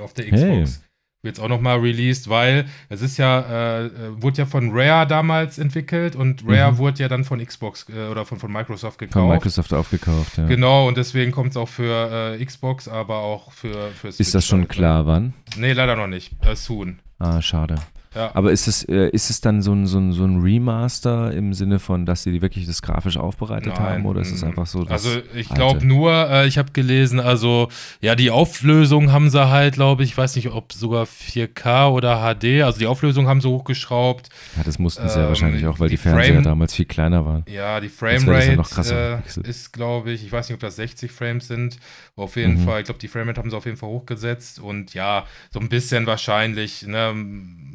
auf 0.00 0.12
der 0.14 0.26
Hey. 0.26 0.32
Xbox. 0.62 0.82
Wird 0.82 0.91
jetzt 1.22 1.38
auch 1.40 1.48
nochmal 1.48 1.78
released, 1.78 2.28
weil 2.28 2.66
es 2.88 3.00
ist 3.00 3.16
ja, 3.16 3.40
äh, 3.40 3.86
äh, 3.86 3.90
wurde 4.22 4.38
ja 4.38 4.46
von 4.46 4.70
Rare 4.72 5.06
damals 5.06 5.58
entwickelt 5.58 6.16
und 6.16 6.42
Rare 6.46 6.72
Mhm. 6.72 6.78
wurde 6.78 7.02
ja 7.02 7.08
dann 7.08 7.24
von 7.24 7.44
Xbox 7.44 7.86
äh, 7.88 8.08
oder 8.10 8.24
von, 8.26 8.38
von 8.38 8.52
Microsoft 8.52 8.98
Von 8.98 9.08
gekauft. 9.08 9.32
Microsoft 9.32 9.72
aufgekauft, 9.72 10.38
ja. 10.38 10.46
Genau, 10.46 10.88
und 10.88 10.96
deswegen 10.96 11.30
kommt 11.32 11.50
es 11.50 11.56
auch 11.56 11.68
für 11.68 12.36
äh, 12.38 12.44
Xbox, 12.44 12.88
aber 12.88 13.18
auch 13.18 13.52
für, 13.52 13.90
für 13.92 14.08
Ist 14.08 14.20
das 14.20 14.26
Switch 14.30 14.46
schon 14.46 14.60
halt, 14.60 14.70
ne? 14.70 14.74
klar, 14.74 15.06
wann? 15.06 15.32
Nee, 15.56 15.72
leider 15.72 15.94
noch 15.96 16.08
nicht. 16.08 16.32
Äh, 16.44 16.56
soon. 16.56 16.98
Ah, 17.18 17.40
schade. 17.40 17.76
Ja. 18.14 18.30
Aber 18.34 18.52
ist 18.52 18.68
es, 18.68 18.84
äh, 18.84 19.08
ist 19.10 19.30
es 19.30 19.40
dann 19.40 19.62
so 19.62 19.72
ein, 19.72 19.86
so, 19.86 19.98
ein, 19.98 20.12
so 20.12 20.24
ein 20.24 20.40
Remaster 20.40 21.32
im 21.32 21.54
Sinne 21.54 21.78
von, 21.78 22.04
dass 22.06 22.22
sie 22.22 22.42
wirklich 22.42 22.66
das 22.66 22.82
grafisch 22.82 23.16
aufbereitet 23.16 23.74
Nein, 23.76 23.82
haben? 23.82 24.06
Oder 24.06 24.20
ist 24.20 24.32
es 24.32 24.42
mm. 24.42 24.46
einfach 24.46 24.66
so? 24.66 24.84
Also 24.88 25.08
ich 25.34 25.48
glaube 25.48 25.84
nur, 25.86 26.12
äh, 26.30 26.46
ich 26.46 26.58
habe 26.58 26.72
gelesen, 26.72 27.20
also 27.20 27.68
ja, 28.00 28.14
die 28.14 28.30
Auflösung 28.30 29.12
haben 29.12 29.30
sie 29.30 29.48
halt, 29.48 29.74
glaube 29.74 30.02
ich, 30.04 30.10
ich 30.10 30.18
weiß 30.18 30.36
nicht, 30.36 30.50
ob 30.50 30.72
sogar 30.72 31.06
4K 31.06 31.88
oder 31.90 32.18
HD, 32.20 32.62
also 32.62 32.78
die 32.78 32.86
Auflösung 32.86 33.28
haben 33.28 33.40
sie 33.40 33.48
hochgeschraubt. 33.48 34.28
Ja, 34.56 34.62
das 34.64 34.78
mussten 34.78 35.08
sie 35.08 35.16
ja 35.16 35.22
ähm, 35.22 35.28
wahrscheinlich 35.28 35.66
auch, 35.66 35.80
weil 35.80 35.88
die, 35.88 35.94
die 35.94 36.02
Fernseher 36.02 36.34
Frame- 36.34 36.42
damals 36.44 36.74
viel 36.74 36.84
kleiner 36.84 37.24
waren. 37.24 37.44
Ja, 37.48 37.80
die 37.80 37.86
ja 37.86 37.92
Framerate 37.92 39.22
äh, 39.44 39.48
ist, 39.48 39.72
glaube 39.72 40.12
ich, 40.12 40.24
ich 40.24 40.32
weiß 40.32 40.48
nicht, 40.48 40.54
ob 40.54 40.60
das 40.60 40.76
60 40.76 41.10
Frames 41.10 41.48
sind. 41.48 41.78
Auf 42.16 42.36
jeden 42.36 42.60
Mhm. 42.60 42.64
Fall, 42.66 42.80
ich 42.80 42.84
glaube, 42.84 43.00
die 43.00 43.08
Framerate 43.08 43.40
haben 43.40 43.50
sie 43.50 43.56
auf 43.56 43.64
jeden 43.64 43.78
Fall 43.78 43.88
hochgesetzt 43.88 44.58
und 44.60 44.92
ja, 44.92 45.24
so 45.50 45.60
ein 45.60 45.68
bisschen 45.70 46.06
wahrscheinlich, 46.06 46.86
ne, 46.86 47.14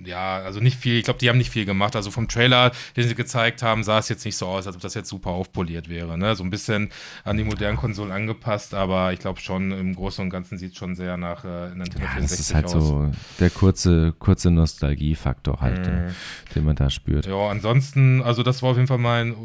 ja, 0.06 0.27
also 0.36 0.60
nicht 0.60 0.78
viel, 0.78 0.98
ich 0.98 1.04
glaube, 1.06 1.20
die 1.20 1.30
haben 1.30 1.38
nicht 1.38 1.50
viel 1.52 1.66
gemacht. 1.66 1.96
Also 1.96 2.12
vom 2.12 2.28
Trailer, 2.28 2.72
den 2.96 3.08
sie 3.08 3.16
gezeigt 3.16 3.64
haben, 3.64 3.84
sah 3.84 3.98
es 4.00 4.10
jetzt 4.10 4.26
nicht 4.26 4.36
so 4.38 4.48
aus, 4.48 4.68
als 4.68 4.76
ob 4.76 4.82
das 4.82 4.94
jetzt 4.94 5.10
super 5.10 5.32
aufpoliert 5.32 5.90
wäre, 5.90 6.18
ne? 6.18 6.36
So 6.36 6.44
ein 6.44 6.50
bisschen 6.50 6.90
an 7.24 7.38
die 7.38 7.44
modernen 7.44 7.78
Konsolen 7.78 8.12
angepasst, 8.12 8.74
aber 8.74 9.14
ich 9.14 9.20
glaube 9.20 9.40
schon, 9.40 9.72
im 9.72 9.96
Großen 9.96 10.24
und 10.24 10.30
Ganzen 10.30 10.58
sieht 10.58 10.72
es 10.74 10.78
schon 10.78 10.96
sehr 10.96 11.18
nach 11.18 11.44
äh, 11.46 11.70
Nintendo 11.70 12.00
Ja, 12.06 12.12
64 12.12 12.20
das 12.20 12.40
ist 12.40 12.54
halt 12.56 12.66
aus. 12.66 12.72
so 12.74 13.12
der 13.40 13.50
kurze, 13.50 14.14
kurze 14.20 14.52
Nostalgiefaktor 14.52 15.60
halt, 15.62 15.78
Mhm. 15.88 15.94
äh, 16.10 16.54
den 16.56 16.66
man 16.66 16.76
da 16.76 16.90
spürt. 16.90 17.26
Ja, 17.26 17.50
ansonsten, 17.50 18.22
also 18.22 18.44
das 18.44 18.62
war 18.64 18.72
auf 18.72 18.78
jeden 18.78 18.88
Fall 18.88 18.98
mein 18.98 19.36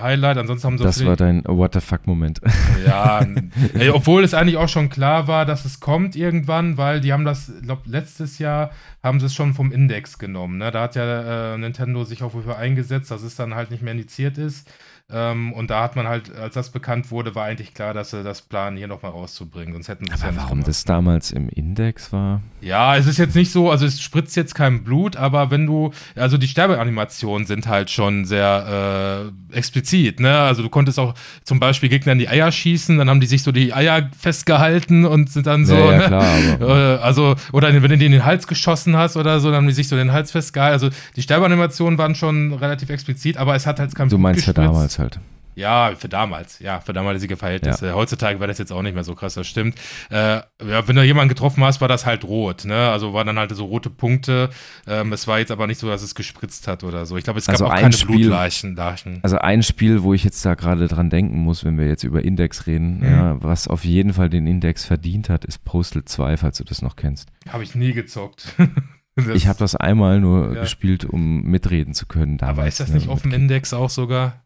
Highlight. 0.00 0.38
Ansonsten 0.38 0.66
haben 0.66 0.78
sie 0.78 0.84
Das 0.84 1.04
war 1.04 1.16
dein 1.16 1.42
What 1.46 1.74
the 1.74 1.80
fuck-Moment. 1.80 2.40
Ja, 2.86 3.26
ey, 3.74 3.90
obwohl 3.90 4.24
es 4.24 4.32
eigentlich 4.34 4.56
auch 4.56 4.68
schon 4.68 4.88
klar 4.88 5.26
war, 5.28 5.44
dass 5.44 5.64
es 5.64 5.80
kommt 5.80 6.16
irgendwann, 6.16 6.76
weil 6.78 7.00
die 7.00 7.12
haben 7.12 7.24
das, 7.24 7.48
ich 7.48 7.62
glaube, 7.62 7.82
letztes 7.86 8.38
Jahr 8.38 8.70
haben 9.02 9.18
sie 9.20 9.26
es 9.26 9.34
schon 9.34 9.54
vom 9.54 9.72
Index 9.72 10.18
genommen. 10.18 10.29
Ne? 10.58 10.70
Da 10.70 10.82
hat 10.82 10.94
ja 10.94 11.54
äh, 11.54 11.58
Nintendo 11.58 12.04
sich 12.04 12.22
auch 12.22 12.34
wofür 12.34 12.56
eingesetzt, 12.56 13.10
dass 13.10 13.22
es 13.22 13.36
dann 13.36 13.54
halt 13.54 13.70
nicht 13.70 13.82
mehr 13.82 13.92
indiziert 13.92 14.38
ist. 14.38 14.68
Ähm, 15.12 15.52
und 15.52 15.70
da 15.70 15.82
hat 15.82 15.96
man 15.96 16.06
halt, 16.06 16.34
als 16.36 16.54
das 16.54 16.70
bekannt 16.70 17.10
wurde, 17.10 17.34
war 17.34 17.44
eigentlich 17.46 17.74
klar, 17.74 17.94
dass 17.94 18.10
sie 18.10 18.22
das 18.22 18.42
planen, 18.42 18.76
hier 18.76 18.86
nochmal 18.88 19.10
rauszubringen. 19.12 19.72
Sonst 19.74 19.88
hätten 19.88 20.06
sie 20.06 20.12
es 20.14 20.20
ja 20.20 20.26
Aber 20.28 20.32
nicht 20.34 20.42
warum 20.42 20.58
gemacht. 20.58 20.68
das 20.68 20.84
damals 20.84 21.30
im 21.32 21.48
Index 21.48 22.12
war? 22.12 22.40
Ja, 22.60 22.96
es 22.96 23.06
ist 23.06 23.18
jetzt 23.18 23.34
nicht 23.34 23.50
so, 23.50 23.70
also 23.70 23.86
es 23.86 24.00
spritzt 24.00 24.36
jetzt 24.36 24.54
kein 24.54 24.84
Blut, 24.84 25.16
aber 25.16 25.50
wenn 25.50 25.66
du, 25.66 25.92
also 26.14 26.36
die 26.38 26.46
Sterbeanimationen 26.48 27.46
sind 27.46 27.66
halt 27.66 27.90
schon 27.90 28.24
sehr 28.26 29.30
äh, 29.52 29.56
explizit, 29.56 30.20
ne? 30.20 30.38
Also 30.38 30.62
du 30.62 30.68
konntest 30.68 30.98
auch 30.98 31.14
zum 31.44 31.58
Beispiel 31.60 31.88
Gegner 31.88 32.12
in 32.12 32.18
die 32.18 32.28
Eier 32.28 32.52
schießen, 32.52 32.98
dann 32.98 33.08
haben 33.10 33.20
die 33.20 33.26
sich 33.26 33.42
so 33.42 33.52
die 33.52 33.72
Eier 33.72 34.10
festgehalten 34.18 35.04
und 35.04 35.30
sind 35.30 35.46
dann 35.46 35.66
so, 35.66 35.74
ja, 35.74 35.92
ja, 35.92 35.98
ne? 35.98 36.06
klar, 36.06 36.30
Äh, 36.60 36.98
also, 37.00 37.34
oder 37.52 37.72
wenn 37.72 37.82
du 37.82 37.96
die 37.98 38.06
in 38.06 38.12
den 38.12 38.24
Hals 38.24 38.46
geschossen 38.46 38.96
hast 38.96 39.16
oder 39.16 39.40
so, 39.40 39.48
dann 39.48 39.58
haben 39.58 39.66
die 39.66 39.72
sich 39.72 39.88
so 39.88 39.96
den 39.96 40.12
Hals 40.12 40.30
festgehalten. 40.30 40.72
Also 40.74 40.90
die 41.16 41.22
Sterbeanimationen 41.22 41.98
waren 41.98 42.14
schon 42.14 42.52
relativ 42.54 42.90
explizit, 42.90 43.36
aber 43.36 43.54
es 43.54 43.66
hat 43.66 43.80
halt 43.80 43.94
kein 43.94 44.08
du 44.08 44.16
Blut 44.16 44.22
meinst 44.22 44.46
ja 44.46 44.52
gespritzt. 44.52 44.68
damals 44.74 44.98
halt. 45.00 45.18
Ja, 45.56 45.92
für 45.98 46.08
damals, 46.08 46.60
ja, 46.60 46.80
für 46.80 46.92
damalige 46.94 47.36
Verhältnisse. 47.36 47.92
Heutzutage 47.94 48.38
wäre 48.38 48.48
das 48.48 48.56
jetzt 48.58 48.72
auch 48.72 48.80
nicht 48.82 48.94
mehr 48.94 49.04
so 49.04 49.14
krass, 49.14 49.34
das 49.34 49.46
stimmt. 49.48 49.74
Äh, 50.08 50.36
ja, 50.36 50.88
wenn 50.88 50.96
du 50.96 51.02
jemanden 51.02 51.28
getroffen 51.28 51.62
hast, 51.64 51.80
war 51.82 51.88
das 51.88 52.06
halt 52.06 52.24
rot, 52.24 52.64
ne? 52.64 52.88
Also 52.90 53.12
waren 53.12 53.26
dann 53.26 53.38
halt 53.38 53.54
so 53.54 53.66
rote 53.66 53.90
Punkte. 53.90 54.48
Ähm, 54.86 55.12
es 55.12 55.26
war 55.26 55.38
jetzt 55.40 55.50
aber 55.50 55.66
nicht 55.66 55.78
so, 55.78 55.88
dass 55.88 56.02
es 56.02 56.14
gespritzt 56.14 56.66
hat 56.66 56.82
oder 56.84 57.04
so. 57.04 57.16
Ich 57.18 57.24
glaube, 57.24 57.40
es 57.40 57.46
gab 57.46 57.54
Also 57.54 57.66
auch 57.66 57.70
ein 57.72 57.80
keine 57.82 57.92
Spiel- 57.92 58.16
Blutleichen. 58.20 58.74
Leichen. 58.76 59.18
Also 59.22 59.38
ein 59.38 59.62
Spiel, 59.62 60.02
wo 60.02 60.14
ich 60.14 60.24
jetzt 60.24 60.42
da 60.46 60.54
gerade 60.54 60.86
dran 60.88 61.10
denken 61.10 61.38
muss, 61.40 61.62
wenn 61.64 61.76
wir 61.76 61.88
jetzt 61.88 62.04
über 62.04 62.24
Index 62.24 62.66
reden, 62.66 62.98
Mhm. 63.00 63.04
ja, 63.04 63.42
was 63.42 63.68
auf 63.68 63.84
jeden 63.84 64.14
Fall 64.14 64.30
den 64.30 64.46
Index 64.46 64.84
verdient 64.86 65.28
hat, 65.28 65.44
ist 65.44 65.64
Postal 65.64 66.04
2, 66.04 66.38
falls 66.38 66.56
du 66.58 66.64
das 66.64 66.80
noch 66.80 66.96
kennst. 66.96 67.28
Habe 67.48 67.64
ich 67.64 67.74
nie 67.74 67.92
gezockt. 67.92 68.54
Das- 69.16 69.26
Ich 69.34 69.48
habe 69.48 69.58
das 69.58 69.74
einmal 69.74 70.20
nur 70.20 70.54
Ja. 70.54 70.60
gespielt, 70.62 71.04
um 71.04 71.42
mitreden 71.42 71.92
zu 71.92 72.06
können. 72.06 72.38
Damals, 72.38 72.58
aber 72.58 72.68
ist 72.68 72.80
das 72.80 72.88
ne, 72.90 72.94
nicht 72.94 73.08
auf 73.08 73.22
dem 73.22 73.32
Index 73.32 73.74
auch 73.74 73.90
sogar? 73.90 74.44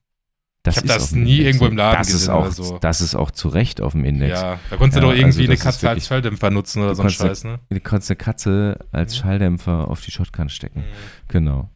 Das 0.65 0.77
Ich 0.77 0.79
hab 0.79 0.85
ist 0.87 0.95
das 0.97 1.13
nie 1.13 1.37
Index. 1.39 1.47
irgendwo 1.47 1.67
im 1.67 1.77
Laden 1.77 1.99
das 1.99 2.09
ist 2.09 2.15
gesehen 2.15 2.35
auch, 2.35 2.41
oder 2.43 2.51
so. 2.53 2.79
Das 2.81 3.01
ist 3.01 3.15
auch 3.15 3.31
zu 3.31 3.49
Recht 3.49 3.81
auf 3.81 3.93
dem 3.93 4.05
Index. 4.05 4.41
Ja, 4.41 4.59
da 4.71 4.77
konntest 4.77 4.97
Ja, 4.97 5.01
du 5.03 5.07
doch 5.09 5.13
irgendwie 5.15 5.27
also 5.41 5.43
eine 5.45 5.55
ist 5.55 5.63
Katze 5.63 5.89
als 5.91 6.07
Schalldämpfer 6.09 6.51
nutzen 6.51 6.83
oder 6.83 6.95
so 6.97 7.03
ein 7.03 7.09
konntest 7.09 7.21
Scheiß, 7.21 7.45
ne? 7.45 7.59
Du 7.71 7.81
kannst 7.81 8.11
eine 8.11 8.17
Katze 8.17 8.79
als 8.91 9.15
Mhm. 9.15 9.21
Schalldämpfer 9.23 9.89
auf 9.89 10.01
die 10.01 10.11
Shotgun 10.11 10.49
stecken. 10.49 10.81
Mhm. 10.81 10.85
Genau. 11.29 11.71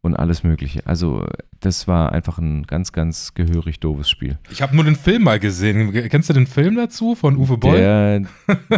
Und 0.00 0.14
alles 0.14 0.44
Mögliche. 0.44 0.86
Also, 0.86 1.26
das 1.58 1.88
war 1.88 2.12
einfach 2.12 2.38
ein 2.38 2.62
ganz, 2.68 2.92
ganz 2.92 3.34
gehörig 3.34 3.80
doofes 3.80 4.08
Spiel. 4.08 4.38
Ich 4.48 4.62
habe 4.62 4.74
nur 4.76 4.84
den 4.84 4.94
Film 4.94 5.24
mal 5.24 5.40
gesehen. 5.40 5.92
Kennst 6.08 6.28
du 6.28 6.32
den 6.34 6.46
Film 6.46 6.76
dazu 6.76 7.16
von 7.16 7.36
Uwe 7.36 7.56
Boll? 7.58 7.76
Der, 7.78 8.20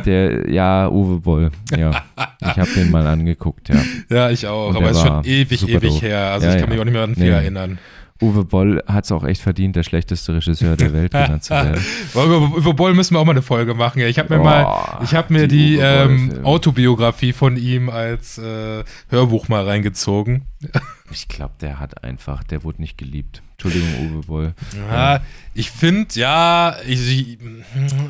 der, 0.05 0.51
ja, 0.51 0.89
Uwe 0.89 1.21
Boll. 1.21 1.51
Ja. 1.77 2.03
Ich 2.43 2.57
habe 2.59 2.71
den 2.75 2.91
mal 2.91 3.07
angeguckt, 3.07 3.69
ja. 3.69 3.77
Ja, 4.09 4.31
ich 4.31 4.47
auch, 4.47 4.71
Und 4.71 4.77
aber 4.79 4.91
ist 4.91 5.03
schon 5.03 5.25
ewig, 5.25 5.69
ewig 5.69 5.91
doof. 5.91 6.03
her. 6.03 6.33
Also 6.33 6.47
Ja, 6.47 6.55
ich 6.55 6.61
kann 6.61 6.69
ja. 6.71 6.75
mich 6.75 6.81
auch 6.81 6.85
nicht 6.85 6.95
mehr 6.95 7.03
an 7.03 7.15
viel 7.15 7.25
Nee. 7.25 7.31
erinnern. 7.31 7.79
Uwe 8.21 8.45
Boll 8.45 8.83
hat 8.87 9.05
es 9.05 9.13
auch 9.13 9.25
echt 9.25 9.41
verdient, 9.41 9.77
der 9.77 9.83
schlechteste 9.83 10.35
Regisseur 10.35 10.77
der 10.77 10.93
Welt 10.93 11.13
genannt 11.13 11.45
zu 11.45 11.55
werden. 11.55 11.83
Über 12.57 12.75
Boll 12.75 12.95
müssen 12.95 13.15
wir 13.15 13.21
auch 13.21 13.25
mal 13.25 13.33
eine 13.33 13.43
Folge 13.43 13.75
machen. 13.75 14.01
Ich 14.03 14.19
habe 14.19 14.37
mir 14.37 14.43
mal, 14.43 14.65
Boah, 14.65 15.01
ich 15.03 15.15
habe 15.15 15.33
mir 15.33 15.49
die 15.49 15.77
die, 15.77 15.77
Uwe 15.79 15.83
ähm. 15.85 16.45
Autobiografie 16.45 17.33
von 17.33 17.57
ihm 17.57 17.89
als 17.89 18.39
äh, 18.39 18.85
Hörbuch 19.09 19.49
mal 19.49 19.65
reingezogen. 19.65 20.43
Ich 21.13 21.27
glaube, 21.27 21.55
der 21.61 21.81
hat 21.81 22.05
einfach, 22.05 22.45
der 22.45 22.63
wurde 22.63 22.81
nicht 22.81 22.97
geliebt. 22.97 23.43
Entschuldigung, 23.55 24.13
Uwe 24.13 24.27
Boll. 24.27 24.55
Ja, 24.89 25.21
ich 25.55 25.73
finde, 25.73 26.15
ja, 26.15 26.77
ich, 26.87 27.37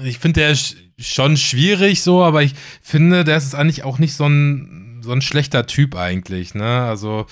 ich 0.04 0.18
finde, 0.18 0.40
der 0.40 0.50
ist 0.50 0.76
schon 0.98 1.38
schwierig 1.38 2.02
so, 2.02 2.22
aber 2.22 2.42
ich 2.42 2.54
finde, 2.82 3.24
der 3.24 3.38
ist 3.38 3.54
eigentlich 3.54 3.84
auch 3.84 3.98
nicht 3.98 4.14
so 4.14 4.26
ein, 4.26 5.00
so 5.02 5.12
ein 5.12 5.22
schlechter 5.22 5.66
Typ 5.66 5.96
eigentlich, 5.96 6.54
ne? 6.54 6.82
Also, 6.82 7.26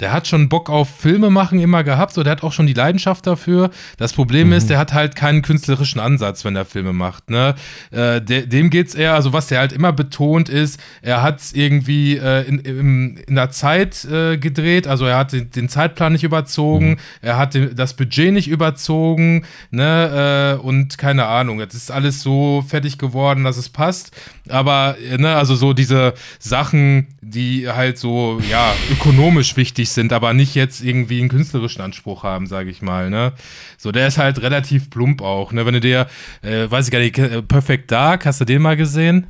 der 0.00 0.12
hat 0.12 0.26
schon 0.26 0.50
Bock 0.50 0.68
auf 0.68 0.90
Filme 0.90 1.30
machen 1.30 1.58
immer 1.58 1.82
gehabt, 1.82 2.12
so 2.12 2.22
der 2.22 2.32
hat 2.32 2.42
auch 2.42 2.52
schon 2.52 2.66
die 2.66 2.74
Leidenschaft 2.74 3.26
dafür. 3.26 3.70
Das 3.96 4.12
Problem 4.12 4.52
ist, 4.52 4.68
der 4.68 4.78
hat 4.78 4.92
halt 4.92 5.16
keinen 5.16 5.40
künstlerischen 5.40 6.00
Ansatz, 6.00 6.44
wenn 6.44 6.54
er 6.54 6.66
Filme 6.66 6.92
macht, 6.92 7.30
ne? 7.30 7.54
Äh, 7.92 8.20
de, 8.20 8.46
dem 8.46 8.68
geht's 8.68 8.94
eher, 8.94 9.14
also 9.14 9.32
was 9.32 9.46
der 9.46 9.60
halt 9.60 9.72
immer 9.72 9.92
betont 9.92 10.50
ist, 10.50 10.78
er 11.00 11.22
hat's 11.22 11.52
irgendwie 11.52 12.18
äh, 12.18 12.46
in, 12.46 12.58
in, 12.58 13.16
in 13.16 13.34
der 13.36 13.50
Zeit 13.50 14.04
äh, 14.04 14.36
gedreht, 14.36 14.86
also 14.86 15.06
er 15.06 15.16
hat 15.16 15.32
den, 15.32 15.50
den 15.50 15.70
Zeitplan 15.70 16.12
nicht 16.12 16.24
überzogen, 16.24 16.98
er 17.22 17.38
hat 17.38 17.54
den, 17.54 17.74
das 17.74 17.94
Budget 17.94 18.34
nicht 18.34 18.48
überzogen, 18.48 19.46
ne, 19.70 20.58
äh, 20.58 20.60
und 20.60 20.98
keine 20.98 21.24
Ahnung, 21.24 21.58
jetzt 21.58 21.74
ist 21.74 21.90
alles 21.90 22.22
so 22.22 22.62
fertig 22.68 22.98
geworden, 22.98 23.44
dass 23.44 23.56
es 23.56 23.70
passt, 23.70 24.10
aber, 24.50 24.96
äh, 24.98 25.16
ne, 25.16 25.36
also 25.36 25.54
so 25.54 25.72
diese 25.72 26.12
Sachen, 26.38 27.06
die 27.22 27.68
halt 27.70 27.96
so, 27.96 28.40
ja, 28.50 28.74
ökonomisch 28.92 29.56
wichtig 29.56 29.85
sind, 29.90 30.12
aber 30.12 30.32
nicht 30.32 30.54
jetzt 30.54 30.82
irgendwie 30.82 31.20
einen 31.20 31.28
künstlerischen 31.28 31.82
Anspruch 31.82 32.22
haben, 32.22 32.46
sage 32.46 32.70
ich 32.70 32.82
mal, 32.82 33.10
ne. 33.10 33.32
So, 33.78 33.92
der 33.92 34.06
ist 34.08 34.18
halt 34.18 34.42
relativ 34.42 34.90
plump 34.90 35.22
auch, 35.22 35.52
ne, 35.52 35.66
wenn 35.66 35.74
du 35.74 35.80
dir, 35.80 36.06
äh, 36.42 36.70
weiß 36.70 36.86
ich 36.86 36.92
gar 36.92 36.98
nicht, 36.98 37.18
äh, 37.18 37.42
Perfect 37.42 37.90
Dark, 37.90 38.26
hast 38.26 38.40
du 38.40 38.44
den 38.44 38.62
mal 38.62 38.76
gesehen? 38.76 39.28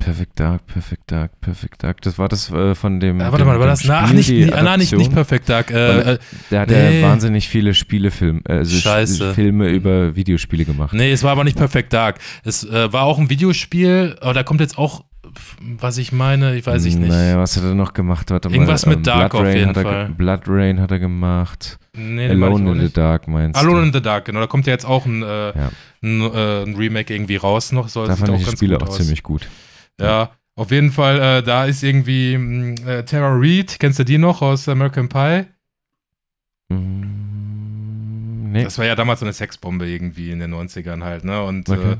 Perfect 0.00 0.40
Dark, 0.40 0.66
Perfect 0.66 1.12
Dark, 1.12 1.40
Perfect 1.42 1.82
Dark. 1.82 2.00
Das 2.00 2.18
war 2.18 2.28
das 2.28 2.50
äh, 2.50 2.74
von 2.74 3.00
dem. 3.00 3.20
Ja, 3.20 3.26
warte 3.26 3.44
dem, 3.44 3.48
mal, 3.48 3.60
war 3.60 3.66
das, 3.66 3.88
ach, 3.88 4.06
Spiel, 4.06 4.16
nicht, 4.16 4.28
die 4.30 4.44
nicht, 4.46 4.76
nicht, 4.78 4.92
nicht? 4.96 5.12
Perfect 5.12 5.48
Dark, 5.48 5.70
äh, 5.70 6.14
äh, 6.14 6.18
Der 6.50 6.60
hat 6.60 6.70
Nee. 6.70 7.00
ja 7.02 7.06
wahnsinnig 7.06 7.48
viele 7.50 7.74
Spielefilme, 7.74 8.40
äh, 8.48 8.52
also 8.54 8.78
Scheiße. 8.78 9.34
Filme 9.34 9.68
über 9.68 10.16
Videospiele 10.16 10.64
gemacht. 10.64 10.94
Nee, 10.94 11.12
es 11.12 11.22
war 11.22 11.32
aber 11.32 11.44
nicht 11.44 11.58
Perfect 11.58 11.92
Dark. 11.92 12.18
Es 12.44 12.64
äh, 12.64 12.90
war 12.92 13.02
auch 13.02 13.18
ein 13.18 13.28
Videospiel, 13.28 14.16
aber 14.22 14.32
da 14.32 14.42
kommt 14.42 14.60
jetzt 14.60 14.78
auch, 14.78 15.04
was 15.78 15.98
ich 15.98 16.12
meine, 16.12 16.54
ich 16.56 16.66
weiß 16.66 16.84
ich 16.84 16.96
nicht. 16.96 17.08
Naja, 17.08 17.38
was 17.38 17.56
hat 17.56 17.64
er 17.64 17.74
noch 17.74 17.92
gemacht? 17.92 18.28
Mal, 18.30 18.40
Irgendwas 18.50 18.86
mit 18.86 19.06
Dark 19.06 19.30
Blood 19.32 19.40
auf 19.40 19.46
Rain 19.48 19.56
jeden 19.56 19.68
hat 19.70 19.76
er, 19.76 19.82
Fall. 19.82 20.08
Blood 20.10 20.40
Rain 20.46 20.80
hat 20.80 20.90
er 20.90 20.98
gemacht. 20.98 21.78
Nee, 21.96 22.28
Alone 22.28 22.72
in 22.72 22.80
the. 22.86 22.92
Dark 22.92 23.26
meinst 23.28 23.58
Alone 23.58 23.80
du? 23.80 23.86
in 23.88 23.92
the 23.92 24.00
Dark, 24.02 24.24
genau. 24.26 24.40
Da 24.40 24.46
kommt 24.46 24.66
ja 24.66 24.72
jetzt 24.72 24.84
auch 24.86 25.06
ein, 25.06 25.22
äh, 25.22 25.26
Ja. 25.58 25.70
ein, 26.02 26.20
äh, 26.22 26.62
ein 26.64 26.74
Remake 26.76 27.12
irgendwie 27.14 27.36
raus 27.36 27.72
noch. 27.72 27.88
Soll 27.88 28.06
Da 28.08 28.16
fand 28.16 28.38
ich 28.38 28.44
die 28.46 28.50
Spiele 28.56 28.76
auch 28.80 28.88
aus. 28.88 28.96
ziemlich 28.96 29.22
gut. 29.22 29.48
Ja, 30.00 30.30
auf 30.56 30.70
jeden 30.70 30.92
Fall, 30.92 31.20
äh, 31.20 31.42
da 31.42 31.64
ist 31.64 31.82
irgendwie 31.82 32.36
mh, 32.36 32.80
äh, 32.88 33.04
Tara 33.04 33.32
Reid, 33.34 33.76
kennst 33.80 33.98
du 33.98 34.04
die 34.04 34.18
noch 34.18 34.40
aus 34.42 34.68
American 34.68 35.08
Pie? 35.08 35.46
Mm, 37.00 38.52
nee. 38.52 38.64
Das 38.64 38.78
war 38.78 38.84
ja 38.86 38.94
damals 38.94 39.20
so 39.20 39.26
eine 39.26 39.32
Sexbombe 39.32 39.86
irgendwie 39.88 40.30
in 40.30 40.38
den 40.38 40.52
90ern 40.54 41.02
halt, 41.02 41.24
ne? 41.24 41.42
Und 41.42 41.68
Okay. 41.68 41.92
äh, 41.92 41.96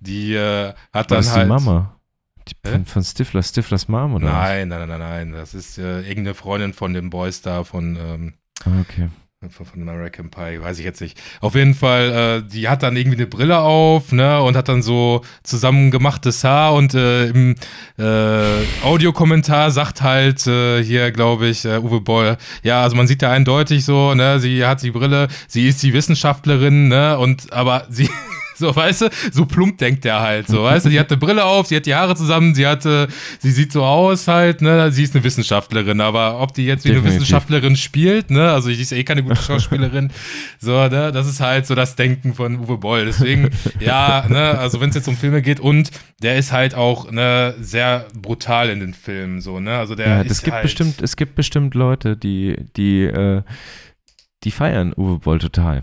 die 0.00 0.34
äh, 0.34 0.72
hat 0.92 1.10
dann 1.10 1.18
das 1.18 1.34
halt. 1.34 1.44
die 1.46 1.48
Mama? 1.48 1.93
Von, 2.64 2.86
von 2.86 3.02
Stifler, 3.02 3.42
Stiflers 3.42 3.88
Mom 3.88 4.14
oder 4.14 4.26
Nein, 4.26 4.68
nein, 4.68 4.80
nein, 4.80 4.88
nein, 4.88 4.98
nein. 4.98 5.32
Das 5.32 5.54
ist 5.54 5.78
äh, 5.78 6.00
irgendeine 6.00 6.34
Freundin 6.34 6.72
von 6.72 6.92
den 6.94 7.10
Boys 7.10 7.42
da 7.42 7.64
von, 7.64 7.96
ähm? 7.96 8.34
Ah, 8.64 8.80
okay. 8.80 9.08
von, 9.50 9.66
von 9.66 9.82
American 9.88 10.30
Pie, 10.30 10.60
weiß 10.60 10.78
ich 10.78 10.84
jetzt 10.84 11.00
nicht. 11.00 11.20
Auf 11.40 11.54
jeden 11.54 11.74
Fall, 11.74 12.42
äh, 12.46 12.48
die 12.50 12.68
hat 12.68 12.82
dann 12.82 12.96
irgendwie 12.96 13.16
eine 13.18 13.26
Brille 13.26 13.58
auf, 13.58 14.12
ne, 14.12 14.40
und 14.42 14.56
hat 14.56 14.68
dann 14.68 14.82
so 14.82 15.22
zusammengemachtes 15.42 16.44
Haar 16.44 16.74
und 16.74 16.94
äh, 16.94 17.26
im 17.26 17.54
äh, 17.98 18.64
Audiokommentar 18.82 19.70
sagt 19.70 20.02
halt 20.02 20.46
äh, 20.46 20.82
hier, 20.82 21.10
glaube 21.12 21.46
ich, 21.48 21.64
äh, 21.64 21.78
Uwe 21.78 22.00
Boll, 22.00 22.36
ja, 22.62 22.82
also 22.82 22.96
man 22.96 23.06
sieht 23.06 23.22
da 23.22 23.30
eindeutig 23.30 23.84
so, 23.84 24.14
ne, 24.14 24.38
sie 24.40 24.64
hat 24.64 24.82
die 24.82 24.90
Brille, 24.92 25.28
sie 25.48 25.68
ist 25.68 25.82
die 25.82 25.92
Wissenschaftlerin, 25.92 26.88
ne, 26.88 27.18
und 27.18 27.52
aber 27.52 27.86
sie 27.90 28.08
So, 28.56 28.74
weißt 28.74 29.02
du, 29.02 29.10
so 29.32 29.46
plump 29.46 29.78
denkt 29.78 30.04
der 30.04 30.20
halt, 30.20 30.46
so, 30.46 30.62
weißt 30.62 30.86
du, 30.86 30.90
die 30.90 31.00
hat 31.00 31.10
eine 31.10 31.18
Brille 31.18 31.44
auf, 31.44 31.66
sie 31.66 31.76
hat 31.76 31.86
die 31.86 31.94
Haare 31.94 32.14
zusammen, 32.14 32.54
sie 32.54 32.66
hatte, 32.66 33.08
sie 33.40 33.50
sieht 33.50 33.72
so 33.72 33.82
aus 33.84 34.28
halt, 34.28 34.62
ne, 34.62 34.92
sie 34.92 35.02
ist 35.02 35.14
eine 35.14 35.24
Wissenschaftlerin, 35.24 36.00
aber 36.00 36.40
ob 36.40 36.54
die 36.54 36.64
jetzt 36.64 36.84
wie 36.84 36.90
Definitiv. 36.90 37.10
eine 37.10 37.20
Wissenschaftlerin 37.20 37.76
spielt, 37.76 38.30
ne, 38.30 38.52
also 38.52 38.68
sie 38.68 38.80
ist 38.80 38.92
eh 38.92 39.02
keine 39.04 39.22
gute 39.22 39.42
Schauspielerin, 39.42 40.10
so, 40.60 40.72
ne, 40.88 41.10
das 41.12 41.26
ist 41.26 41.40
halt 41.40 41.66
so 41.66 41.74
das 41.74 41.96
Denken 41.96 42.34
von 42.34 42.60
Uwe 42.60 42.78
Boll, 42.78 43.04
deswegen, 43.04 43.50
ja, 43.80 44.24
ne, 44.28 44.58
also 44.58 44.80
wenn 44.80 44.90
es 44.90 44.94
jetzt 44.94 45.08
um 45.08 45.16
Filme 45.16 45.42
geht 45.42 45.58
und 45.60 45.90
der 46.22 46.36
ist 46.36 46.52
halt 46.52 46.74
auch, 46.74 47.10
ne, 47.10 47.54
sehr 47.60 48.06
brutal 48.14 48.70
in 48.70 48.80
den 48.80 48.94
Filmen, 48.94 49.40
so, 49.40 49.58
ne, 49.60 49.78
also 49.78 49.94
der 49.94 50.08
Ja, 50.08 50.24
das 50.24 50.42
gibt 50.42 50.54
halt, 50.54 50.62
bestimmt, 50.62 51.02
es 51.02 51.16
gibt 51.16 51.34
bestimmt 51.34 51.74
Leute, 51.74 52.16
die, 52.16 52.56
die, 52.76 53.02
äh, 53.02 53.42
die 54.44 54.50
feiern 54.50 54.92
Uwe 54.96 55.18
Boll 55.18 55.38
total. 55.38 55.82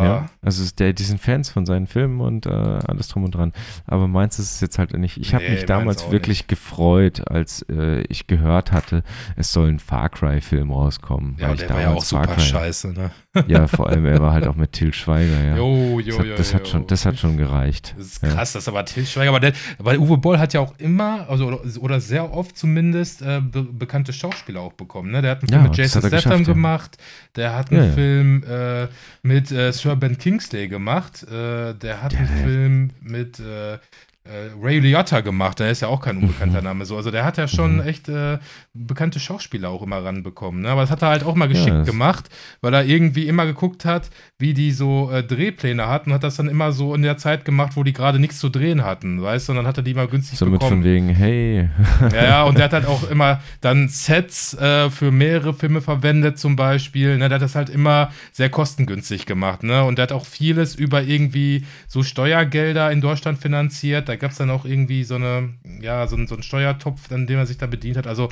Ja, 0.00 0.04
Ja. 0.04 0.26
Also 0.42 0.64
der, 0.78 0.92
die 0.92 1.02
sind 1.04 1.20
Fans 1.20 1.48
von 1.50 1.66
seinen 1.66 1.86
Filmen 1.86 2.20
und 2.20 2.46
äh, 2.46 2.50
alles 2.50 3.08
drum 3.08 3.24
und 3.24 3.34
dran. 3.34 3.52
Aber 3.86 4.08
meins 4.08 4.38
ist 4.38 4.54
es 4.54 4.60
jetzt 4.60 4.78
halt 4.78 4.96
nicht. 4.96 5.18
Ich 5.18 5.34
habe 5.34 5.44
Nee, 5.44 5.50
mich 5.52 5.64
damals 5.66 6.10
wirklich 6.10 6.46
gefreut, 6.46 7.22
als 7.30 7.64
äh, 7.68 8.00
ich 8.08 8.26
gehört 8.26 8.72
hatte, 8.72 9.02
es 9.36 9.52
soll 9.52 9.68
ein 9.68 9.78
Far 9.78 10.08
Cry-Film 10.08 10.70
rauskommen. 10.70 11.36
ja, 11.38 11.48
weil 11.48 11.54
ich 11.54 11.60
der 11.62 11.70
war 11.70 11.80
ja 11.80 11.90
auch 11.90 12.04
Far 12.04 12.24
super 12.24 12.34
Cry- 12.36 12.40
scheiße, 12.40 12.92
ne, 12.92 13.10
Ja, 13.46 13.66
vor 13.66 13.88
allem 13.88 14.04
er 14.06 14.20
war 14.20 14.32
halt 14.32 14.46
auch 14.46 14.56
mit 14.56 14.72
Till 14.72 14.92
Schweiger, 14.92 15.42
ja. 15.44 15.56
jo, 15.56 15.98
das 15.98 16.06
jo, 16.06 16.18
hat, 16.18 16.26
jo, 16.26 16.36
das, 16.36 16.54
hat 16.54 16.68
schon, 16.68 16.86
das 16.86 17.06
hat 17.06 17.18
schon 17.18 17.36
gereicht. 17.36 17.94
Das 17.96 18.06
ist 18.06 18.22
Ja. 18.22 18.28
krass, 18.30 18.52
das 18.52 18.64
ist 18.64 18.68
aber 18.68 18.84
Til 18.84 19.06
Schweiger, 19.06 19.30
aber 19.30 19.40
der, 19.40 19.52
weil 19.78 19.98
Uwe 19.98 20.16
Boll 20.18 20.38
hat 20.38 20.52
ja 20.54 20.60
auch 20.60 20.74
immer, 20.78 21.28
also 21.28 21.46
oder, 21.46 21.60
oder 21.80 22.00
sehr 22.00 22.32
oft 22.32 22.56
zumindest, 22.56 23.22
äh, 23.22 23.40
be 23.40 23.62
bekannte 23.62 24.12
Schauspieler 24.12 24.60
auch 24.60 24.72
bekommen. 24.74 25.10
Ne? 25.12 25.22
Der 25.22 25.32
hat 25.32 25.42
einen 25.42 25.48
Ja, 25.50 25.58
Film 25.58 25.62
mit 25.70 25.78
das 25.78 25.94
Jason 25.94 26.08
Statham 26.20 26.40
ja. 26.42 26.52
gemacht, 26.52 26.96
der 27.36 27.54
hat 27.56 27.70
einen 27.70 27.80
Ja, 27.80 27.86
ja. 27.86 27.92
Film 27.92 28.44
äh, 28.44 28.88
mit 29.22 29.50
äh, 29.50 29.72
Sir 29.82 29.96
Ben 29.96 30.16
Kingsley 30.16 30.68
gemacht, 30.68 31.24
äh, 31.24 31.74
der 31.74 32.02
hat 32.02 32.14
einen 32.14 32.28
der- 32.28 32.44
Film 32.44 32.90
mit 33.00 33.40
äh, 33.40 33.78
äh, 34.24 34.50
Ray 34.62 34.78
Liotta 34.78 35.20
gemacht, 35.20 35.58
der 35.58 35.70
ist 35.70 35.80
ja 35.82 35.88
auch 35.88 36.00
kein 36.00 36.18
unbekannter 36.18 36.58
Mhm. 36.58 36.64
Name 36.64 36.84
so. 36.84 36.96
Also 36.96 37.10
der 37.10 37.24
hat 37.24 37.38
ja 37.38 37.48
schon 37.48 37.80
echt 37.84 38.08
äh, 38.08 38.38
bekannte 38.72 39.18
Schauspieler 39.18 39.68
auch 39.70 39.82
immer 39.82 40.04
ranbekommen. 40.04 40.62
Ne? 40.62 40.68
Aber 40.68 40.82
das 40.82 40.90
hat 40.92 41.02
er 41.02 41.08
halt 41.08 41.24
auch 41.24 41.34
mal 41.34 41.46
Ja, 41.46 41.52
geschickt 41.52 41.76
das- 41.78 41.86
gemacht, 41.86 42.28
weil 42.60 42.72
er 42.72 42.84
irgendwie 42.84 43.26
immer 43.26 43.46
geguckt 43.46 43.84
hat, 43.84 44.10
wie 44.38 44.54
die 44.54 44.70
so 44.70 45.10
äh, 45.10 45.24
Drehpläne 45.24 45.88
hatten 45.88 46.10
und 46.10 46.14
hat 46.14 46.22
das 46.22 46.36
dann 46.36 46.48
immer 46.48 46.70
so 46.72 46.94
in 46.94 47.02
der 47.02 47.16
Zeit 47.18 47.44
gemacht, 47.44 47.72
wo 47.74 47.82
die 47.82 47.92
gerade 47.92 48.18
nichts 48.20 48.38
zu 48.38 48.48
drehen 48.48 48.84
hatten, 48.84 49.20
weißt 49.20 49.48
du? 49.48 49.52
Und 49.52 49.56
dann 49.56 49.66
hat 49.66 49.76
er 49.76 49.82
die 49.82 49.94
mal 49.94 50.06
günstig 50.06 50.38
So 50.38 50.46
mit 50.46 50.60
von 50.62 50.68
bekommen. 50.70 50.84
wegen, 50.84 51.08
hey, 51.08 51.68
Ja, 52.12 52.24
ja, 52.24 52.42
und 52.44 52.58
der 52.58 52.64
hat 52.66 52.72
halt 52.74 52.86
auch 52.86 53.10
immer 53.10 53.40
dann 53.60 53.88
Sets 53.88 54.54
äh, 54.54 54.88
für 54.90 55.10
mehrere 55.10 55.52
Filme 55.52 55.80
verwendet, 55.80 56.38
zum 56.38 56.54
Beispiel. 56.54 57.18
Ne? 57.18 57.28
Der 57.28 57.36
hat 57.36 57.42
das 57.42 57.56
halt 57.56 57.70
immer 57.70 58.10
sehr 58.30 58.50
kostengünstig 58.50 59.26
gemacht. 59.26 59.64
Ne? 59.64 59.82
Und 59.84 59.98
der 59.98 60.04
hat 60.04 60.12
auch 60.12 60.26
vieles 60.26 60.74
über 60.76 61.02
irgendwie 61.02 61.64
so 61.88 62.02
Steuergelder 62.04 62.90
in 62.92 63.00
Deutschland 63.00 63.38
finanziert. 63.38 64.08
Da 64.12 64.16
gab 64.16 64.30
es 64.32 64.36
dann 64.36 64.50
auch 64.50 64.66
irgendwie 64.66 65.04
so 65.04 65.14
eine, 65.14 65.54
ja, 65.80 66.06
so, 66.06 66.16
ein- 66.16 66.26
so 66.26 66.34
einen 66.34 66.42
Steuertopf, 66.42 67.10
an 67.10 67.26
dem 67.26 67.38
er 67.38 67.46
sich 67.46 67.56
da 67.56 67.66
bedient 67.66 67.96
hat. 67.96 68.06
Also 68.06 68.28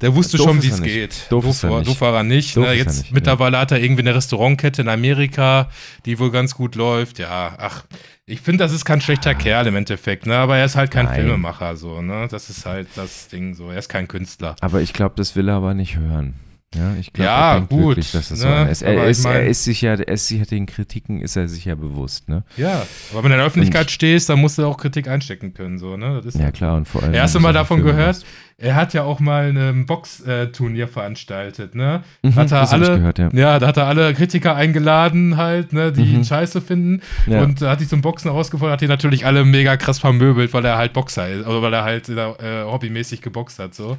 der 0.00 0.14
wusste 0.14 0.38
Doof 0.38 0.46
schon, 0.46 0.62
wie 0.62 0.68
es 0.68 0.80
geht. 0.80 1.26
Doof 1.28 1.44
er 1.62 1.68
war, 1.70 1.78
nicht. 1.80 1.88
doof 1.90 2.00
war 2.00 2.14
er 2.14 2.22
nicht. 2.24 2.56
Doof 2.56 2.64
ne? 2.66 2.72
Jetzt 2.72 3.02
nicht, 3.02 3.12
mittlerweile 3.12 3.58
hat 3.58 3.70
er 3.70 3.80
irgendwie 3.82 4.00
eine 4.00 4.14
Restaurantkette 4.14 4.80
in 4.80 4.88
Amerika, 4.88 5.68
die 6.06 6.18
wohl 6.18 6.30
ganz 6.30 6.54
gut 6.54 6.74
läuft. 6.74 7.18
Ja, 7.18 7.54
ach, 7.58 7.84
ich 8.24 8.40
finde, 8.40 8.64
das 8.64 8.72
ist 8.72 8.86
kein 8.86 9.02
schlechter 9.02 9.34
Kerl 9.34 9.66
im 9.66 9.76
Endeffekt, 9.76 10.24
ne? 10.24 10.36
Aber 10.36 10.56
er 10.56 10.64
ist 10.64 10.76
halt 10.76 10.90
kein 10.90 11.04
Nein. 11.04 11.16
Filmemacher, 11.16 11.76
so, 11.76 12.00
ne? 12.00 12.26
Das 12.30 12.48
ist 12.48 12.64
halt 12.64 12.88
das 12.94 13.28
Ding 13.28 13.54
so. 13.54 13.70
Er 13.70 13.78
ist 13.78 13.90
kein 13.90 14.08
Künstler. 14.08 14.56
aber 14.62 14.80
ich 14.80 14.94
glaube, 14.94 15.16
das 15.16 15.36
will 15.36 15.48
er 15.48 15.56
aber 15.56 15.74
nicht 15.74 15.96
hören. 15.98 16.34
Ja, 16.72 16.94
ich 17.00 17.12
glaube, 17.12 17.26
Ja, 17.26 17.54
er 17.56 17.60
gut, 17.62 17.80
wirklich, 17.88 18.12
dass 18.12 18.28
so 18.28 18.46
ne? 18.46 18.70
ist. 18.70 18.82
Er, 18.82 19.02
ich 19.04 19.10
ist, 19.10 19.24
er 19.24 19.32
mein- 19.32 19.46
ist 19.48 19.64
sich 19.64 19.80
ja, 19.82 19.94
er 19.94 20.06
ist 20.08 20.28
sich 20.28 20.38
ja 20.38 20.44
den 20.44 20.66
Kritiken 20.66 21.20
ist 21.20 21.34
er 21.34 21.48
sich 21.48 21.64
ja 21.64 21.74
bewusst, 21.74 22.28
ne? 22.28 22.44
Ja, 22.56 22.82
aber 23.10 23.24
wenn 23.24 23.30
du 23.30 23.34
in 23.34 23.38
der 23.38 23.46
Öffentlichkeit 23.46 23.86
Und- 23.86 23.90
stehst, 23.90 24.28
dann 24.28 24.38
musst 24.40 24.56
du 24.56 24.64
auch 24.64 24.76
Kritik 24.76 25.08
einstecken 25.08 25.52
können, 25.52 25.78
so, 25.80 25.96
ne? 25.96 26.20
Das 26.24 26.36
ist 26.36 26.40
Ja 26.40 26.52
klar 26.52 26.76
und 26.76 26.86
vor 26.86 27.02
allem. 27.02 27.20
Hast 27.20 27.34
wenn 27.34 27.42
mal 27.42 27.48
so 27.48 27.54
davon 27.54 27.82
gehört? 27.82 28.18
machst. 28.18 28.26
Er 28.56 28.76
hat 28.76 28.94
ja 28.94 29.02
auch 29.02 29.18
mal 29.18 29.48
ein 29.56 29.84
Boxturnier 29.86 30.86
veranstaltet, 30.86 31.74
ne? 31.74 32.04
Mhm, 32.22 32.34
Hat 32.36 32.52
er 32.52 32.60
das 32.60 32.68
ich 32.68 32.74
alle, 32.74 32.98
gehört, 32.98 33.18
ja. 33.18 33.30
ja, 33.32 33.58
da 33.58 33.66
hat 33.66 33.76
er 33.76 33.86
alle 33.86 34.14
Kritiker 34.14 34.54
eingeladen, 34.54 35.36
halt, 35.38 35.72
ne, 35.72 35.90
die 35.90 36.02
Mhm. 36.04 36.14
ihn 36.16 36.24
scheiße 36.24 36.60
finden. 36.60 37.00
Ja. 37.26 37.42
Und 37.42 37.60
hat 37.62 37.80
sich 37.80 37.88
zum 37.88 38.00
Boxen 38.00 38.30
herausgefordert, 38.30 38.74
hat 38.74 38.80
die 38.82 38.86
natürlich 38.86 39.26
alle 39.26 39.44
mega 39.44 39.76
krass 39.76 39.98
vermöbelt, 39.98 40.52
weil 40.54 40.64
er 40.64 40.76
halt 40.78 40.92
Boxer 40.92 41.28
ist, 41.28 41.46
oder 41.48 41.62
weil 41.62 41.72
er 41.74 41.82
halt 41.82 42.08
äh, 42.10 42.62
hobbymäßig 42.64 43.22
geboxt 43.22 43.58
hat, 43.58 43.74
so. 43.74 43.98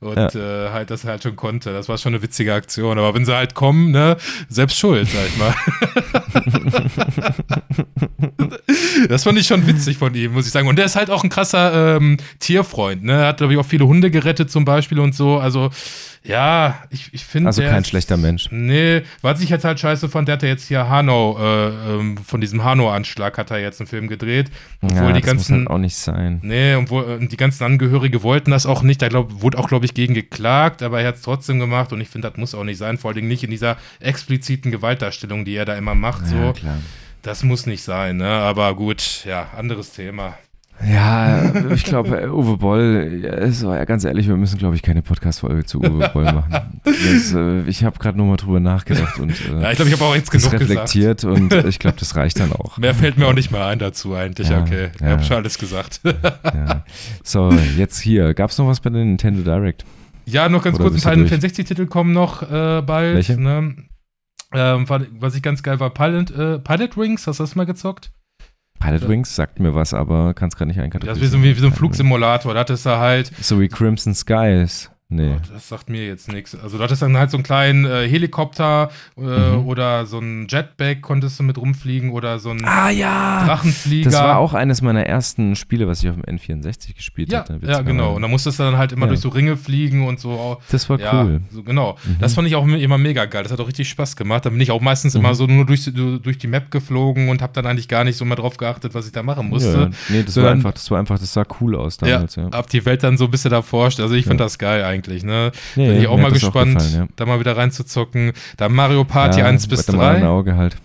Und 0.00 0.34
äh, 0.34 0.70
halt 0.70 0.90
das 0.90 1.04
halt 1.04 1.22
schon 1.22 1.36
konnte. 1.36 1.74
Das 1.74 1.88
war 1.90 1.98
schon 1.98 2.14
eine 2.14 2.22
witzige 2.22 2.54
Aktion. 2.54 2.98
Aber 2.98 3.14
wenn 3.14 3.26
sie 3.26 3.36
halt 3.36 3.54
kommen, 3.54 3.90
ne, 3.90 4.16
selbst 4.48 4.78
schuld, 4.78 5.08
sag 5.08 5.26
ich 5.26 5.36
mal. 5.36 5.54
das 9.08 9.24
fand 9.24 9.38
ich 9.38 9.46
schon 9.46 9.66
witzig 9.66 9.98
von 9.98 10.14
ihm, 10.14 10.32
muss 10.32 10.46
ich 10.46 10.52
sagen. 10.52 10.68
Und 10.68 10.76
der 10.76 10.86
ist 10.86 10.96
halt 10.96 11.10
auch 11.10 11.22
ein 11.22 11.28
krasser 11.28 11.96
ähm, 11.96 12.16
Tierfreund, 12.38 13.04
ne? 13.04 13.12
Er 13.12 13.28
hat, 13.28 13.36
glaube 13.38 13.52
ich, 13.52 13.58
auch 13.58 13.66
viele 13.66 13.86
Hunde 13.86 14.10
gerettet 14.10 14.50
zum 14.50 14.64
Beispiel 14.64 14.98
und 15.00 15.14
so. 15.14 15.38
Also, 15.38 15.70
ja, 16.22 16.82
ich, 16.90 17.12
ich 17.14 17.24
finde. 17.24 17.48
Also 17.48 17.62
kein 17.62 17.84
schlechter 17.84 18.18
Mensch. 18.18 18.48
Nee, 18.50 19.02
was 19.22 19.40
ich 19.40 19.48
jetzt 19.48 19.64
halt 19.64 19.80
scheiße 19.80 20.08
fand, 20.10 20.28
der 20.28 20.34
hat 20.34 20.42
ja 20.42 20.50
jetzt 20.50 20.68
hier 20.68 20.88
Hanau, 20.88 21.38
äh, 21.38 21.68
ähm, 21.68 22.18
von 22.18 22.42
diesem 22.42 22.62
Hanau-Anschlag 22.62 23.38
hat 23.38 23.50
er 23.50 23.58
jetzt 23.58 23.80
einen 23.80 23.86
Film 23.86 24.06
gedreht. 24.06 24.50
Obwohl 24.82 24.96
ja, 24.98 25.12
die 25.12 25.20
das 25.20 25.22
muss 25.22 25.24
ganzen. 25.24 25.58
halt 25.58 25.70
auch 25.70 25.78
nicht 25.78 25.96
sein. 25.96 26.40
Nee, 26.42 26.74
und 26.74 26.90
wo, 26.90 27.00
äh, 27.00 27.26
die 27.26 27.36
ganzen 27.38 27.64
Angehörige 27.64 28.22
wollten 28.22 28.50
das 28.50 28.66
auch 28.66 28.82
nicht. 28.82 29.00
Da 29.00 29.08
glaub, 29.08 29.40
wurde 29.40 29.58
auch, 29.58 29.68
glaube 29.68 29.86
ich, 29.86 29.94
gegen 29.94 30.12
geklagt, 30.12 30.82
aber 30.82 31.00
er 31.00 31.08
hat 31.08 31.16
es 31.16 31.22
trotzdem 31.22 31.58
gemacht 31.58 31.92
und 31.92 32.00
ich 32.02 32.08
finde, 32.08 32.28
das 32.28 32.36
muss 32.36 32.54
auch 32.54 32.64
nicht 32.64 32.78
sein. 32.78 32.98
Vor 32.98 33.10
allen 33.10 33.16
Dingen 33.16 33.28
nicht 33.28 33.42
in 33.42 33.50
dieser 33.50 33.78
expliziten 33.98 34.70
Gewaltdarstellung, 34.70 35.46
die 35.46 35.54
er 35.54 35.64
da 35.64 35.74
immer 35.76 35.94
macht. 35.94 36.26
So. 36.26 36.36
Ja, 36.36 36.52
klar. 36.52 36.78
Das 37.22 37.42
muss 37.44 37.66
nicht 37.66 37.82
sein, 37.82 38.18
ne? 38.18 38.28
Aber 38.28 38.74
gut, 38.74 39.24
ja, 39.26 39.48
anderes 39.56 39.92
Thema. 39.92 40.36
Ja, 40.88 41.70
ich 41.72 41.84
glaube, 41.84 42.32
Uwe 42.32 42.56
Boll, 42.56 43.20
ja, 43.22 43.30
es 43.30 43.64
war 43.64 43.76
ja 43.76 43.84
ganz 43.84 44.04
ehrlich, 44.04 44.28
wir 44.28 44.36
müssen, 44.36 44.58
glaube 44.58 44.76
ich, 44.76 44.82
keine 44.82 45.02
Podcast-Folge 45.02 45.64
zu 45.64 45.80
Uwe 45.80 46.10
Boll 46.12 46.24
machen. 46.32 46.80
Das, 46.84 47.34
äh, 47.34 47.62
ich 47.62 47.84
habe 47.84 47.98
gerade 47.98 48.16
nochmal 48.16 48.36
drüber 48.36 48.60
nachgedacht 48.60 49.18
und 49.18 49.30
äh, 49.30 49.62
Ja, 49.62 49.70
ich 49.70 49.76
glaube, 49.76 49.90
ich 49.90 50.00
habe 50.00 50.04
auch 50.04 50.14
jetzt 50.14 50.30
genug 50.30 50.50
gesagt. 50.50 50.62
reflektiert 50.62 51.24
und 51.24 51.52
ich 51.66 51.78
glaube, 51.78 51.96
das 51.98 52.16
reicht 52.16 52.40
dann 52.40 52.52
auch. 52.52 52.78
Mehr 52.78 52.94
fällt 52.94 53.18
mir 53.18 53.26
auch 53.26 53.34
nicht 53.34 53.50
mehr 53.50 53.66
ein 53.66 53.78
dazu 53.78 54.14
eigentlich. 54.14 54.48
Ja, 54.48 54.60
okay, 54.60 54.90
ich 54.94 55.00
ja. 55.00 55.08
habe 55.08 55.22
schon 55.22 55.36
alles 55.36 55.58
gesagt. 55.58 56.00
Ja. 56.04 56.84
So, 57.22 57.50
jetzt 57.76 58.00
hier. 58.00 58.34
Gab 58.34 58.50
es 58.50 58.58
noch 58.58 58.66
was 58.66 58.80
bei 58.80 58.90
der 58.90 59.04
Nintendo 59.04 59.42
Direct? 59.42 59.84
Ja, 60.26 60.48
noch 60.48 60.62
ganz 60.62 60.78
Oder 60.78 60.90
kurz, 60.90 60.96
ein 60.96 61.02
paar 61.02 61.16
durch? 61.16 61.32
N64-Titel 61.32 61.86
kommen 61.86 62.12
noch 62.12 62.42
äh, 62.42 62.82
bald. 62.82 63.16
Welche? 63.16 63.40
Ne? 63.40 63.74
Ähm, 64.52 64.86
was 64.88 65.34
ich 65.34 65.42
ganz 65.42 65.62
geil 65.62 65.78
war, 65.80 65.90
Pilot, 65.90 66.30
äh, 66.30 66.58
Pilot 66.58 66.96
Rings, 66.96 67.26
hast 67.26 67.38
du 67.38 67.44
das 67.44 67.54
mal 67.54 67.66
gezockt? 67.66 68.12
Pilot. 68.80 69.08
Wings 69.08 69.36
sagt 69.36 69.60
mir 69.60 69.74
was, 69.74 69.94
aber 69.94 70.34
kann 70.34 70.48
es 70.48 70.56
gerade 70.56 70.68
nicht 70.68 70.78
Das 70.78 70.84
ist 70.84 70.94
einkategorisieren. 70.94 71.42
wie 71.42 71.48
so, 71.48 71.54
wie, 71.54 71.56
wie 71.56 71.60
so 71.60 71.66
ein 71.66 71.72
Flugsimulator. 71.72 72.54
Da 72.54 72.60
hattest 72.60 72.86
du 72.86 72.90
halt, 72.98 73.30
So 73.40 73.60
wie 73.60 73.68
Crimson 73.68 74.14
Skies. 74.14 74.90
Nee. 75.12 75.34
oh, 75.36 75.40
das 75.52 75.68
sagt 75.68 75.90
mir 75.90 76.06
jetzt 76.06 76.32
nichts. 76.32 76.56
Also 76.58 76.78
da 76.78 76.84
hattest 76.84 77.02
du 77.02 77.06
dann 77.06 77.16
halt 77.18 77.30
so 77.32 77.36
einen 77.36 77.42
kleinen 77.44 77.84
äh, 77.84 78.08
Helikopter 78.08 78.90
äh, 79.18 79.20
Mhm. 79.20 79.66
oder 79.66 80.06
so 80.06 80.18
ein 80.20 80.46
Jetpack 80.48 81.02
konntest 81.02 81.38
du 81.40 81.42
mit 81.42 81.58
rumfliegen 81.58 82.10
oder 82.10 82.38
so 82.38 82.50
ein 82.50 82.64
Ah 82.64 82.90
ja! 82.90 83.44
Drachenflieger. 83.44 84.08
Das 84.10 84.20
war 84.20 84.38
auch 84.38 84.54
eines 84.54 84.82
meiner 84.82 85.04
ersten 85.04 85.56
Spiele, 85.56 85.88
was 85.88 86.02
ich 86.02 86.08
auf 86.10 86.14
dem 86.16 86.24
N64 86.24 86.94
gespielt 86.94 87.32
ja, 87.32 87.40
hatte. 87.40 87.58
ja, 87.66 87.80
genau. 87.82 88.14
Und 88.14 88.22
dann 88.22 88.30
musstest 88.30 88.60
du 88.60 88.62
dann 88.62 88.78
halt 88.78 88.92
immer 88.92 89.06
Ja. 89.06 89.08
durch 89.10 89.20
so 89.20 89.30
Ringe 89.30 89.56
fliegen 89.56 90.06
und 90.06 90.20
so. 90.20 90.58
Das 90.70 90.88
war 90.88 91.00
ja, 91.00 91.24
cool. 91.24 91.40
so, 91.50 91.62
genau. 91.64 91.96
Mhm. 92.04 92.16
Das 92.20 92.34
fand 92.34 92.46
ich 92.46 92.54
auch 92.54 92.64
immer 92.66 92.98
mega 92.98 93.24
geil. 93.24 93.42
Das 93.42 93.50
hat 93.50 93.58
auch 93.60 93.66
richtig 93.68 93.88
Spaß 93.88 94.14
gemacht. 94.14 94.46
Da 94.46 94.50
bin 94.50 94.60
ich 94.60 94.70
auch 94.70 94.80
meistens 94.80 95.14
Mhm. 95.14 95.20
immer 95.20 95.34
so 95.34 95.46
nur 95.46 95.66
durch, 95.66 95.90
durch 95.92 96.38
die 96.38 96.46
Map 96.46 96.70
geflogen 96.70 97.28
und 97.30 97.42
habe 97.42 97.52
dann 97.52 97.66
eigentlich 97.66 97.88
gar 97.88 98.04
nicht 98.04 98.16
so 98.16 98.24
mal 98.24 98.36
drauf 98.36 98.56
geachtet, 98.58 98.94
was 98.94 99.06
ich 99.06 99.12
da 99.12 99.24
machen 99.24 99.48
musste. 99.48 99.90
Ja, 99.90 99.90
nee, 100.08 100.22
das 100.22 100.34
So 100.34 100.42
war 100.44 100.52
einfach, 100.52 100.72
das 100.72 100.88
war 100.90 101.00
einfach, 101.00 101.18
das 101.18 101.32
sah 101.32 101.44
cool 101.60 101.74
aus 101.74 101.96
damals, 101.96 102.36
ja. 102.36 102.48
Hab 102.52 102.68
die 102.70 102.84
Welt 102.86 103.02
dann 103.02 103.16
so 103.18 103.24
ein 103.24 103.30
bisschen 103.32 103.50
erforscht. 103.52 103.98
Also 103.98 104.14
ich 104.14 104.24
Ja. 104.24 104.28
finde 104.30 104.44
das 104.44 104.56
geil 104.58 104.84
eigentlich. 104.84 104.99
Ne? 105.08 105.52
Nee, 105.76 105.88
Bin 105.88 106.00
ich 106.00 106.08
auch 106.08 106.18
mal 106.18 106.32
gespannt, 106.32 106.78
gefallen, 106.78 107.08
da 107.16 107.26
mal 107.26 107.40
wieder 107.40 107.56
reinzuzocken. 107.56 108.32
Da 108.56 108.68
Mario 108.68 109.04
Party 109.04 109.40
ja. 109.40 109.46
1 109.46 109.66
bis 109.68 109.86
mit 109.86 109.88
einem 109.90 110.00
anderen 110.00 110.22
3. 110.22 110.28
Auge 110.28 110.56
halt. 110.56 110.76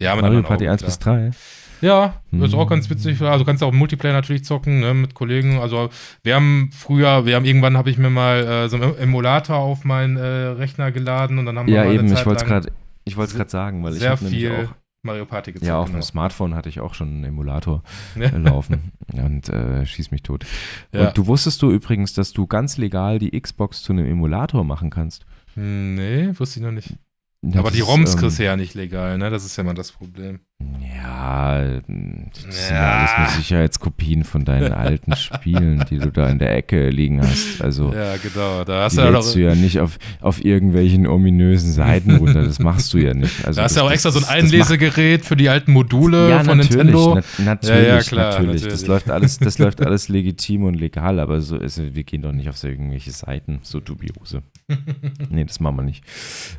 Ja, 0.00 0.14
mit 0.14 0.22
Mario 0.22 0.42
Party 0.42 0.64
Augen, 0.64 0.72
1 0.72 0.80
klar. 1.00 1.16
bis 1.16 1.32
3. 1.32 1.54
Ja, 1.80 2.14
ist 2.32 2.52
Hm. 2.52 2.58
auch 2.58 2.66
ganz 2.68 2.88
witzig. 2.88 3.20
Also 3.20 3.40
du 3.40 3.44
kannst 3.44 3.62
auch 3.62 3.72
Multiplayer 3.72 4.14
natürlich 4.14 4.44
zocken, 4.44 4.80
ne, 4.80 4.94
mit 4.94 5.14
Kollegen. 5.14 5.58
Also 5.58 5.90
wir 6.22 6.34
haben 6.34 6.70
früher, 6.72 7.26
wir 7.26 7.36
haben 7.36 7.44
irgendwann 7.44 7.76
habe 7.76 7.90
ich 7.90 7.98
mir 7.98 8.08
mal 8.10 8.38
äh, 8.44 8.68
so 8.68 8.76
einen 8.76 8.96
Emulator 8.96 9.56
auf 9.58 9.84
meinen 9.84 10.16
äh, 10.16 10.22
Rechner 10.22 10.92
geladen 10.92 11.38
und 11.38 11.44
dann 11.46 11.58
haben 11.58 11.66
wir 11.66 11.74
Ja, 11.74 11.84
eben, 11.84 12.10
ich 12.10 12.24
wollte 12.24 12.42
es 12.42 12.48
gerade 12.48 12.72
ich 13.04 13.16
wollte 13.18 13.32
es 13.32 13.36
gerade 13.36 13.50
sagen, 13.50 13.84
weil 13.84 13.92
ich 13.92 14.00
sehr 14.00 14.12
hab 14.12 14.22
nämlich 14.22 14.40
viel 14.40 14.50
auch 14.52 14.83
Mario 15.04 15.26
Party 15.26 15.52
gezockt. 15.52 15.66
ja, 15.68 15.78
auf 15.78 15.86
dem 15.86 15.92
genau. 15.94 16.04
Smartphone 16.04 16.54
hatte 16.54 16.68
ich 16.68 16.80
auch 16.80 16.94
schon 16.94 17.08
einen 17.08 17.24
Emulator 17.24 17.82
Ja. 18.18 18.30
laufen 18.36 18.92
und 19.12 19.48
äh, 19.48 19.84
schieß 19.86 20.10
mich 20.10 20.22
tot. 20.22 20.44
Ja. 20.92 21.08
Und 21.08 21.18
du 21.18 21.26
wusstest 21.26 21.62
du 21.62 21.70
übrigens, 21.70 22.12
dass 22.14 22.32
du 22.32 22.46
ganz 22.46 22.76
legal 22.78 23.18
die 23.18 23.38
Xbox 23.40 23.82
zu 23.82 23.92
einem 23.92 24.06
Emulator 24.06 24.64
machen 24.64 24.90
kannst? 24.90 25.24
Hm, 25.54 25.94
Nee, 25.94 26.32
wusste 26.38 26.58
ich 26.60 26.64
noch 26.66 26.72
nicht. 26.72 26.94
Ja, 27.52 27.60
Aber 27.60 27.68
das 27.70 27.76
die 27.76 27.82
ROMs 27.82 28.14
ähm, 28.14 28.20
kriegst 28.20 28.38
du 28.38 28.44
ja 28.44 28.56
nicht 28.56 28.74
legal, 28.74 29.18
ne? 29.18 29.28
Das 29.30 29.44
ist 29.44 29.56
ja 29.56 29.64
mal 29.64 29.74
das 29.74 29.92
Problem. 29.92 30.40
Ja, 30.80 31.60
das 31.62 31.82
sind 31.86 32.70
ja 32.70 32.98
alles 32.98 33.10
nur 33.18 33.28
Sicherheitskopien 33.42 34.24
von 34.24 34.44
deinen 34.44 34.72
alten 34.72 35.14
Spielen, 35.16 35.84
die 35.90 35.98
du 35.98 36.10
da 36.10 36.28
in 36.28 36.38
der 36.38 36.56
Ecke 36.56 36.88
liegen 36.90 37.20
hast. 37.20 37.60
Also 37.60 37.92
Ja, 37.92 38.16
genau. 38.16 38.64
Da 38.64 38.84
hast 38.84 38.92
die 38.92 38.96
du 39.00 39.02
ja 39.04 39.10
lädst 39.10 39.34
du 39.34 39.38
ja 39.40 39.54
nicht 39.54 39.80
auf, 39.80 39.98
auf 40.20 40.44
irgendwelchen 40.44 41.06
ominösen 41.06 41.72
Seiten 41.72 42.16
runter. 42.16 42.42
Das 42.44 42.58
machst 42.60 42.92
du 42.94 42.98
ja 42.98 43.12
nicht. 43.14 43.44
Also 43.46 43.58
da 43.58 43.64
hast 43.64 43.72
du 43.76 43.80
das- 43.80 43.82
ja 43.82 43.82
auch 43.82 43.90
extra 43.92 44.10
so 44.10 44.18
ein 44.20 44.22
das- 44.22 44.30
das 44.30 44.36
Einlesegerät 44.44 45.24
für 45.24 45.36
die 45.36 45.48
alten 45.48 45.72
Module 45.72 46.30
ja, 46.30 46.44
von 46.44 46.58
natürlich, 46.58 46.76
Nintendo. 46.76 47.20
na, 47.38 47.44
natürlich, 47.44 47.86
Ja, 47.88 47.94
ja, 47.96 48.00
klar, 48.02 48.30
natürlich. 48.30 48.62
Das 48.62 48.62
natürlich. 48.72 48.86
läuft 48.88 49.10
alles, 49.10 49.38
das 49.38 49.58
läuft 49.58 49.82
alles 49.82 50.08
legitim 50.08 50.64
und 50.64 50.74
legal, 50.74 51.18
aber 51.20 51.40
so 51.40 51.56
ist, 51.56 51.94
wir 51.94 52.04
gehen 52.04 52.22
doch 52.22 52.32
nicht 52.32 52.48
auf 52.48 52.56
so 52.56 52.68
irgendwelche 52.68 53.10
Seiten, 53.10 53.58
so 53.62 53.80
dubiose. 53.80 54.42
nee, 55.30 55.44
das 55.44 55.60
machen 55.60 55.76
wir 55.76 55.82
nicht. 55.82 56.04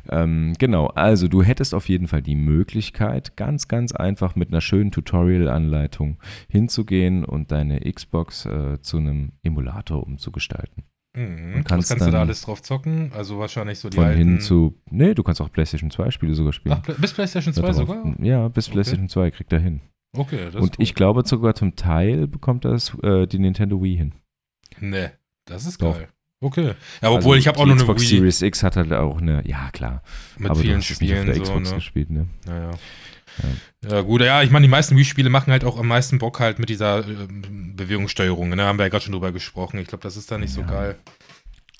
Ähm, 0.08 0.54
genau, 0.58 0.86
also 0.88 1.28
du 1.28 1.42
hättest 1.42 1.74
auf 1.74 1.88
jeden 1.88 2.08
Fall 2.08 2.22
die 2.22 2.36
Möglichkeit, 2.36 3.36
ganz, 3.36 3.68
ganz 3.68 3.92
einfach 3.92 4.36
mit 4.36 4.48
einer 4.48 4.60
schönen 4.60 4.90
Tutorial-Anleitung 4.92 6.18
hinzugehen 6.48 7.24
und 7.24 7.50
deine 7.52 7.80
Xbox 7.80 8.46
äh, 8.46 8.80
zu 8.80 8.98
einem 8.98 9.32
Emulator 9.42 10.02
umzugestalten. 10.06 10.84
Mhm. 11.16 11.54
Und 11.54 11.58
Was 11.60 11.64
kannst 11.64 11.88
kannst 11.90 12.06
du 12.06 12.10
da 12.10 12.20
alles 12.20 12.42
drauf 12.42 12.62
zocken? 12.62 13.10
Also 13.14 13.38
wahrscheinlich 13.38 13.78
so 13.78 13.88
die 13.88 13.96
Von 13.96 14.04
alten. 14.06 14.18
hin 14.18 14.40
zu, 14.40 14.74
nee, 14.90 15.14
du 15.14 15.22
kannst 15.22 15.40
auch 15.40 15.50
PlayStation 15.50 15.90
2 15.90 16.10
Spiele 16.10 16.34
sogar 16.34 16.52
spielen. 16.52 16.76
Ach, 16.78 16.96
bis 16.98 17.12
PlayStation 17.14 17.54
Da 17.54 17.60
2 17.62 17.66
drauf. 17.68 17.76
sogar? 17.76 18.14
Ja, 18.24 18.48
bis 18.48 18.66
Okay. 18.66 18.72
PlayStation 18.74 19.08
2 19.08 19.30
kriegt 19.30 19.52
er 19.52 19.60
hin. 19.60 19.80
Okay, 20.16 20.46
das 20.46 20.54
Und 20.56 20.76
ist 20.76 20.80
ich 20.80 20.94
glaube 20.94 21.26
sogar 21.26 21.54
zum 21.54 21.74
Teil 21.76 22.26
bekommt 22.26 22.64
das 22.64 22.96
äh, 23.02 23.26
die 23.26 23.38
Nintendo 23.38 23.82
Wii 23.82 23.96
hin. 23.96 24.12
Nee, 24.80 25.08
das 25.46 25.66
ist 25.66 25.82
Doch. 25.82 25.94
geil. 25.98 26.08
Okay. 26.40 26.74
Ja, 27.00 27.10
obwohl 27.10 27.36
Also 27.36 27.40
ich 27.40 27.48
habe 27.48 27.58
auch 27.58 27.64
noch 27.64 27.72
eine 27.72 27.82
Xbox 27.82 28.02
Wii 28.02 28.08
Series 28.08 28.42
X 28.42 28.62
hat 28.62 28.76
halt 28.76 28.92
auch 28.92 29.20
eine, 29.20 29.46
ja 29.48 29.70
klar, 29.72 30.02
mit 30.36 30.50
aber 30.50 30.60
du 30.60 30.66
vielen 30.66 30.78
hast 30.78 30.90
es 30.90 31.00
nicht 31.00 31.12
auf 31.12 31.18
Spielen 31.20 31.26
der 31.26 31.34
so, 31.36 31.42
Xbox 31.42 31.70
ne? 31.70 31.76
gespielt, 31.76 32.10
ne? 32.10 32.28
Ja, 32.46 32.70
ja. 32.70 33.90
ja, 33.90 34.00
gut. 34.02 34.20
Ja, 34.20 34.42
ich 34.42 34.50
meine, 34.50 34.64
die 34.64 34.70
meisten 34.70 34.96
Wii-Spiele 34.96 35.30
machen 35.30 35.50
halt 35.50 35.64
auch 35.64 35.78
am 35.78 35.88
meisten 35.88 36.18
Bock 36.18 36.40
halt 36.40 36.58
mit 36.58 36.68
dieser 36.68 37.06
ähm, 37.06 37.74
Bewegungssteuerung. 37.76 38.50
Ne? 38.50 38.62
Haben 38.64 38.78
wir 38.78 38.84
ja 38.84 38.88
gerade 38.90 39.04
schon 39.04 39.12
drüber 39.12 39.32
gesprochen. 39.32 39.78
Ich 39.78 39.88
glaube, 39.88 40.02
das 40.02 40.16
ist 40.16 40.30
dann 40.30 40.40
nicht 40.40 40.52
so 40.52 40.60
Ja. 40.62 40.66
geil, 40.66 40.96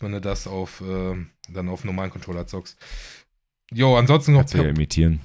wenn 0.01 0.13
du 0.13 0.21
das 0.21 0.47
auf 0.47 0.83
ähm, 0.87 1.31
dann 1.49 1.69
auf 1.69 1.85
normalen 1.85 2.11
Controller 2.11 2.47
zockst. 2.47 2.77
Jo, 3.73 3.97
ansonsten 3.97 4.33
noch 4.33 4.41
Kannst 4.41 4.55
du 4.55 4.59
ja 4.59 4.69
imitieren. 4.69 5.21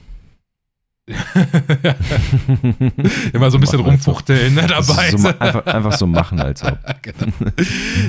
immer 3.34 3.51
so 3.51 3.57
ein 3.57 3.62
bisschen 3.62 3.80
Machen 3.80 3.91
rumfuchteln 3.91 4.55
ne, 4.55 4.68
dabei. 4.68 5.12
so, 5.12 5.28
einfach, 5.28 5.66
einfach 5.66 5.93
so 5.93 6.07
machen, 6.07 6.39
als 6.39 6.64
ob. 6.64 6.78
Genau. 7.01 7.51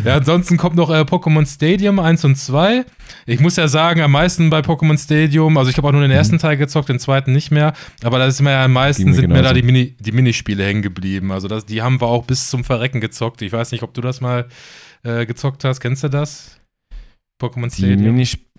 Ja, 0.05 0.16
ansonsten 0.16 0.57
kommt 0.57 0.76
noch 0.76 0.90
äh, 0.90 1.00
Pokémon 1.00 1.46
Stadium 1.46 1.98
1 1.98 2.24
und 2.24 2.36
2. 2.36 2.84
Ich 3.26 3.40
muss 3.40 3.57
ja 3.57 3.68
sagen, 3.68 4.00
am 4.03 4.12
meisten 4.12 4.50
bei 4.50 4.61
Pokémon 4.61 4.98
Stadium, 5.03 5.57
also 5.57 5.70
ich 5.70 5.76
habe 5.76 5.88
auch 5.88 5.92
nur 5.92 6.03
den 6.03 6.11
ersten 6.11 6.38
Teil 6.38 6.57
gezockt, 6.57 6.88
den 6.88 6.98
zweiten 6.98 7.32
nicht 7.32 7.50
mehr, 7.50 7.72
aber 8.03 8.18
da 8.18 8.26
ist 8.26 8.40
mir 8.42 8.50
ja 8.50 8.64
am 8.64 8.72
meisten 8.72 9.03
Mhm. 9.05 9.09
Mir 9.11 9.14
sind 9.14 9.28
mir 9.28 9.34
da 9.42 9.53
genauso. 9.53 9.55
die, 9.55 9.62
Mini, 9.62 9.96
die 9.98 10.12
Minispiele 10.12 10.64
hängen 10.64 10.82
geblieben. 10.82 11.32
Also 11.32 11.48
das, 11.48 11.64
die 11.66 11.82
haben 11.82 12.00
wir 12.00 12.07
auch 12.09 12.24
bis 12.24 12.50
zum 12.50 12.64
Verrecken 12.64 13.00
gezockt. 13.00 13.42
Ich 13.42 13.53
weiß 13.53 13.72
nicht, 13.72 13.82
ob 13.82 13.94
du 13.94 14.00
das 14.00 14.20
mal 14.20 14.46
äh, 15.05 15.26
gezockt 15.26 15.64
hast. 15.64 15.80
Kennst 15.80 16.05
du 16.05 16.09
das? 16.09 16.59
Pokémon 17.40 17.74
Die 17.74 17.82
Stadium? 17.82 18.16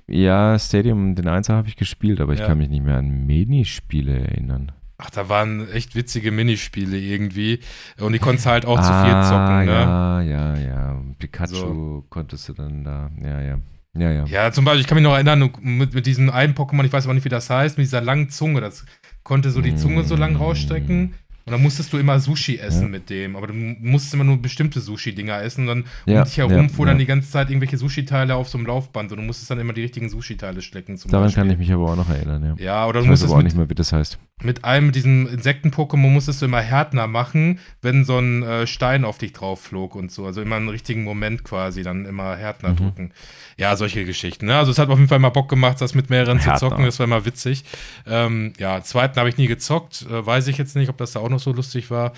Ja, 0.08 0.58
Stadium, 0.60 1.16
den 1.16 1.28
Einser 1.28 1.56
habe 1.56 1.68
ich 1.68 1.76
gespielt, 1.76 2.20
aber 2.20 2.34
ich 2.34 2.40
Ja. 2.40 2.48
kann 2.48 2.58
mich 2.58 2.70
nicht 2.70 2.84
mehr 2.84 2.98
an 2.98 3.26
Minispiele 3.26 4.20
erinnern. 4.20 4.72
Ach, 4.98 5.10
da 5.10 5.28
waren 5.28 5.68
echt 5.72 5.96
witzige 5.96 6.32
Minispiele 6.32 6.98
irgendwie. 6.98 7.60
Und 8.00 8.14
die 8.14 8.20
konntest 8.20 8.46
du 8.46 8.52
halt 8.52 8.66
auch 8.66 8.80
zu 8.80 8.94
viel 8.94 9.12
zocken, 9.24 9.66
ne? 9.66 9.88
Ah, 9.88 10.22
Ja, 10.22 10.56
ja, 10.56 10.60
ja. 10.60 11.02
Pikachu 11.20 11.56
So. 11.56 12.06
konntest 12.10 12.48
du 12.50 12.54
dann 12.54 12.84
da, 12.84 13.10
ja, 13.22 13.42
ja. 13.42 13.58
Ja, 13.96 14.12
ja. 14.12 14.26
Ja, 14.26 14.52
zum 14.52 14.66
Beispiel, 14.66 14.82
ich 14.82 14.88
kann 14.88 14.96
mich 14.96 15.04
noch 15.04 15.14
erinnern, 15.14 15.52
mit, 15.62 15.94
mit 15.94 16.06
diesem 16.06 16.30
einen 16.32 16.54
Pokémon, 16.56 16.84
ich 16.84 16.92
weiß 16.94 17.06
aber 17.06 17.14
nicht, 17.14 17.26
wie 17.26 17.30
das 17.30 17.50
heißt, 17.50 17.78
mit 17.78 17.86
dieser 17.86 18.02
langen 18.02 18.30
Zunge. 18.30 18.60
Das 18.60 18.86
konnte 19.24 19.52
so 19.52 19.62
die 19.62 19.76
Zunge 19.76 20.04
so 20.04 20.16
lang 20.16 20.36
rausstrecken. 20.36 21.14
Und 21.46 21.52
dann 21.52 21.62
musstest 21.62 21.92
du 21.92 21.98
immer 21.98 22.20
Sushi 22.20 22.58
essen 22.58 22.84
Ja. 22.84 22.88
mit 22.88 23.10
dem. 23.10 23.36
Aber 23.36 23.48
du 23.48 23.54
musstest 23.54 24.14
immer 24.14 24.24
nur 24.24 24.42
bestimmte 24.42 24.80
Sushi-Dinger 24.80 25.42
essen. 25.42 25.68
Und 25.68 25.68
dann 25.68 25.84
Ja, 26.06 26.20
um 26.20 26.26
dich 26.26 26.38
herum 26.38 26.52
ja, 26.54 26.68
fuhr 26.70 26.86
dann 26.86 26.98
die 26.98 27.06
ganze 27.06 27.30
Zeit 27.30 27.50
irgendwelche 27.50 27.78
Sushi-Teile 27.78 28.36
auf 28.36 28.48
so 28.48 28.58
einem 28.58 28.68
Laufband. 28.68 29.12
Und 29.12 29.18
du 29.18 29.24
musstest 29.24 29.52
dann 29.52 29.60
immer 29.60 29.74
die 29.74 29.82
richtigen 29.82 30.10
Sushi-Teile 30.10 30.62
schlecken. 30.62 30.98
Daran 31.08 31.26
Beispiel. 31.26 31.44
kann 31.44 31.52
ich 31.52 31.58
mich 31.58 31.72
aber 31.74 31.92
auch 31.92 31.96
noch 31.98 32.10
erinnern, 32.10 32.56
ja. 32.58 32.64
Ja, 32.64 32.88
oder 32.88 33.00
du 33.00 33.06
Ich 33.06 33.06
weiß 33.06 33.10
musstest 33.12 33.32
aber 33.32 33.40
auch 33.40 33.44
nicht 33.44 33.58
mehr, 33.58 33.70
wie 33.70 33.76
das 33.76 33.92
heißt. 33.92 34.18
Mit 34.44 34.64
einem 34.66 34.88
mit 34.88 34.96
diesem 34.96 35.28
Insekten-Pokémon 35.28 36.10
musstest 36.10 36.42
du 36.42 36.46
immer 36.46 36.62
Härtner 36.62 37.08
machen, 37.08 37.60
wenn 37.82 38.04
so 38.06 38.18
ein 38.20 38.44
äh, 38.44 38.68
Stein 38.68 39.06
auf 39.06 39.18
dich 39.18 39.34
drauf 39.34 39.62
flog 39.62 39.96
und 39.96 40.12
so. 40.12 40.26
Also 40.26 40.42
immer 40.42 40.58
einen 40.58 40.70
richtigen 40.70 41.04
Moment 41.04 41.44
quasi, 41.44 41.84
dann 41.84 42.06
immer 42.06 42.36
Härtner 42.36 42.70
Mhm. 42.72 42.76
drücken. 42.78 43.12
Ja, 43.58 43.76
solche 43.76 44.06
Geschichten. 44.06 44.46
Ne? 44.48 44.56
Also 44.58 44.72
es 44.72 44.80
hat 44.80 44.90
auf 44.90 44.98
jeden 44.98 45.10
Fall 45.10 45.20
mal 45.20 45.30
Bock 45.30 45.50
gemacht, 45.50 45.80
das 45.82 45.96
mit 45.96 46.10
mehreren 46.10 46.40
zu 46.40 46.46
Härtner. 46.52 46.70
zocken. 46.70 46.86
Das 46.86 47.00
war 47.00 47.06
immer 47.06 47.26
witzig. 47.26 47.64
Ähm, 48.08 48.54
ja, 48.60 48.82
zweiten 48.84 49.18
habe 49.20 49.30
ich 49.30 49.38
nie 49.38 49.48
gezockt. 49.48 50.06
Äh, 50.10 50.26
weiß 50.26 50.48
ich 50.48 50.58
jetzt 50.58 50.76
nicht, 50.76 50.90
ob 50.90 50.98
das 50.98 51.14
da 51.14 51.20
auch 51.20 51.30
noch 51.30 51.40
so 51.40 51.52
lustig 51.54 51.90
war. 51.92 52.14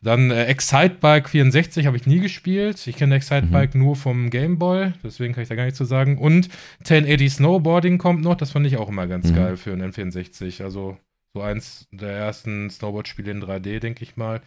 Dann 0.00 0.30
äh, 0.30 0.44
Excitebike 0.44 1.28
64 1.28 1.86
habe 1.86 1.96
ich 1.96 2.06
nie 2.06 2.20
gespielt. 2.20 2.86
Ich 2.86 2.96
kenne 2.96 3.16
Excitebike 3.16 3.76
Mhm. 3.76 3.84
nur 3.84 3.96
vom 3.96 4.30
Game 4.30 4.58
Boy, 4.58 4.92
deswegen 5.02 5.34
kann 5.34 5.42
ich 5.42 5.48
da 5.48 5.56
gar 5.56 5.64
nichts 5.64 5.78
zu 5.78 5.84
sagen. 5.84 6.18
Und 6.18 6.48
1080 6.84 7.32
Snowboarding 7.32 7.98
kommt 7.98 8.22
noch, 8.22 8.36
das 8.36 8.52
fand 8.52 8.66
ich 8.66 8.76
auch 8.76 8.88
immer 8.88 9.06
ganz 9.08 9.30
Mhm. 9.30 9.34
geil 9.34 9.56
für 9.56 9.72
einen 9.72 9.92
N64. 9.92 10.62
Also 10.62 10.96
so 11.38 11.42
eins 11.44 11.86
der 11.92 12.10
ersten 12.10 12.68
Snowboard-Spiele 12.68 13.30
in 13.30 13.42
3D, 13.42 13.78
denke 13.78 14.02
ich 14.02 14.16
mal. 14.16 14.42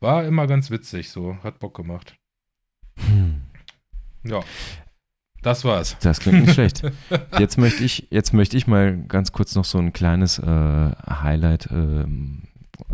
War 0.00 0.24
immer 0.24 0.46
ganz 0.46 0.70
witzig, 0.70 1.08
so, 1.10 1.38
hat 1.42 1.58
Bock 1.60 1.74
gemacht. 1.74 2.16
Hm. 2.98 3.40
Ja. 4.22 4.40
Das 5.42 5.64
war's. 5.64 5.96
Das 6.00 6.20
klingt 6.20 6.40
nicht 6.40 6.54
schlecht. 6.54 6.82
Jetzt 7.38 7.56
möchte 7.56 7.84
ich, 7.84 8.08
jetzt 8.10 8.34
möchte 8.34 8.56
ich 8.56 8.66
mal 8.66 8.98
ganz 9.06 9.30
kurz 9.32 9.54
noch 9.54 9.64
so 9.64 9.78
ein 9.78 9.92
kleines 9.92 10.38
äh, 10.38 10.90
Highlight 11.08 11.68
ähm, 11.70 12.42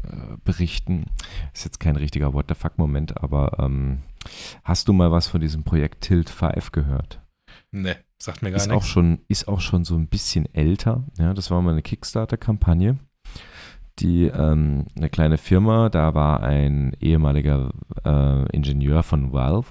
äh, 0.02 0.36
berichten. 0.44 1.06
Ist 1.54 1.64
jetzt 1.64 1.80
kein 1.80 1.96
richtiger 1.96 2.34
What 2.34 2.46
the 2.48 2.54
fuck-Moment, 2.54 3.22
aber 3.22 3.58
ähm, 3.58 4.02
hast 4.64 4.86
du 4.88 4.92
mal 4.92 5.10
was 5.10 5.28
von 5.28 5.40
diesem 5.40 5.64
Projekt 5.64 6.02
Tilt 6.02 6.28
5 6.28 6.72
gehört? 6.72 7.22
Ne, 7.70 7.96
sagt 8.18 8.42
mir 8.42 8.50
gar 8.50 8.58
Ist 8.58 8.68
auch, 8.68 8.74
nichts. 8.74 8.88
schon, 8.88 9.20
ist 9.28 9.48
auch 9.48 9.60
schon 9.60 9.84
so 9.84 9.96
ein 9.96 10.08
bisschen 10.08 10.52
älter. 10.54 11.04
Ja, 11.18 11.32
das 11.32 11.50
war 11.50 11.62
mal 11.62 11.72
eine 11.72 11.82
Kickstarter-Kampagne. 11.82 12.98
Die 13.98 14.24
ähm, 14.26 14.86
eine 14.96 15.10
kleine 15.10 15.38
Firma, 15.38 15.88
da 15.90 16.14
war 16.14 16.42
ein 16.42 16.96
ehemaliger 17.00 17.70
äh, 18.04 18.46
Ingenieur 18.56 19.02
von 19.02 19.32
Valve. 19.32 19.68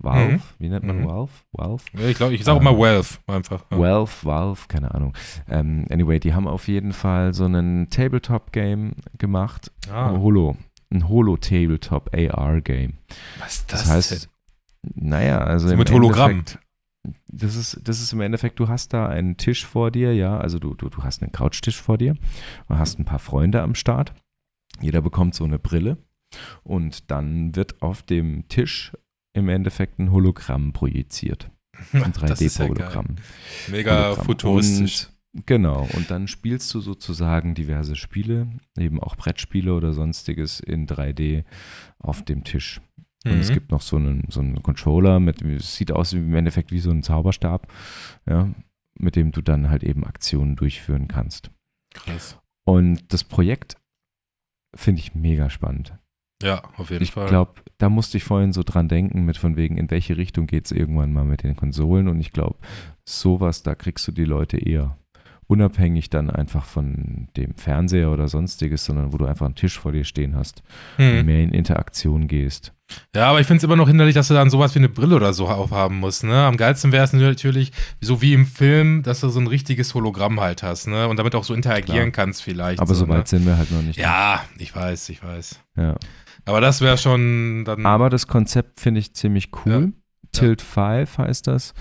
Valve, 0.00 0.32
Mhm. 0.34 0.40
wie 0.58 0.68
nennt 0.68 0.84
man 0.84 0.98
Mhm. 1.00 1.06
Valve? 1.06 1.30
Valve? 1.52 1.82
Ja, 1.98 2.08
ich 2.08 2.16
glaube, 2.16 2.34
ich 2.34 2.44
sage 2.44 2.58
Ähm, 2.58 2.64
mal 2.64 2.76
Wealth 2.78 3.20
einfach. 3.26 3.64
Ja. 3.70 3.78
Valve, 3.78 4.10
Valve, 4.22 4.60
keine 4.68 4.94
Ahnung. 4.94 5.14
Ähm, 5.48 5.86
anyway, 5.90 6.18
die 6.20 6.34
haben 6.34 6.46
auf 6.46 6.68
jeden 6.68 6.92
Fall 6.92 7.32
so 7.32 7.44
einen 7.46 7.88
Tabletop-Game 7.90 8.92
gemacht. 9.16 9.70
Ah, 9.90 10.10
Holo. 10.12 10.56
Ein 10.92 11.08
Holo-Tabletop-AR-Game. 11.08 12.94
was 13.38 13.54
ist 13.56 13.72
Das, 13.72 13.84
das, 13.84 13.90
heißt, 13.90 14.28
naja, 14.94 15.38
also 15.38 15.68
So 15.68 15.72
im 15.72 15.78
mit 15.78 15.90
Hologramm. 15.90 16.30
Endeffekt, 16.30 16.58
das 17.28 17.56
ist, 17.56 17.80
das 17.84 18.00
ist 18.00 18.12
im 18.12 18.20
Endeffekt, 18.20 18.58
du 18.58 18.68
hast 18.68 18.92
da 18.92 19.08
einen 19.08 19.36
Tisch 19.36 19.66
vor 19.66 19.90
dir, 19.90 20.14
ja, 20.14 20.38
also 20.38 20.58
du, 20.58 20.74
du, 20.74 20.88
du 20.88 21.02
hast 21.02 21.22
einen 21.22 21.32
Couchtisch 21.32 21.80
vor 21.80 21.98
dir 21.98 22.16
und 22.68 22.78
hast 22.78 22.98
ein 22.98 23.04
paar 23.04 23.18
Freunde 23.18 23.62
am 23.62 23.74
Start. 23.74 24.14
Jeder 24.80 25.02
bekommt 25.02 25.34
so 25.34 25.44
eine 25.44 25.58
Brille 25.58 25.98
und 26.62 27.10
dann 27.10 27.54
wird 27.54 27.82
auf 27.82 28.02
dem 28.02 28.48
Tisch 28.48 28.92
im 29.34 29.48
Endeffekt 29.48 29.98
ein 29.98 30.12
Hologramm 30.12 30.72
projiziert. 30.72 31.50
Ein 31.92 32.12
Das 32.20 32.40
ist 32.40 32.58
ja 32.58 32.68
geil. 32.68 32.76
3D-Hologramm. 32.76 33.16
Mega 33.68 34.04
Hologramm. 34.04 34.26
futuristisch. 34.26 35.08
Und, 35.34 35.46
genau, 35.46 35.88
und 35.94 36.08
dann 36.08 36.28
spielst 36.28 36.72
du 36.72 36.80
sozusagen 36.80 37.54
diverse 37.56 37.96
Spiele, 37.96 38.46
eben 38.78 39.00
auch 39.00 39.16
Brettspiele 39.16 39.74
oder 39.74 39.92
sonstiges 39.92 40.60
in 40.60 40.86
3D 40.86 41.44
auf 41.98 42.24
dem 42.24 42.44
Tisch. 42.44 42.80
Und 43.24 43.40
es 43.40 43.50
Mhm. 43.50 43.54
gibt 43.54 43.70
noch 43.70 43.80
so 43.80 43.96
einen, 43.96 44.24
so 44.28 44.40
einen 44.40 44.62
Controller, 44.62 45.18
mit, 45.20 45.40
es 45.42 45.76
sieht 45.76 45.90
aus 45.92 46.12
wie 46.12 46.18
im 46.18 46.34
Endeffekt 46.34 46.72
wie 46.72 46.78
so 46.80 46.90
ein 46.90 47.02
Zauberstab, 47.02 47.66
ja, 48.26 48.50
mit 48.98 49.16
dem 49.16 49.32
du 49.32 49.40
dann 49.40 49.70
halt 49.70 49.82
eben 49.82 50.04
Aktionen 50.04 50.56
durchführen 50.56 51.08
kannst. 51.08 51.50
Krass. 51.94 52.38
Und 52.64 53.12
das 53.12 53.24
Projekt 53.24 53.76
finde 54.76 55.00
ich 55.00 55.14
mega 55.14 55.48
spannend. 55.50 55.94
Ja, 56.42 56.62
auf 56.76 56.90
jeden 56.90 57.02
Ich 57.02 57.12
Fall. 57.12 57.28
glaube, 57.28 57.62
da 57.78 57.88
musste 57.88 58.18
ich 58.18 58.24
vorhin 58.24 58.52
so 58.52 58.62
dran 58.62 58.88
denken, 58.88 59.24
mit 59.24 59.36
von 59.38 59.56
wegen, 59.56 59.78
in 59.78 59.90
welche 59.90 60.16
Richtung 60.16 60.46
geht 60.46 60.66
es 60.66 60.72
irgendwann 60.72 61.12
mal 61.12 61.24
mit 61.24 61.42
den 61.42 61.56
Konsolen. 61.56 62.08
Und 62.08 62.20
ich 62.20 62.32
glaube, 62.32 62.58
sowas, 63.08 63.62
da 63.62 63.74
kriegst 63.74 64.06
du 64.06 64.12
die 64.12 64.24
Leute 64.24 64.58
eher 64.58 64.98
unabhängig 65.46 66.10
dann 66.10 66.28
einfach 66.30 66.64
von 66.64 67.28
dem 67.36 67.54
Fernseher 67.54 68.10
oder 68.10 68.28
sonstiges, 68.28 68.84
sondern 68.84 69.12
wo 69.12 69.18
du 69.18 69.26
einfach 69.26 69.46
einen 69.46 69.54
Tisch 69.54 69.78
vor 69.78 69.92
dir 69.92 70.04
stehen 70.04 70.34
hast 70.36 70.62
Mhm. 70.98 71.24
mehr 71.24 71.42
in 71.42 71.52
Interaktion 71.52 72.28
gehst. 72.28 72.73
Ja, 73.14 73.30
aber 73.30 73.40
ich 73.40 73.46
finde 73.46 73.58
es 73.58 73.64
immer 73.64 73.76
noch 73.76 73.88
hinderlich, 73.88 74.14
dass 74.14 74.28
du 74.28 74.34
dann 74.34 74.50
sowas 74.50 74.74
wie 74.74 74.80
eine 74.80 74.88
Brille 74.88 75.16
oder 75.16 75.32
so 75.32 75.48
aufhaben 75.48 75.98
musst. 76.00 76.24
Ne? 76.24 76.44
Am 76.44 76.56
geilsten 76.56 76.92
wäre 76.92 77.04
es 77.04 77.12
natürlich, 77.12 77.72
so 78.00 78.20
wie 78.20 78.34
im 78.34 78.44
Film, 78.46 79.02
dass 79.02 79.20
du 79.20 79.28
so 79.28 79.40
ein 79.40 79.46
richtiges 79.46 79.94
Hologramm 79.94 80.40
halt 80.40 80.62
hast 80.62 80.86
ne? 80.88 81.08
und 81.08 81.18
damit 81.18 81.34
auch 81.34 81.44
so 81.44 81.54
interagieren 81.54 82.12
Klar. 82.12 82.26
kannst 82.26 82.42
vielleicht. 82.42 82.80
Aber 82.80 82.94
so 82.94 83.08
weit 83.08 83.18
ne? 83.18 83.26
sind 83.26 83.46
wir 83.46 83.56
halt 83.56 83.70
noch 83.70 83.82
nicht. 83.82 83.98
Ja, 83.98 84.44
ich 84.58 84.74
weiß, 84.74 85.08
ich 85.08 85.22
weiß. 85.22 85.60
ja. 85.76 85.96
Aber 86.46 86.60
das 86.60 86.82
wäre 86.82 86.98
schon 86.98 87.64
dann. 87.64 87.86
Aber 87.86 88.10
das 88.10 88.26
Konzept 88.26 88.80
finde 88.80 89.00
ich 89.00 89.14
ziemlich 89.14 89.48
cool. 89.64 89.94
Tilt 90.32 90.60
5 90.60 91.18
heißt 91.18 91.46
das. 91.46 91.72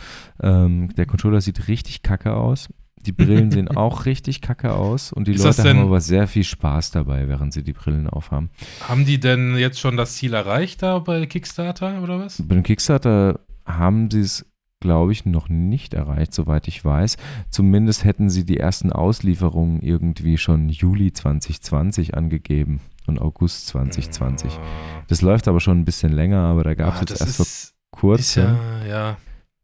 Ähm, 0.41 0.93
der 0.95 1.06
Controller 1.06 1.41
sieht 1.41 1.68
richtig 1.68 2.01
kacke 2.01 2.34
aus. 2.34 2.70
Die 3.06 3.12
Brillen 3.12 3.51
sehen 3.51 3.68
auch 3.76 4.06
richtig 4.06 4.41
kacke 4.41 4.74
aus 4.74 5.12
und 5.12 5.28
die 5.28 5.34
Ist 5.34 5.43
Leute 5.43 5.58
haben 5.60 5.78
denn- 5.78 5.86
aber 5.88 6.01
sehr 6.01 6.28
viel 6.28 6.43
Spaß 6.43 6.91
dabei, 6.91 7.28
während 7.28 7.54
sie 7.54 7.64
die 7.64 7.74
Brillen 7.74 8.08
aufhaben. 8.10 8.49
Haben 8.88 9.06
die 9.06 9.20
denn 9.20 9.56
jetzt 9.58 9.80
schon 9.80 9.97
das 9.97 10.16
Ziel 10.16 10.34
erreicht 10.34 10.82
da 10.82 10.99
bei 10.99 11.26
Kickstarter 11.26 12.01
oder 12.01 12.20
was? 12.20 12.41
Bei 12.47 12.56
dem 12.56 12.64
Kickstarter 12.64 13.39
haben 13.66 14.10
sie 14.12 14.22
es, 14.22 14.45
glaube 14.80 15.12
ich, 15.14 15.26
noch 15.26 15.47
nicht 15.49 15.93
erreicht, 15.93 16.34
soweit 16.34 16.68
ich 16.68 16.84
weiß. 16.84 17.18
Zumindest 17.49 18.04
hätten 18.04 18.30
sie 18.30 18.45
die 18.45 18.58
ersten 18.58 18.91
Auslieferungen 18.91 19.82
irgendwie 19.82 20.38
schon 20.38 20.68
Juli 20.70 21.14
2020 21.14 22.16
angegeben 22.16 22.80
und 23.08 23.20
August 23.22 23.68
2020. 23.68 24.51
Ah, 24.51 24.60
Das 25.08 25.22
läuft 25.22 25.47
aber 25.47 25.60
schon 25.60 25.80
ein 25.80 25.86
bisschen 25.86 26.12
länger, 26.14 26.39
aber 26.39 26.64
da 26.64 26.74
gab 26.74 26.95
es 26.95 26.99
ah, 26.99 27.06
jetzt 27.10 27.22
erst 27.22 27.36
vor 27.38 27.45
ist, 27.45 27.74
kurzem. 27.91 28.58
ja, 28.86 28.88
ja. 28.89 29.18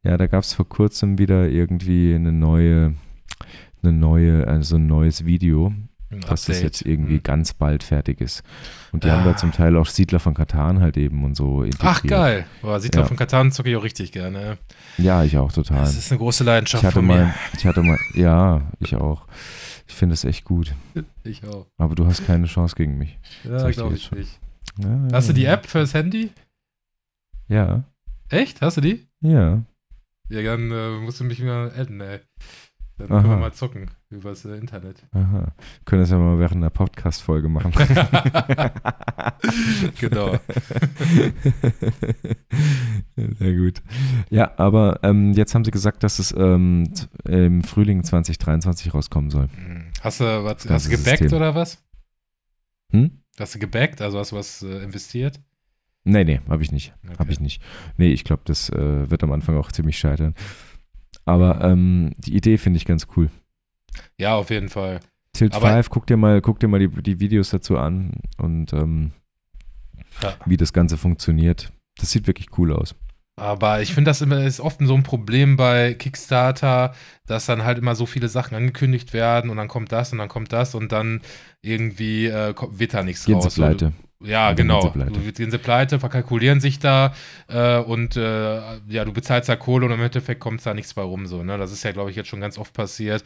Ja, 0.03 0.17
da 0.17 0.27
gab 0.27 0.43
es 0.43 0.53
vor 0.53 0.67
kurzem 0.69 1.17
wieder 1.17 1.49
irgendwie 1.49 2.15
eine 2.15 2.31
neue, 2.31 2.93
eine 3.81 3.91
neue, 3.93 4.47
also 4.47 4.75
ein 4.77 4.87
neues 4.87 5.25
Video, 5.25 5.73
ein 6.11 6.21
dass 6.21 6.45
das 6.45 6.61
jetzt 6.61 6.81
irgendwie 6.85 7.15
Hm. 7.17 7.23
ganz 7.23 7.53
bald 7.53 7.83
fertig 7.83 8.19
ist. 8.19 8.43
Und 8.91 9.03
die 9.03 9.11
haben 9.11 9.23
da 9.23 9.31
Ah. 9.31 9.37
zum 9.37 9.51
Teil 9.51 9.77
auch 9.77 9.85
Siedler 9.87 10.19
von 10.19 10.33
Katan 10.33 10.79
halt 10.81 10.97
eben 10.97 11.23
und 11.23 11.35
so 11.35 11.63
integriert. 11.63 11.83
Ach 11.97 12.03
geil. 12.03 12.45
Boah, 12.61 12.79
Siedler 12.79 13.01
Ja. 13.01 13.07
von 13.07 13.15
Katan 13.17 13.51
zocke 13.51 13.69
ich 13.69 13.75
auch 13.77 13.83
richtig 13.83 14.11
gerne. 14.11 14.57
Ja, 14.97 15.23
ich 15.23 15.37
auch 15.37 15.51
total. 15.51 15.81
Das 15.81 15.95
ist 15.97 16.11
eine 16.11 16.17
große 16.17 16.43
Leidenschaft 16.43 16.81
Ich 16.83 16.87
hatte 16.87 16.95
von 16.95 17.05
mal, 17.05 17.25
mir. 17.25 17.33
ich 17.57 17.65
hatte 17.65 17.83
mal, 17.83 17.99
ja, 18.15 18.61
ich 18.79 18.95
auch. 18.95 19.25
Ich 19.87 19.93
finde 19.95 20.13
es 20.13 20.23
echt 20.23 20.45
gut. 20.45 20.73
Ich 21.23 21.43
auch. 21.45 21.67
Aber 21.77 21.95
du 21.95 22.05
hast 22.05 22.25
keine 22.25 22.45
Chance 22.47 22.75
gegen 22.75 22.97
mich. 22.97 23.17
Ja, 23.43 23.67
ich 23.69 23.75
glaube 23.75 23.95
ich 23.95 24.03
jetzt 24.05 24.15
nicht. 24.15 24.39
Ja, 24.79 25.07
Hast 25.13 25.29
du 25.29 25.33
die 25.33 25.41
ja. 25.43 25.53
App 25.53 25.65
fürs 25.67 25.93
Handy? 25.93 26.31
Ja, 27.47 27.83
Echt? 28.29 28.61
Hast 28.61 28.77
du 28.77 28.81
die? 28.81 29.07
ja. 29.21 29.61
Ja, 30.31 30.43
dann 30.43 30.71
äh, 30.71 30.99
musst 30.99 31.19
du 31.19 31.23
mich 31.23 31.41
mal 31.41 31.71
adden, 31.75 31.99
ey. 32.01 32.19
Dann 32.99 33.11
Aha. 33.11 33.21
können 33.21 33.33
wir 33.33 33.37
mal 33.37 33.53
zocken 33.53 33.89
übers 34.09 34.43
äh, 34.43 34.57
Internet. 34.57 35.07
Aha. 35.13 35.53
Können 35.85 36.01
das 36.01 36.11
ja 36.11 36.17
mal 36.17 36.37
während 36.37 36.57
einer 36.57 36.69
Podcast-Folge 36.69 37.47
machen. 37.47 37.71
genau. 39.99 40.35
Sehr 43.15 43.55
gut. 43.55 43.81
Ja, 44.29 44.51
aber 44.57 44.99
ähm, 45.03 45.31
jetzt 45.31 45.55
haben 45.55 45.63
sie 45.63 45.71
gesagt, 45.71 46.03
dass 46.03 46.19
es 46.19 46.35
ähm, 46.37 46.91
im 47.23 47.63
Frühling 47.63 48.03
2023 48.03 48.93
rauskommen 48.93 49.29
soll. 49.29 49.47
Hm. 49.55 49.85
Hast 50.01 50.19
du 50.19 50.25
was, 50.25 50.69
hast 50.69 50.87
du 50.87 50.91
gebackt 50.91 51.19
System. 51.19 51.37
oder 51.37 51.55
was? 51.55 51.81
Hm? 52.91 53.11
Hast 53.39 53.55
du 53.55 53.59
gebackt? 53.59 54.01
Also 54.01 54.19
hast 54.19 54.33
du 54.33 54.35
was 54.35 54.61
äh, 54.61 54.83
investiert? 54.83 55.39
Nee, 56.03 56.25
nee, 56.25 56.41
habe 56.49 56.63
ich 56.63 56.73
nicht. 56.73 56.93
Okay. 57.05 57.15
Habe 57.19 57.31
ich 57.31 57.39
nicht. 57.39 57.61
Nee, 57.97 58.11
ich 58.11 58.25
glaube, 58.25 58.41
das 58.45 58.69
äh, 58.69 59.09
wird 59.09 59.23
am 59.23 59.31
Anfang 59.31 59.57
auch 59.57 59.71
ziemlich 59.71 59.97
scheitern. 59.97 60.35
Aber 61.29 61.61
ähm, 61.63 62.11
die 62.17 62.35
Idee 62.35 62.57
finde 62.57 62.77
ich 62.77 62.85
ganz 62.85 63.05
cool. 63.15 63.29
Ja, 64.17 64.35
auf 64.35 64.49
jeden 64.49 64.69
Fall. 64.69 64.99
Tilt 65.33 65.53
Aber- 65.53 65.69
5, 65.73 65.89
guck 65.89 66.07
dir 66.07 66.17
mal, 66.17 66.41
guck 66.41 66.59
dir 66.59 66.67
mal 66.67 66.79
die, 66.79 66.87
die 67.03 67.19
Videos 67.19 67.51
dazu 67.51 67.77
an 67.77 68.13
und 68.37 68.73
ähm, 68.73 69.11
Ja. 70.23 70.33
wie 70.45 70.57
das 70.57 70.73
Ganze 70.73 70.97
funktioniert. 70.97 71.71
Das 71.99 72.09
sieht 72.11 72.25
wirklich 72.27 72.47
cool 72.57 72.73
aus. 72.73 72.95
Aber 73.35 73.81
ich 73.81 73.93
finde, 73.93 74.09
das 74.09 74.21
immer 74.21 74.43
ist 74.43 74.59
oft 74.59 74.79
so 74.81 74.95
ein 74.95 75.03
Problem 75.03 75.55
bei 75.55 75.93
Kickstarter, 75.93 76.93
dass 77.25 77.45
dann 77.45 77.63
halt 77.63 77.77
immer 77.77 77.95
so 77.95 78.05
viele 78.05 78.27
Sachen 78.27 78.55
angekündigt 78.55 79.13
werden 79.13 79.49
und 79.49 79.57
dann 79.57 79.67
kommt 79.69 79.91
das 79.91 80.11
und 80.11 80.17
dann 80.17 80.27
kommt 80.27 80.51
das 80.51 80.75
und 80.75 80.91
dann 80.91 81.21
irgendwie 81.61 82.25
äh, 82.25 82.53
wird 82.71 82.93
da 82.95 83.03
nichts 83.03 83.23
Gehen 83.25 83.39
sie 83.39 83.45
raus. 83.47 83.55
pleite. 83.55 83.93
Ja, 84.21 84.51
genau. 84.51 84.81
gehen 84.91 85.23
sie 85.23 85.31
gehen 85.31 85.49
sie 85.49 85.57
pleite, 85.57 85.97
verkalkulieren 85.97 86.59
sich 86.59 86.77
da 86.79 87.13
äh, 87.47 87.77
und 87.77 88.17
äh, 88.17 88.57
ja, 88.89 89.05
du 89.05 89.13
bezahlst 89.13 89.47
da 89.47 89.55
Kohle 89.55 89.85
und 89.85 89.93
im 89.93 90.01
Endeffekt 90.01 90.41
kommt 90.41 90.65
da 90.65 90.73
nichts 90.73 90.93
bei 90.93 91.03
rum. 91.03 91.25
So, 91.25 91.41
ne? 91.41 91.57
Das 91.57 91.71
ist 91.71 91.83
ja, 91.83 91.93
glaube 91.93 92.09
ich, 92.09 92.17
jetzt 92.17 92.27
schon 92.27 92.41
ganz 92.41 92.57
oft 92.57 92.73
passiert. 92.73 93.23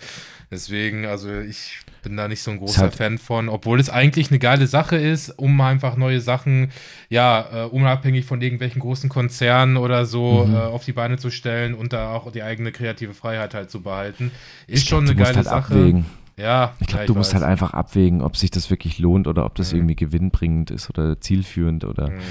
Deswegen, 0.52 1.08
also 1.08 1.32
ich 1.40 1.80
bin 2.04 2.16
da 2.16 2.28
nicht 2.28 2.44
so 2.44 2.52
ein 2.52 2.60
großer 2.60 2.82
halt- 2.84 2.94
Fan 2.96 3.18
von, 3.18 3.50
obwohl 3.50 3.80
es 3.80 3.90
eigentlich 3.90 4.30
eine 4.30 4.38
geile 4.38 4.68
Sache 4.68 4.96
ist, 4.98 5.32
um 5.32 5.60
einfach 5.62 5.98
neue 5.98 6.22
Sachen, 6.22 6.72
ja, 7.10 7.64
äh, 7.64 7.66
unabhängig 7.66 8.26
von 8.26 8.40
irgendwelchen 8.42 8.80
großen 8.80 9.10
Konzernen 9.10 9.78
oder 9.78 10.06
so 10.06 10.46
Mhm. 10.46 10.54
äh, 10.54 10.58
auf 10.60 10.86
die 10.86 10.94
Beine 10.94 11.18
zu 11.18 11.32
stellen 11.32 11.74
und 11.74 11.92
da 11.92 12.12
auch 12.14 12.32
die 12.32 12.44
eigene 12.44 12.72
kreative 12.72 13.16
Freiheit 13.16 13.56
halt 13.56 13.72
zu 13.72 13.82
behalten. 13.82 14.30
Ist 14.68 14.86
glaub, 14.88 15.00
schon 15.00 15.10
eine 15.10 15.16
geile 15.16 15.38
halt 15.38 15.46
Sache. 15.48 15.74
abwägen. 15.74 16.06
Ja, 16.38 16.76
Ich 16.80 16.88
glaube, 16.88 17.04
ja, 17.04 17.08
du 17.08 17.16
musst 17.16 17.34
weiß. 17.34 17.42
halt 17.42 17.52
einfach 17.52 17.74
abwägen, 17.74 18.22
ob 18.22 18.36
sich 18.38 18.50
das 18.52 18.70
wirklich 18.70 18.98
lohnt 19.00 19.28
oder 19.28 19.46
ob 19.46 19.56
das 19.56 19.72
Mhm. 19.72 19.80
irgendwie 19.80 19.96
gewinnbringend 19.96 20.72
ist 20.72 20.90
oder 20.90 21.20
zielführend 21.22 21.84
oder 21.86 22.10
Mhm. 22.10 22.22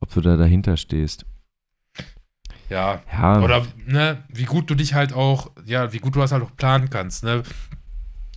ob 0.00 0.12
du 0.12 0.20
da 0.20 0.36
dahinter 0.36 0.76
stehst. 0.76 1.26
Ja, 2.70 3.02
Ja, 3.12 3.40
Oder 3.42 3.66
ne, 3.86 4.24
wie 4.28 4.44
gut 4.44 4.70
du 4.70 4.74
dich 4.74 4.94
halt 4.94 5.12
auch, 5.12 5.50
ja, 5.66 5.92
wie 5.92 5.98
gut 5.98 6.16
du 6.16 6.20
das 6.20 6.32
halt 6.32 6.42
auch 6.42 6.56
planen 6.56 6.88
kannst. 6.88 7.22
Ne? 7.22 7.42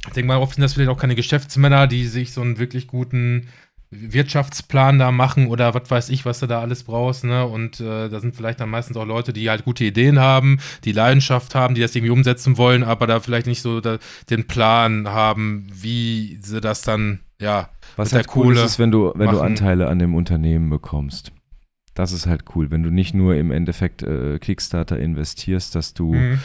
Ich 0.08 0.14
denke 0.14 0.28
mal, 0.28 0.38
oft 0.38 0.56
sind 0.56 0.62
das 0.62 0.74
vielleicht 0.74 0.90
auch 0.90 1.00
keine 1.00 1.16
Geschäftsmänner, 1.16 1.88
die 1.88 2.06
sich 2.08 2.34
so 2.34 2.42
einen 2.42 2.60
wirklich 2.60 2.88
guten 2.88 3.48
Wirtschaftsplan 3.90 5.00
da 5.00 5.12
machen 5.12 5.48
oder 5.48 5.74
was 5.74 5.90
weiß 5.90 6.10
ich, 6.10 6.26
was 6.26 6.40
du 6.40 6.48
da 6.48 6.60
alles 6.62 6.84
brauchst. 6.84 7.24
Ne? 7.24 7.46
Und 7.46 7.80
äh, 7.80 8.10
da 8.10 8.20
sind 8.20 8.36
vielleicht 8.36 8.60
dann 8.60 8.70
meistens 8.70 8.98
auch 8.98 9.06
Leute, 9.06 9.34
die 9.34 9.50
halt 9.50 9.64
gute 9.66 9.86
Ideen 9.86 10.20
haben, 10.20 10.60
die 10.84 10.92
Leidenschaft 10.92 11.56
haben, 11.56 11.76
die 11.76 11.82
das 11.82 11.96
irgendwie 11.96 12.12
umsetzen 12.12 12.58
wollen, 12.58 12.84
aber 12.84 13.08
da 13.08 13.20
vielleicht 13.20 13.48
nicht 13.48 13.62
so 13.62 13.80
da, 13.80 13.98
den 14.30 14.48
Plan 14.48 15.08
haben, 15.08 15.68
wie 15.72 16.38
sie 16.42 16.60
das 16.62 16.82
dann, 16.82 17.20
ja, 17.40 17.70
was 17.96 18.14
halt 18.14 18.28
cool 18.36 18.58
ist, 18.58 18.78
wenn 18.80 18.92
du, 18.92 19.12
wenn 19.16 19.30
du 19.30 19.38
machen. 19.38 19.46
Anteile 19.48 19.88
an 19.88 20.00
dem 20.00 20.16
Unternehmen 20.16 20.70
bekommst. 20.70 21.32
Das 21.94 22.12
ist 22.12 22.28
halt 22.28 22.44
cool, 22.54 22.70
wenn 22.70 22.84
du 22.84 22.92
nicht 22.92 23.16
nur 23.16 23.36
im 23.36 23.50
Endeffekt 23.50 24.04
äh, 24.04 24.38
Kickstarter 24.38 25.00
investierst, 25.00 25.74
dass 25.74 25.96
du, 25.96 26.14
Mhm. 26.14 26.40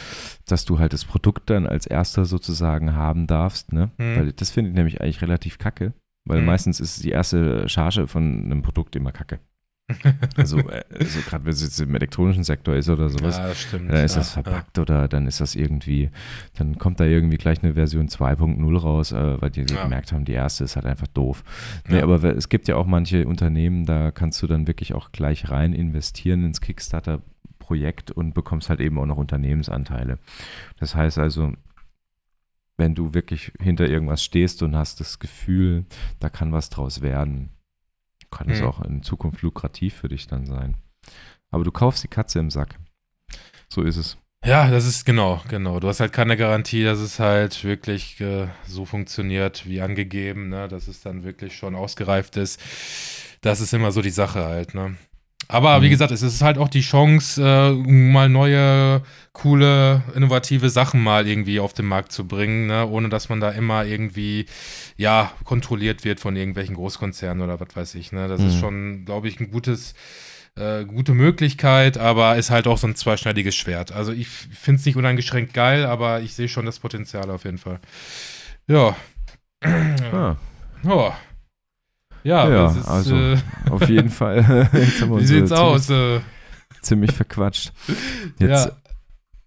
dass 0.47 0.65
du 0.65 0.79
halt 0.79 0.93
das 0.93 1.05
Produkt 1.05 1.51
dann 1.51 1.67
als 1.67 1.85
erster 1.85 2.25
sozusagen 2.25 2.95
haben 2.95 3.27
darfst, 3.27 3.71
ne? 3.71 3.91
Mhm. 3.99 4.15
Weil 4.15 4.31
das 4.33 4.49
finde 4.49 4.71
ich 4.71 4.75
nämlich 4.75 5.01
eigentlich 5.01 5.21
relativ 5.21 5.59
kacke, 5.59 5.93
weil 6.25 6.39
Mhm. 6.39 6.45
meistens 6.45 6.79
ist 6.79 7.03
die 7.03 7.09
erste 7.11 7.67
Charge 7.69 8.07
von 8.07 8.45
einem 8.45 8.61
Produkt 8.61 8.95
immer 8.95 9.11
kacke. 9.11 9.39
Also, 10.37 10.57
äh, 10.59 10.83
also 10.97 11.19
gerade 11.21 11.43
wenn 11.45 11.51
es 11.51 11.61
jetzt 11.61 11.79
im 11.81 11.93
elektronischen 11.93 12.43
Sektor 12.45 12.73
ist 12.75 12.87
oder 12.89 13.09
sowas, 13.09 13.37
ja, 13.37 13.77
dann 13.77 13.89
ist 13.89 14.13
ja, 14.15 14.19
das 14.21 14.31
verpackt 14.31 14.79
oder 14.79 15.07
dann 15.09 15.27
ist 15.27 15.41
das 15.41 15.55
irgendwie, 15.55 16.09
dann 16.57 16.77
kommt 16.77 16.99
da 17.01 17.03
irgendwie 17.03 17.35
gleich 17.37 17.61
eine 17.63 17.73
Version 17.73 18.07
2.0 18.07 18.77
raus, 18.77 19.11
äh, 19.11 19.41
weil 19.41 19.49
die 19.51 19.61
Ja. 19.69 19.83
gemerkt 19.83 20.13
haben, 20.13 20.23
die 20.23 20.31
erste 20.31 20.63
ist 20.63 20.77
halt 20.77 20.85
einfach 20.85 21.07
doof. 21.07 21.43
Nee, 21.89 21.97
Ja. 21.97 22.03
aber 22.03 22.23
es 22.23 22.47
gibt 22.47 22.67
ja 22.69 22.77
auch 22.77 22.85
manche 22.87 23.27
Unternehmen, 23.27 23.85
da 23.85 24.11
kannst 24.11 24.41
du 24.41 24.47
dann 24.47 24.67
wirklich 24.67 24.93
auch 24.93 25.11
gleich 25.11 25.49
rein 25.51 25.73
investieren 25.73 26.45
ins 26.45 26.61
Kickstarter-Projekt 26.61 28.11
und 28.11 28.33
bekommst 28.33 28.69
halt 28.69 28.79
eben 28.79 28.97
auch 28.99 29.05
noch 29.05 29.17
Unternehmensanteile. 29.17 30.17
Das 30.79 30.95
heißt 30.95 31.17
also, 31.17 31.51
wenn 32.77 32.95
du 32.95 33.13
wirklich 33.13 33.51
hinter 33.59 33.87
irgendwas 33.87 34.23
stehst 34.23 34.63
und 34.63 34.75
hast 34.75 34.99
das 34.99 35.19
Gefühl, 35.19 35.85
da 36.19 36.29
kann 36.29 36.51
was 36.51 36.69
draus 36.69 37.01
werden, 37.01 37.49
kann 38.31 38.49
es 38.49 38.61
Mhm. 38.61 38.65
auch 38.65 38.81
in 38.81 39.03
Zukunft 39.03 39.41
lukrativ 39.41 39.93
für 39.95 40.09
dich 40.09 40.27
dann 40.27 40.45
sein. 40.45 40.77
Aber 41.51 41.63
du 41.63 41.71
kaufst 41.71 42.03
die 42.03 42.07
Katze 42.07 42.39
im 42.39 42.49
Sack. 42.49 42.79
So 43.69 43.83
ist 43.83 43.97
es. 43.97 44.17
Ja, 44.45 44.69
das 44.69 44.85
ist 44.85 45.05
genau, 45.05 45.41
genau. 45.47 45.79
Du 45.79 45.87
hast 45.87 45.99
halt 46.01 46.11
keine 46.11 46.35
Garantie, 46.35 46.83
dass 46.83 46.99
es 46.99 47.19
halt 47.19 47.63
wirklich 47.63 48.19
äh, 48.19 48.47
so 48.67 48.85
funktioniert 48.85 49.65
wie 49.65 49.79
angegeben, 49.81 50.49
ne? 50.49 50.67
dass 50.67 50.87
es 50.89 50.99
dann 51.01 51.23
wirklich 51.23 51.55
schon 51.55 51.75
ausgereift 51.75 52.35
ist. 52.35 52.59
Das 53.41 53.61
ist 53.61 53.73
immer 53.73 53.91
so 53.91 54.01
die 54.01 54.09
Sache 54.09 54.43
halt, 54.43 54.73
ne? 54.73 54.97
Aber 55.53 55.81
wie 55.83 55.85
Mhm. 55.85 55.91
gesagt, 55.91 56.11
es 56.11 56.23
ist 56.23 56.41
halt 56.41 56.57
auch 56.57 56.67
die 56.67 56.81
Chance, 56.81 57.41
äh, 57.43 57.71
mal 57.73 58.27
neue, 58.27 59.03
coole, 59.33 60.01
innovative 60.15 60.69
Sachen 60.69 61.01
mal 61.03 61.27
irgendwie 61.27 61.59
auf 61.59 61.73
den 61.73 61.85
Markt 61.85 62.11
zu 62.11 62.27
bringen, 62.27 62.65
ne? 62.67 62.87
ohne 62.87 63.09
dass 63.09 63.29
man 63.29 63.39
da 63.39 63.51
immer 63.51 63.85
irgendwie, 63.85 64.47
ja, 64.97 65.31
kontrolliert 65.43 66.03
wird 66.05 66.19
von 66.19 66.35
irgendwelchen 66.35 66.75
Großkonzernen 66.75 67.43
oder 67.43 67.59
was 67.59 67.75
weiß 67.75 67.95
ich. 67.95 68.11
Ne? 68.11 68.27
Das 68.27 68.41
ist 68.41 68.55
Mhm. 68.55 68.59
schon, 68.59 69.05
glaube 69.05 69.27
ich, 69.27 69.39
ein 69.39 69.51
gutes, 69.51 69.93
äh, 70.55 70.85
gute 70.85 71.13
Möglichkeit, 71.13 71.99
aber 71.99 72.35
ist 72.35 72.49
halt 72.49 72.65
auch 72.67 72.79
so 72.79 72.87
ein 72.87 72.95
zweischneidiges 72.95 73.55
Schwert. 73.55 73.91
Also 73.91 74.11
ich 74.11 74.27
finde 74.27 74.79
es 74.79 74.85
nicht 74.87 74.95
uneingeschränkt 74.95 75.53
geil, 75.53 75.85
aber 75.85 76.21
ich 76.21 76.33
sehe 76.33 76.47
schon 76.47 76.65
das 76.65 76.79
Potenzial 76.79 77.29
auf 77.29 77.43
jeden 77.45 77.59
Fall. 77.59 77.79
Ja. 78.67 78.95
Ah, 79.63 80.35
Ja. 80.83 81.17
Ja, 82.23 82.49
Ja, 82.49 82.71
ist, 82.71 82.87
also, 82.87 83.15
äh, 83.15 83.37
auf 83.69 83.87
jeden 83.89 84.09
Fall. 84.09 84.69
Wie 84.71 85.25
sieht's 85.25 85.51
äh, 85.51 85.55
aus? 85.55 85.89
Äh, 85.89 86.19
Ziemlich, 86.19 86.21
ziemlich 86.81 87.11
verquatscht. 87.11 87.71
Jetzt, 88.39 88.65
ja. 88.65 88.71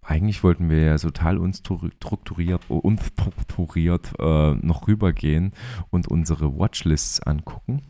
eigentlich 0.02 0.42
wollten 0.42 0.70
wir 0.70 0.80
ja 0.80 0.96
total 0.98 1.38
unstrukturiert, 1.38 2.62
unstrukturiert 2.68 4.12
äh, 4.18 4.54
noch 4.54 4.88
rübergehen 4.88 5.52
und 5.90 6.08
unsere 6.08 6.58
Watchlists 6.58 7.20
angucken. 7.20 7.82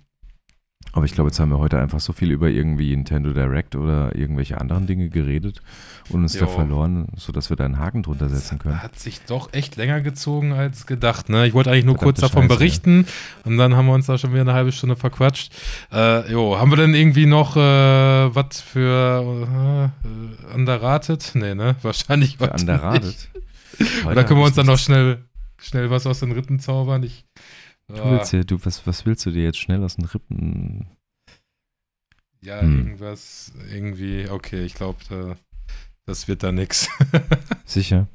Aber 0.93 1.05
ich 1.05 1.13
glaube, 1.13 1.29
jetzt 1.29 1.39
haben 1.41 1.51
wir 1.51 1.59
heute 1.59 1.79
einfach 1.79 2.01
so 2.01 2.13
viel 2.15 2.31
über 2.31 2.49
irgendwie 2.49 2.97
Nintendo 2.97 3.33
Direct 3.33 3.77
oder 3.77 4.17
irgendwelche 4.17 4.59
anderen 4.59 4.87
Dinge 4.87 5.11
geredet 5.11 5.61
und 6.09 6.23
uns 6.23 6.33
da 6.33 6.47
Jo. 6.47 6.47
verloren, 6.47 7.09
sodass 7.17 7.51
wir 7.51 7.57
da 7.57 7.67
einen 7.67 7.79
Haken 7.79 8.03
drunter 8.03 8.29
setzen 8.31 8.59
können. 8.59 8.83
Hat 8.83 8.99
sich 8.99 9.21
doch 9.27 9.53
echt 9.53 9.77
länger 9.77 10.01
gezogen 10.01 10.53
als 10.53 10.87
gedacht. 10.87 11.29
Ne? 11.29 11.47
Ich 11.47 11.53
wollte 11.53 11.71
eigentlich 11.71 11.85
nur 11.85 11.97
kurz 11.97 12.21
Verdammte 12.21 12.35
davon 12.35 12.49
Scheiße, 12.49 12.59
berichten 12.59 13.07
und 13.45 13.59
dann 13.59 13.77
haben 13.77 13.87
wir 13.87 13.95
uns 13.95 14.07
da 14.07 14.17
schon 14.17 14.31
wieder 14.33 14.43
eine 14.43 14.55
halbe 14.55 14.73
Stunde 14.73 14.97
verquatscht. 14.97 15.53
Äh, 15.93 16.33
jo, 16.33 16.59
haben 16.59 16.71
wir 16.71 16.77
denn 16.77 16.95
irgendwie 16.95 17.27
noch 17.27 17.57
äh, 17.57 17.61
was 17.61 18.61
für 18.61 19.91
äh, 20.03 20.55
underrated? 20.55 21.33
Nee, 21.35 21.55
ne? 21.55 21.77
Wahrscheinlich 21.83 22.39
Für 22.39 22.51
underrated. 22.53 23.29
Oder 24.07 24.25
können 24.25 24.41
wir 24.41 24.47
uns 24.47 24.57
dann 24.57 24.67
noch 24.67 24.79
schnell, 24.79 25.19
schnell 25.59 25.91
was 25.91 26.07
aus 26.07 26.21
den 26.21 26.33
Rippen 26.33 26.59
zaubern? 26.59 27.03
Ich, 27.03 27.27
Du 27.95 28.11
willst 28.11 28.33
ja, 28.33 28.33
du, 28.33 28.65
was, 28.65 28.87
was 28.87 29.07
willst 29.07 29.27
du 29.27 29.31
dir 29.33 29.43
jetzt 29.43 29.59
schnell 29.59 29.83
aus 29.83 29.97
den 29.97 30.05
Rippen? 30.05 30.87
Ja, 32.41 32.61
Hm. 32.63 32.67
irgendwas, 32.67 33.53
irgendwie, 33.71 34.29
okay, 34.29 34.65
ich 34.65 34.75
glaube, 34.75 34.99
da, 35.09 35.37
das 36.07 36.29
wird 36.29 36.43
da 36.43 36.53
nix. 36.53 36.89
Sicher? 37.65 38.07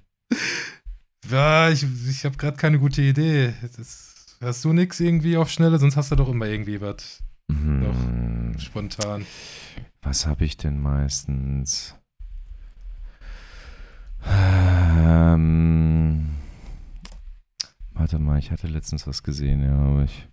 ja, 1.30 1.70
ich, 1.70 1.86
ich 2.10 2.26
habe 2.26 2.38
gerade 2.38 2.58
keine 2.58 2.80
gute 2.80 3.02
Idee. 3.02 3.54
Das, 3.78 4.38
hast 4.42 4.64
du 4.66 4.74
nix 4.74 5.00
irgendwie 5.00 5.38
auf 5.38 5.50
Schnelle? 5.50 5.80
Sonst 5.80 5.96
hast 5.98 6.12
du 6.12 6.16
doch 6.16 6.30
immer 6.30 6.46
irgendwie 6.48 6.80
was 6.82 7.22
Hm, 7.52 8.56
spontan. 8.60 9.26
was 10.02 10.26
habe 10.28 10.46
ich 10.46 10.58
denn 10.58 10.80
meistens? 10.80 11.96
Ähm, 14.26 16.26
warte 17.94 18.20
mal, 18.20 18.40
ich 18.40 18.52
hatte 18.52 18.68
letztens 18.68 19.08
was 19.08 19.24
gesehen, 19.24 19.64
ja, 19.64 19.78
aber 19.78 20.04
ich. 20.04 20.28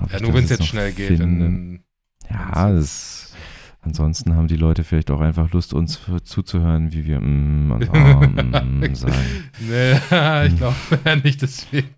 Ja, 0.00 0.16
ich 0.16 0.22
nur 0.22 0.34
wenn 0.34 0.44
es 0.44 0.50
jetzt 0.50 0.66
schnell 0.66 0.92
geht. 0.92 1.18
finde. 1.18 1.46
Wenn, 1.46 1.84
Ja, 2.30 2.70
das, 2.70 3.34
ansonsten 3.80 4.34
haben 4.34 4.48
die 4.48 4.56
Leute 4.56 4.84
vielleicht 4.84 5.10
auch 5.10 5.20
einfach 5.20 5.50
Lust, 5.52 5.72
uns 5.72 5.96
für, 5.96 6.22
zuzuhören, 6.22 6.92
wie 6.92 7.06
wir 7.06 7.20
mm 7.20 7.70
und 7.72 7.90
ah, 7.94 8.62
mm 8.62 8.94
sagen. 8.94 9.14
nee, 9.60 9.92
ich 10.46 10.56
glaube 10.56 10.76
nicht 11.24 11.42
deswegen. 11.42 11.88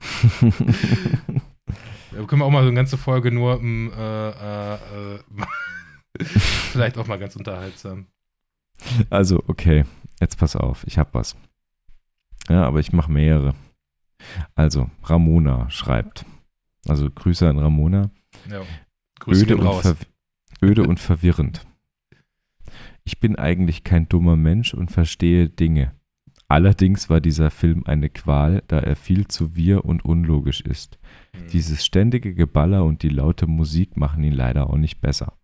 Ja, 2.13 2.25
können 2.25 2.41
wir 2.41 2.47
auch 2.47 2.51
mal 2.51 2.63
so 2.63 2.69
eine 2.69 2.77
ganze 2.77 2.97
Folge 2.97 3.31
nur 3.31 3.61
mm, 3.61 3.93
äh, 3.97 4.29
äh, 4.31 4.75
äh, 4.75 6.25
vielleicht 6.25 6.99
auch 6.99 7.07
mal 7.07 7.19
ganz 7.19 7.37
unterhaltsam. 7.37 8.07
Also, 9.11 9.43
okay, 9.47 9.85
jetzt 10.21 10.39
pass 10.39 10.57
auf, 10.57 10.85
ich 10.87 10.99
habe 10.99 11.11
was. 11.13 11.37
Ja, 12.49 12.65
aber 12.65 12.81
ich 12.81 12.93
mache 12.93 13.13
mehrere. 13.13 13.55
Also, 14.55 14.91
Ramona 15.05 15.69
schreibt. 15.71 16.25
Also, 16.87 17.11
Grüße 17.11 17.49
an 17.49 17.59
Ramona. 17.59 18.11
Ja. 18.51 18.63
Grüße 19.21 19.45
öde, 19.45 19.57
und 19.57 19.97
öde 20.63 20.83
und 20.85 21.01
verwirrend. 21.01 21.67
Ich 23.05 23.21
bin 23.21 23.37
eigentlich 23.37 23.85
kein 23.85 24.09
dummer 24.09 24.37
Mensch 24.37 24.75
und 24.75 24.91
verstehe 24.91 25.49
Dinge. 25.49 25.95
Allerdings 26.49 27.11
war 27.11 27.21
dieser 27.21 27.51
Film 27.51 27.83
eine 27.85 28.09
Qual, 28.09 28.63
da 28.69 28.79
er 28.79 28.97
viel 28.97 29.29
zu 29.29 29.55
wir 29.55 29.85
und 29.85 30.05
unlogisch 30.05 30.63
ist. 30.63 30.99
Hm. 31.35 31.49
Dieses 31.49 31.85
ständige 31.85 32.35
Geballer 32.35 32.85
und 32.85 33.03
die 33.03 33.11
laute 33.11 33.47
Musik 33.47 33.99
machen 33.99 34.25
ihn 34.25 34.33
leider 34.33 34.71
auch 34.71 34.79
nicht 34.79 35.01
besser. 35.01 35.39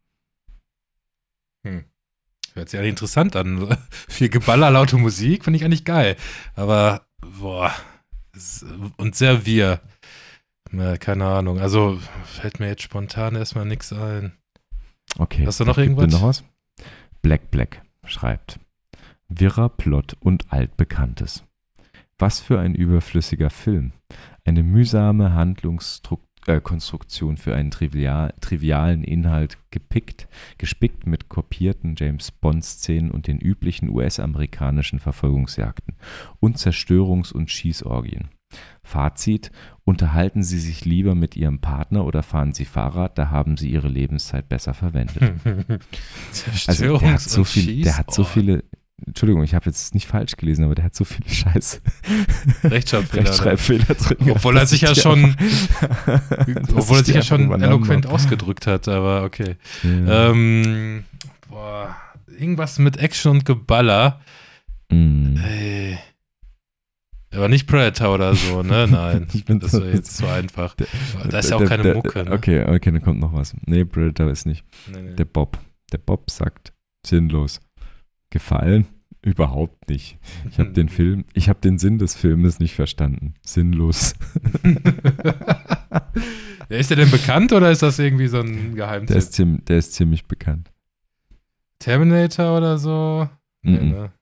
Hört 2.55 2.69
sich 2.69 2.79
eigentlich 2.79 2.91
interessant 2.91 3.37
an. 3.37 3.77
Viel 4.09 4.29
Geballer, 4.29 4.71
laute 4.71 4.97
Musik, 4.97 5.45
finde 5.45 5.59
ich 5.59 5.65
eigentlich 5.65 5.85
geil. 5.85 6.17
Aber, 6.55 7.03
boah, 7.41 7.73
und 8.97 9.15
sehr 9.15 9.45
wir. 9.45 9.81
Na, 10.71 10.97
keine 10.97 11.27
Ahnung. 11.27 11.59
Also, 11.59 11.99
fällt 12.25 12.61
mir 12.61 12.69
jetzt 12.69 12.83
spontan 12.83 13.37
erstmal 13.37 13.65
nichts 13.65 13.93
ein. 13.93 14.33
Okay. 15.19 15.47
Hast 15.47 15.61
du 15.61 15.65
noch 15.65 15.79
irgendwas? 15.79 16.11
noch 16.13 16.23
was? 16.23 16.45
Black 17.23 17.51
Black 17.51 17.83
schreibt. 18.07 18.59
Wirrer 19.29 19.69
Plot 19.69 20.17
und 20.21 20.53
Altbekanntes. 20.53 21.45
Was 22.19 22.41
für 22.41 22.61
ein 22.61 22.75
überflüssiger 22.75 23.51
Film. 23.51 23.93
Eine 24.45 24.63
mühsame 24.63 25.33
Handlungskonstruktion 25.33 26.24
äh, 26.47 26.61
Konstruktion 26.61 27.37
für 27.37 27.55
einen 27.55 27.71
trivial, 27.71 28.35
trivialen 28.41 29.05
Inhalt 29.05 29.59
gepickt, 29.71 30.29
gespickt 30.59 31.07
mit 31.07 31.29
kopierten 31.29 31.95
James 31.97 32.31
Bond-Szenen 32.31 33.11
und 33.11 33.27
den 33.27 33.39
üblichen 33.39 33.89
US-amerikanischen 33.89 34.99
Verfolgungsjagden 34.99 35.97
und 36.41 36.59
Zerstörungs- 36.59 37.33
und 37.33 37.51
Schießorgien. 37.51 38.29
Fazit: 38.83 39.51
Unterhalten 39.85 40.43
Sie 40.43 40.59
sich 40.59 40.85
lieber 40.85 41.15
mit 41.15 41.37
Ihrem 41.37 41.61
Partner 41.61 42.05
oder 42.05 42.23
fahren 42.23 42.53
Sie 42.53 42.65
Fahrrad, 42.65 43.19
da 43.19 43.31
haben 43.31 43.57
Sie 43.57 43.71
Ihre 43.71 43.89
Lebenszeit 43.89 44.49
besser 44.49 44.75
verwendet. 44.75 45.35
Also 46.67 46.99
der 46.99 47.13
hat 47.13 47.21
so 47.21 47.41
und 47.41 47.47
viel, 47.47 47.83
der 47.83 47.99
hat 47.99 48.13
so 48.13 48.25
viele. 48.25 48.65
Entschuldigung, 49.07 49.43
ich 49.43 49.55
habe 49.55 49.67
jetzt 49.67 49.93
nicht 49.95 50.07
falsch 50.07 50.37
gelesen, 50.37 50.65
aber 50.65 50.75
der 50.77 50.85
hat 50.85 50.95
so 50.95 51.05
viele 51.05 51.29
Scheiße 51.29 51.81
Oh, 52.65 52.69
Rechtschreibfehler. 52.69 53.25
Rechtschreibfehler 53.25 53.85
drin. 53.95 54.31
Obwohl 54.31 54.57
er 54.57 54.67
sich 54.67 54.81
ja 54.83 54.95
schon- 54.95 55.37
Obwohl 56.75 56.97
er 56.99 57.01
ich 57.01 57.07
sich 57.07 57.15
ja 57.17 57.23
schon 57.23 57.51
eloquent 57.61 58.07
ausgedrückt 58.07 58.67
hat, 58.67 58.87
aber 58.89 59.25
okay. 59.25 59.57
Ja. 59.83 60.31
Ähm, 60.31 61.05
boah, 61.49 61.97
irgendwas 62.39 62.79
mit 62.79 62.97
Action 62.99 63.33
und 63.33 63.45
Geballer. 63.45 64.21
Mm. 64.91 65.37
Ey. 65.39 65.99
Aber 67.35 67.49
nicht 67.49 67.67
Predator 67.67 68.15
oder 68.15 68.35
so, 68.37 68.63
ne? 68.63 68.87
Nein. 68.91 69.27
Ich 69.33 69.45
bin 69.45 69.59
Das 69.59 69.73
wäre 69.73 69.91
jetzt 69.93 70.17
zu 70.17 70.27
einfach. 70.29 70.77
Da 71.29 71.39
ist 71.41 71.51
ja 71.51 71.57
auch 71.57 71.61
Der- 71.61 71.69
keine 71.69 71.83
der- 71.83 71.95
Mucke, 71.97 72.23
ne? 72.25 72.31
Okay, 72.31 72.63
okay, 72.65 72.93
dann 72.93 73.03
kommt 73.03 73.19
noch 73.19 73.33
was. 73.33 73.57
Nee, 73.67 73.85
Predator 73.85 74.31
ist 74.31 74.47
nicht. 74.47 74.65
Nee, 74.87 75.03
nee. 75.03 75.15
Der 75.17 75.25
Bob. 75.25 75.59
Der 75.93 75.99
Bob 75.99 76.31
sagt, 76.31 76.73
sinnlos. 77.05 77.61
Gefallen? 78.35 78.87
Überhaupt 79.23 79.89
nicht. 79.89 80.19
Ich 80.51 80.59
habe 80.59 80.71
den 80.73 80.89
Film, 80.89 81.25
ich 81.35 81.49
habe 81.49 81.61
den 81.61 81.79
Sinn 81.79 81.99
des 81.99 82.17
Filmes 82.17 82.59
nicht 82.59 82.75
verstanden. 82.75 83.35
Sinnlos. 83.47 84.15
ja, 86.69 86.77
ist 86.77 86.91
der 86.91 86.97
denn 86.97 87.13
bekannt 87.13 87.53
oder 87.53 87.71
ist 87.71 87.83
das 87.83 88.01
irgendwie 88.01 88.27
so 88.27 88.41
ein 88.41 88.75
Der 88.75 88.87
Geheimtipp? 88.87 89.17
ist, 89.17 89.33
ziem, 89.35 89.65
der 89.67 89.79
ist 89.79 89.93
ziemlich 89.95 90.27
bekannt. 90.27 90.73
Terminator 91.79 92.57
oder 92.59 92.77
so? 92.77 93.29
Nee, 93.63 93.79
Mhm. 93.79 93.91
ne? 93.91 94.13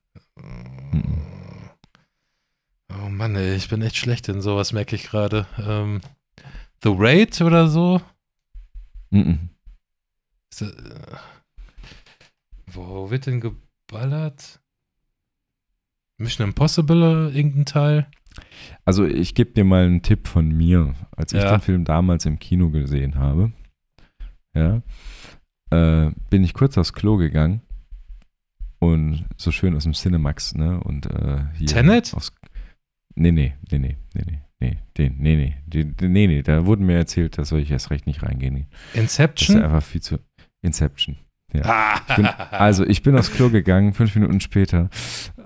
Oh 2.93 3.09
Mann, 3.09 3.35
ey, 3.35 3.55
ich 3.55 3.69
bin 3.69 3.81
echt 3.81 3.97
schlecht 3.97 4.29
in 4.29 4.41
sowas, 4.41 4.73
merke 4.73 4.95
ich 4.95 5.03
gerade. 5.03 5.47
Ähm, 5.57 6.01
The 6.83 6.93
Raid 6.95 7.41
oder 7.41 7.67
so? 7.67 7.99
Mhm. 9.09 9.49
Ist, 10.51 10.61
das, 10.61 10.69
äh, 10.71 11.17
wo 12.67 13.09
wird 13.09 13.25
denn 13.25 13.41
geballert? 13.87 14.59
Mission 16.17 16.47
Impossible, 16.47 17.31
irgendein 17.33 17.65
Teil? 17.65 18.07
Also 18.85 19.05
ich 19.05 19.35
gebe 19.35 19.51
dir 19.51 19.63
mal 19.63 19.85
einen 19.85 20.01
Tipp 20.01 20.27
von 20.27 20.49
mir, 20.49 20.95
als 21.15 21.33
ich 21.33 21.41
Ja. 21.41 21.51
den 21.57 21.61
Film 21.61 21.85
damals 21.85 22.25
im 22.25 22.39
Kino 22.39 22.69
gesehen 22.69 23.15
habe. 23.15 23.51
Ja, 24.55 24.81
äh, 25.71 26.11
bin 26.29 26.43
ich 26.43 26.53
kurz 26.53 26.77
aufs 26.77 26.93
Klo 26.93 27.17
gegangen 27.17 27.61
und 28.79 29.25
so 29.37 29.51
schön 29.51 29.75
aus 29.75 29.83
dem 29.83 29.93
Cinemax, 29.93 30.55
ne? 30.55 30.79
Und 30.79 31.07
äh, 31.07 31.43
hier 31.57 31.67
Tenet? 31.67 32.13
Aufs, 32.13 32.31
nee, 33.15 33.31
nee, 33.31 33.55
nee, 33.71 33.79
nee, 33.79 33.97
nee, 34.13 34.23
nee, 34.25 34.41
nee, 34.59 34.77
den, 34.97 35.17
nee, 35.17 35.35
nee, 35.35 35.55
den, 35.65 35.95
nee, 36.13 36.27
nee, 36.27 36.43
da 36.43 36.65
wurde 36.67 36.83
mir 36.83 36.97
erzählt, 36.97 37.37
da 37.37 37.45
soll 37.45 37.61
ich 37.61 37.71
erst 37.71 37.89
recht 37.89 38.05
nicht 38.05 38.21
reingehen. 38.21 38.67
Das 38.69 38.93
ist 38.93 38.99
Inception? 39.01 39.61
einfach 39.63 39.83
viel 39.83 40.01
zu 40.01 40.19
Inception. 40.61 41.17
Ah. 41.63 41.99
Ich 42.09 42.15
bin, 42.15 42.25
also 42.51 42.85
ich 42.85 43.03
bin 43.03 43.17
aufs 43.17 43.31
Klo 43.31 43.49
gegangen, 43.49 43.93
fünf 43.93 44.15
Minuten 44.15 44.39
später 44.41 44.89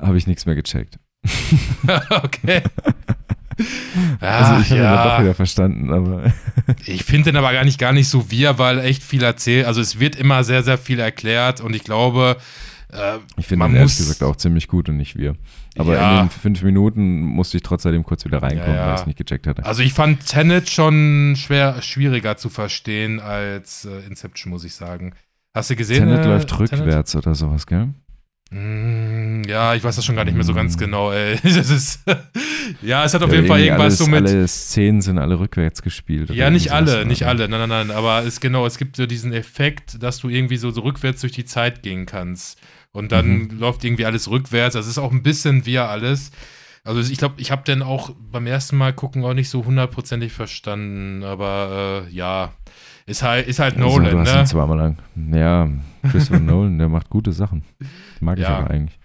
habe 0.01 0.17
ich 0.17 0.27
nichts 0.27 0.45
mehr 0.45 0.55
gecheckt. 0.55 0.99
okay. 2.23 2.61
also 4.19 4.53
Ach, 4.53 4.61
ich 4.61 4.69
habe 4.71 4.79
ihn 4.79 4.83
dann 4.83 4.97
doch 5.03 5.13
ja. 5.17 5.21
wieder 5.21 5.33
verstanden, 5.35 5.91
aber 5.91 6.31
Ich 6.85 7.03
finde 7.03 7.31
den 7.31 7.37
aber 7.37 7.51
gar 7.53 7.65
nicht, 7.65 7.79
gar 7.79 7.91
nicht 7.93 8.07
so 8.09 8.29
wir, 8.29 8.57
weil 8.59 8.79
echt 8.79 9.03
viel 9.03 9.23
erzählt. 9.23 9.65
Also 9.65 9.81
es 9.81 9.99
wird 9.99 10.15
immer 10.15 10.43
sehr, 10.43 10.63
sehr 10.63 10.77
viel 10.77 10.99
erklärt 10.99 11.59
und 11.61 11.75
ich 11.75 11.83
glaube, 11.83 12.37
äh, 12.93 13.17
Ich 13.37 13.47
finde 13.47 13.59
Man 13.63 13.71
ihn 13.71 13.77
ehrlich 13.77 13.91
muss- 13.91 13.97
gesagt 13.97 14.23
auch 14.23 14.35
ziemlich 14.35 14.67
gut 14.67 14.89
und 14.89 14.97
nicht 14.97 15.17
wir. 15.17 15.35
Aber 15.77 15.95
Ja. 15.95 16.21
in 16.21 16.27
den 16.27 16.29
fünf 16.31 16.61
Minuten 16.63 17.21
musste 17.21 17.57
ich 17.57 17.63
trotzdem 17.63 18.03
kurz 18.03 18.25
wieder 18.25 18.41
reinkommen, 18.41 18.75
Ja, 18.75 18.81
ja. 18.81 18.87
weil 18.87 18.95
ich 18.95 19.01
es 19.01 19.07
nicht 19.07 19.17
gecheckt 19.17 19.45
hatte. 19.47 19.65
also 19.65 19.81
ich 19.83 19.93
fand 19.93 20.25
Tenet 20.25 20.69
schon 20.69 21.35
schwer, 21.37 21.81
schwieriger 21.81 22.37
zu 22.37 22.49
verstehen 22.49 23.19
als 23.19 23.85
äh, 23.85 24.05
Inception, 24.07 24.51
muss 24.51 24.63
ich 24.63 24.73
sagen. 24.75 25.13
Hast 25.57 25.69
du 25.69 25.75
gesehen? 25.75 25.99
Tenet 26.07 26.25
äh, 26.25 26.27
läuft 26.27 26.49
Tenet? 26.49 26.71
rückwärts 26.71 27.15
oder 27.15 27.35
sowas, 27.35 27.65
gell? 27.67 27.89
Mm, 28.51 29.43
ja, 29.43 29.75
ich 29.75 29.83
weiß 29.83 29.97
das 29.97 30.05
schon 30.05 30.15
gar 30.15 30.23
nicht 30.23 30.35
mehr 30.35 30.43
so 30.45 30.53
ganz 30.53 30.75
Mm. 30.77 30.79
genau, 30.79 31.11
ey. 31.11 31.37
Das 31.43 31.69
ist, 31.69 31.99
ja, 32.81 33.03
es 33.03 33.13
hat 33.13 33.21
auf 33.23 33.29
Ja, 33.29 33.35
jeden 33.35 33.47
Fall 33.47 33.59
irgendwas 33.59 33.83
alles, 33.85 33.97
so 33.97 34.07
mit. 34.07 34.15
Alle 34.25 34.47
Szenen 34.47 35.01
sind 35.01 35.17
alle 35.17 35.37
rückwärts 35.39 35.81
gespielt. 35.81 36.29
Ja, 36.29 36.49
nicht 36.49 36.71
alle, 36.71 37.05
nicht 37.05 37.23
oder? 37.23 37.31
alle, 37.31 37.49
nein, 37.49 37.67
nein, 37.67 37.87
nein, 37.87 37.91
aber 37.91 38.23
es 38.25 38.39
genau, 38.39 38.65
es 38.65 38.77
gibt 38.77 38.95
so 38.95 39.05
diesen 39.05 39.33
Effekt, 39.33 40.01
dass 40.01 40.19
du 40.19 40.29
irgendwie 40.29 40.57
so, 40.57 40.71
so 40.71 40.81
rückwärts 40.81 41.21
durch 41.21 41.33
die 41.33 41.43
Zeit 41.45 41.83
gehen 41.83 42.05
kannst 42.05 42.57
und 42.93 43.11
dann 43.11 43.39
Mhm. 43.39 43.59
läuft 43.59 43.83
irgendwie 43.83 44.05
alles 44.05 44.29
rückwärts, 44.29 44.75
das 44.75 44.87
ist 44.87 44.97
auch 44.97 45.11
ein 45.11 45.23
bisschen 45.23 45.65
wie 45.65 45.79
alles. 45.79 46.31
Also 46.85 47.01
ich 47.11 47.17
glaube, 47.17 47.35
ich 47.41 47.51
habe 47.51 47.63
den 47.65 47.81
auch 47.81 48.11
beim 48.31 48.47
ersten 48.47 48.77
Mal 48.77 48.93
gucken 48.93 49.25
auch 49.25 49.33
nicht 49.33 49.49
so 49.49 49.65
hundertprozentig 49.65 50.31
verstanden, 50.31 51.25
aber 51.25 52.05
äh, 52.07 52.13
ja, 52.15 52.53
ist 53.07 53.23
halt, 53.23 53.47
ist 53.47 53.59
halt 53.59 53.77
Also, 53.77 53.97
du 53.97 54.03
Nolan, 54.05 54.19
hast 54.19 54.33
ihn 54.33 54.37
ne? 54.39 54.45
zweimal 54.45 54.77
lang. 54.77 54.97
Ja, 55.33 55.67
Christopher 56.11 56.39
Nolan, 56.41 56.77
der 56.77 56.89
macht 56.89 57.09
gute 57.09 57.31
Sachen. 57.31 57.63
Mag 58.19 58.37
ich 58.37 58.43
Ja. 58.43 58.59
aber 58.59 58.69
eigentlich. 58.69 58.99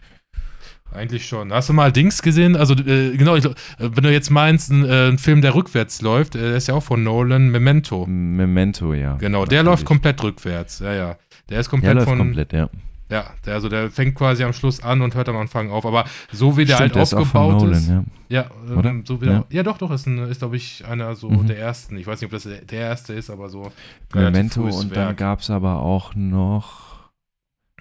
Eigentlich 0.94 1.26
schon. 1.26 1.52
Hast 1.54 1.70
du 1.70 1.72
mal 1.72 1.90
Dings 1.90 2.20
gesehen? 2.20 2.54
Also 2.54 2.74
äh, 2.74 3.16
genau, 3.16 3.34
ich, 3.36 3.46
äh, 3.46 3.50
wenn 3.78 4.04
du 4.04 4.12
jetzt 4.12 4.28
meinst, 4.30 4.70
ein, 4.70 4.84
äh, 4.84 5.08
ein 5.08 5.16
Film, 5.16 5.40
der 5.40 5.54
rückwärts 5.54 6.02
läuft, 6.02 6.34
äh, 6.36 6.40
der 6.40 6.56
ist 6.56 6.68
ja 6.68 6.74
auch 6.74 6.82
von 6.82 7.02
Nolan, 7.02 7.48
Memento. 7.50 8.04
Memento, 8.06 8.92
ja. 8.92 9.14
Genau, 9.14 9.46
der 9.46 9.62
Natürlich. 9.62 9.64
läuft 9.64 9.84
komplett 9.86 10.22
rückwärts. 10.22 10.80
Ja, 10.80 10.92
ja. 10.92 11.16
Der 11.48 11.60
ist 11.60 11.66
Der 11.68 11.70
komplett 11.70 11.94
läuft 11.94 12.08
von 12.08 12.18
komplett, 12.18 12.52
ja. 12.52 12.68
Ja, 13.12 13.34
der, 13.44 13.54
also 13.54 13.68
der 13.68 13.90
fängt 13.90 14.14
quasi 14.14 14.42
am 14.42 14.52
Schluss 14.54 14.82
an 14.82 15.02
und 15.02 15.14
hört 15.14 15.28
am 15.28 15.36
Anfang 15.36 15.70
auf. 15.70 15.84
Aber 15.84 16.06
so 16.32 16.56
wie 16.56 16.64
der 16.64 16.76
Stimmt, 16.76 16.80
halt 16.80 16.94
der 16.96 17.02
ist 17.02 17.14
auch 17.14 17.26
von 17.26 17.40
aufgebaut 17.42 17.62
Nolan, 17.62 17.78
ist. 17.78 17.88
ja. 17.88 18.04
Ja, 18.30 18.50
ähm, 18.90 19.04
so 19.06 19.20
wie 19.20 19.26
Ja. 19.26 19.32
ja. 19.32 19.44
ja, 19.50 19.62
doch, 19.62 19.76
doch, 19.76 19.90
ist, 19.90 20.06
ein, 20.06 20.18
ist 20.18 20.38
glaube 20.38 20.56
ich, 20.56 20.84
einer 20.86 21.14
so 21.14 21.28
Mhm. 21.30 21.46
der 21.46 21.58
ersten. 21.58 21.96
Ich 21.98 22.06
weiß 22.06 22.20
nicht, 22.20 22.26
ob 22.26 22.32
das 22.32 22.44
der 22.44 22.62
der 22.62 22.80
erste 22.80 23.12
ist, 23.12 23.28
aber 23.28 23.50
so. 23.50 23.70
Memento 24.14 24.62
und 24.62 24.96
dann 24.96 25.14
gab 25.16 25.40
es 25.40 25.50
aber 25.50 25.80
auch 25.80 26.14
noch, 26.14 27.10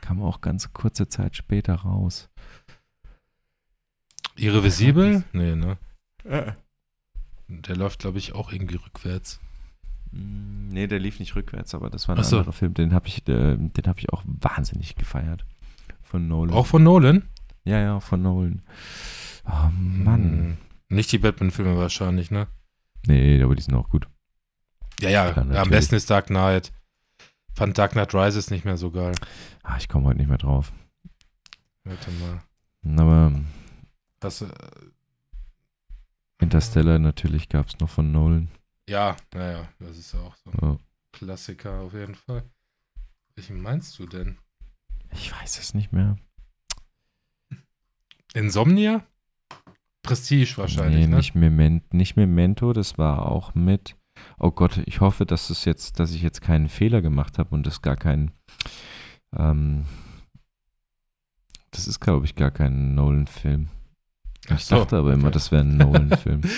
kam 0.01 0.21
auch 0.21 0.41
ganz 0.41 0.73
kurze 0.73 1.07
Zeit 1.07 1.37
später 1.37 1.75
raus. 1.75 2.29
Irreversibel? 4.35 5.23
Nee, 5.33 5.55
ne? 5.55 5.77
Der 7.47 7.75
läuft, 7.75 7.99
glaube 7.99 8.17
ich, 8.17 8.33
auch 8.33 8.51
irgendwie 8.51 8.75
rückwärts. 8.75 9.39
Mm, 10.11 10.69
Nee, 10.69 10.87
der 10.87 10.99
lief 10.99 11.19
nicht 11.19 11.35
rückwärts, 11.35 11.75
aber 11.75 11.89
das 11.89 12.07
war 12.07 12.17
ein 12.17 12.23
so. 12.23 12.37
anderer 12.37 12.53
Film. 12.53 12.73
Den 12.73 12.93
habe 12.93 13.05
ich, 13.07 13.23
den 13.25 13.71
hab 13.85 13.97
ich 13.99 14.09
auch 14.13 14.23
wahnsinnig 14.25 14.95
gefeiert. 14.95 15.45
Von 16.01 16.27
Nolan. 16.29 16.55
Auch 16.55 16.65
von 16.65 16.81
Nolan? 16.83 17.27
Ja, 17.65 17.79
ja, 17.79 17.99
von 17.99 18.21
Nolan. 18.21 18.61
Oh 19.45 19.69
Mann. 19.77 20.23
Hm, 20.23 20.57
Nicht 20.95 21.11
die 21.11 21.17
Batman-Filme 21.17 21.75
wahrscheinlich, 21.77 22.31
ne? 22.31 22.47
Nee, 23.05 23.41
aber 23.43 23.55
die 23.55 23.61
sind 23.63 23.75
auch 23.75 23.89
gut. 23.89 24.07
Ja, 25.01 25.09
ja, 25.09 25.31
Klar, 25.33 25.55
am 25.57 25.69
besten 25.69 25.95
ist 25.95 26.09
Dark 26.09 26.27
Knight. 26.27 26.71
Fand 27.53 27.77
Dark 27.77 27.91
Knight 27.91 28.13
Rises 28.13 28.49
nicht 28.49 28.63
mehr 28.65 28.77
so 28.77 28.91
geil. 28.91 29.13
Ah, 29.63 29.75
ich 29.77 29.89
komme 29.89 30.05
heute 30.07 30.19
nicht 30.19 30.29
mehr 30.29 30.37
drauf. 30.37 30.71
Warte 31.83 32.11
mal. 32.11 32.41
Aber 33.01 33.39
Das, 34.21 34.41
äh, 34.41 34.47
Interstellar 36.39 36.97
natürlich 36.99 37.49
gab 37.49 37.67
es 37.67 37.79
noch 37.79 37.89
von 37.89 38.11
Nolan. 38.11 38.49
Ja, 38.91 39.15
naja, 39.33 39.69
das 39.79 39.97
ist 39.97 40.13
auch 40.15 40.35
so 40.35 40.51
ein 40.51 40.57
Ja. 40.61 40.77
Klassiker 41.13 41.79
auf 41.79 41.93
jeden 41.93 42.15
Fall. 42.15 42.43
Welchen 43.35 43.61
meinst 43.61 43.97
du 43.97 44.05
denn? 44.05 44.37
Ich 45.13 45.31
weiß 45.31 45.59
es 45.59 45.73
nicht 45.73 45.93
mehr. 45.93 46.17
Insomnia? 48.33 49.03
Prestige 50.03 50.57
wahrscheinlich, 50.57 51.05
nee, 51.05 51.07
ne? 51.07 51.17
nicht, 51.17 51.35
Memento, 51.35 51.85
nicht 51.95 52.15
Memento, 52.15 52.73
das 52.73 52.97
war 52.97 53.25
auch 53.25 53.55
mit. 53.55 53.95
Oh 54.37 54.51
Gott, 54.51 54.81
ich 54.85 54.99
hoffe, 54.99 55.25
dass 55.25 55.49
es 55.49 55.63
jetzt, 55.65 55.99
dass 55.99 56.11
ich 56.11 56.21
jetzt 56.21 56.41
keinen 56.41 56.67
Fehler 56.69 57.01
gemacht 57.01 57.37
habe 57.37 57.55
und 57.55 57.65
das 57.65 57.81
gar 57.81 57.95
kein. 57.95 58.31
Ähm, 59.37 59.85
das 61.71 61.87
ist, 61.87 61.99
glaube 62.01 62.25
ich, 62.25 62.35
gar 62.35 62.51
kein 62.51 62.95
Nolan-Film. 62.95 63.69
Ich 64.49 64.65
so, 64.65 64.75
dachte 64.75 64.97
aber 64.97 65.13
immer, 65.13 65.31
das 65.31 65.51
wäre 65.51 65.63
ein 65.63 65.77
Nolan-Film. 65.77 66.41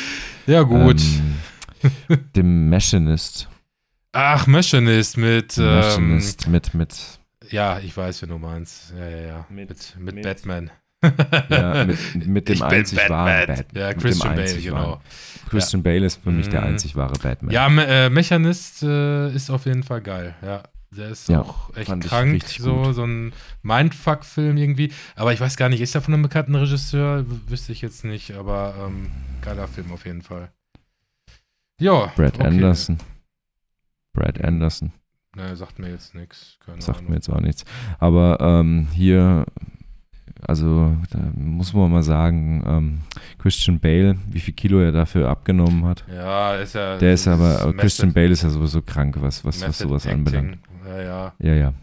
Ja, 0.45 0.63
gut. 0.63 1.01
Ähm, 1.01 1.35
The 2.35 2.43
Machinist. 2.43 3.47
Ach, 4.11 4.45
Machinist 4.47 5.17
mit, 5.17 5.57
ähm, 5.57 5.65
Machinist 5.65 6.47
mit, 6.47 6.73
mit, 6.73 6.95
ja, 7.49 7.79
ich 7.79 7.95
weiß, 7.97 8.21
wen 8.21 8.29
du 8.29 8.37
meinst. 8.37 8.93
Ja, 8.97 9.07
ja, 9.09 9.17
ja. 9.27 9.45
Mit- 9.49 9.69
Mit, 9.69 9.95
mit, 9.99 10.15
mit- 10.15 10.23
Batman. 10.23 10.71
ja, 11.49 11.83
mit, 11.85 11.97
mit 12.27 12.47
dem 12.47 12.53
Ich 12.55 12.59
bin 12.61 12.63
einzig 12.63 13.09
wahren 13.09 13.25
Batman. 13.47 13.57
Batman. 13.57 13.81
Ja, 13.81 13.87
Mit 13.87 13.95
dem 13.95 14.01
Christian 14.01 14.35
Bale, 14.35 14.61
genau. 14.61 14.75
wahren. 14.75 14.99
Christian 15.49 15.83
Bale 15.83 16.05
ist 16.05 16.23
für 16.23 16.31
mich 16.31 16.49
der 16.49 16.61
Mhm. 16.61 16.67
einzig 16.67 16.95
wahre 16.95 17.13
Batman. 17.19 17.51
Ja, 17.51 17.69
Me 17.69 17.85
äh, 17.87 18.09
Mechanist 18.09 18.83
äh, 18.83 19.29
ist 19.33 19.49
auf 19.49 19.65
jeden 19.65 19.83
Fall 19.83 20.01
geil. 20.01 20.35
Ja, 20.41 20.63
der 20.91 21.09
ist 21.09 21.27
Ja, 21.27 21.41
auch 21.41 21.75
echt 21.75 21.91
krank. 22.01 22.43
So, 22.47 22.83
gut. 22.83 22.95
so 22.95 23.03
ein 23.05 23.33
Mindfuck-Film 23.63 24.55
irgendwie. 24.57 24.93
Aber 25.15 25.33
ich 25.33 25.39
weiß 25.41 25.57
gar 25.57 25.67
nicht, 25.69 25.81
ist 25.81 25.93
der 25.95 26.01
von 26.01 26.13
einem 26.13 26.23
bekannten 26.23 26.55
Regisseur? 26.55 27.25
W 27.29 27.35
wüsste 27.51 27.71
ich 27.73 27.81
jetzt 27.81 28.05
nicht, 28.05 28.31
aber 28.35 28.75
ähm, 28.79 29.09
geiler 29.41 29.67
Film 29.67 29.91
auf 29.91 30.05
jeden 30.05 30.21
Fall. 30.21 30.51
Ja. 31.79 32.11
Brad 32.15 32.35
okay. 32.35 32.47
Anderson. 32.47 32.97
Brad 34.13 34.43
Anderson. 34.43 34.91
Ne, 35.35 35.55
sagt 35.55 35.79
mir 35.79 35.89
jetzt 35.89 36.13
nichts. 36.13 36.59
Sagt 36.77 36.99
Ahnung. 36.99 37.09
mir 37.09 37.15
jetzt 37.15 37.29
auch 37.29 37.39
nichts. 37.41 37.65
Aber 37.97 38.37
ähm, 38.39 38.87
hier, 38.93 39.45
also 40.41 40.95
da 41.09 41.17
muss 41.35 41.73
man 41.73 41.91
mal 41.91 42.03
sagen, 42.03 42.63
ähm, 42.67 42.99
Christian 43.39 43.79
Bale, 43.79 44.15
wie 44.29 44.39
viel 44.39 44.53
Kilo 44.53 44.79
er 44.79 44.91
dafür 44.91 45.29
abgenommen 45.29 45.85
hat. 45.85 46.05
Ja, 46.13 46.55
ist 46.55 46.75
ja. 46.75 46.97
Der 46.97 47.13
ist 47.15 47.27
aber, 47.27 47.53
Method- 47.65 47.77
Christian 47.77 48.13
Bale 48.13 48.29
ist 48.29 48.43
ja 48.43 48.49
sowieso 48.49 48.81
krank, 48.83 49.15
was, 49.19 49.43
was, 49.43 49.61
was 49.67 49.79
sowas 49.79 50.05
Acting. 50.05 50.19
anbelangt. 50.19 50.57
Ja, 50.87 51.01
ja. 51.01 51.33
Ja, 51.39 51.53
ja. 51.55 51.73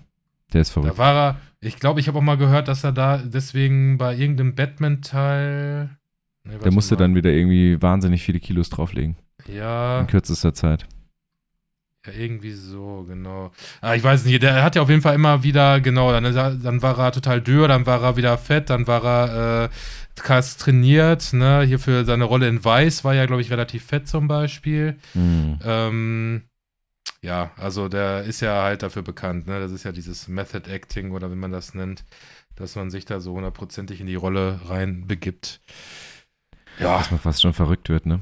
Der 0.53 0.61
ist 0.61 0.71
Da 0.71 0.81
verrückt. 0.81 0.99
war 0.99 1.15
er, 1.15 1.37
ich 1.61 1.77
glaube, 1.77 1.99
ich 2.01 2.07
habe 2.09 2.19
auch 2.19 2.23
mal 2.23 2.37
gehört, 2.37 2.69
dass 2.69 2.85
er 2.85 2.93
da 2.93 3.19
deswegen 3.19 3.99
bei 3.99 4.15
irgendeinem 4.17 4.55
Batman-Teil. 4.55 5.91
Nee, 6.45 6.59
Der 6.63 6.73
musste 6.73 6.95
mal. 6.95 7.01
dann 7.01 7.15
wieder 7.17 7.31
irgendwie 7.31 7.81
wahnsinnig 7.83 8.23
viele 8.23 8.39
Kilos 8.41 8.71
drauflegen. 8.71 9.17
Ja, 9.53 10.01
In 10.01 10.07
kürzester 10.07 10.55
Zeit. 10.55 10.87
ja, 12.07 12.13
irgendwie 12.13 12.53
so, 12.53 13.05
genau. 13.09 13.51
Ah, 13.81 13.95
ich 13.95 14.03
weiß 14.03 14.25
nicht, 14.25 14.43
der 14.43 14.63
hat 14.63 14.75
ja 14.77 14.83
auf 14.83 14.89
jeden 14.89 15.03
Fall 15.03 15.15
immer 15.15 15.43
wieder, 15.43 15.81
genau, 15.81 16.13
dann, 16.13 16.25
er, 16.25 16.53
dann 16.55 16.83
war 16.83 16.99
er 16.99 17.13
total 17.13 17.41
dürr, 17.43 17.69
dann 17.69 17.85
war 17.87 18.03
er 18.03 18.17
wieder 18.17 18.39
fett, 18.39 18.71
dann 18.71 18.87
war 18.87 19.05
er 19.05 19.65
äh, 19.65 19.69
krass 20.17 20.57
trainiert, 20.57 21.33
ne? 21.33 21.63
Hier 21.63 21.79
für 21.79 22.05
seine 22.05 22.25
Rolle 22.25 22.49
in 22.49 22.65
Weiß 22.65 23.05
war 23.05 23.15
er, 23.15 23.27
glaube 23.27 23.43
ich, 23.43 23.51
relativ 23.51 23.85
fett 23.85 24.09
zum 24.09 24.29
Beispiel. 24.29 24.97
Hm. 25.13 25.59
Ähm, 25.65 26.43
ja, 27.23 27.51
also 27.57 27.89
der 27.89 28.23
ist 28.25 28.41
ja 28.41 28.63
halt 28.63 28.83
dafür 28.83 29.03
bekannt, 29.03 29.47
ne? 29.47 29.61
Das 29.61 29.73
ist 29.73 29.85
ja 29.85 29.93
dieses 29.93 30.27
Method 30.29 30.71
Acting 30.71 31.11
oder 31.13 31.31
wie 31.31 31.37
man 31.37 31.53
das 31.53 31.75
nennt, 31.75 32.05
dass 32.57 32.77
man 32.77 32.91
sich 32.91 33.05
da 33.05 33.21
so 33.21 33.35
hundertprozentig 33.35 34.01
in 34.01 34.07
die 34.07 34.15
Rolle 34.15 34.61
reinbegibt. 34.67 35.61
Ja, 36.79 36.97
Dass 36.99 37.11
man 37.11 37.21
fast 37.21 37.43
schon 37.43 37.53
verrückt 37.53 37.91
wird, 37.91 38.07
ne? 38.07 38.21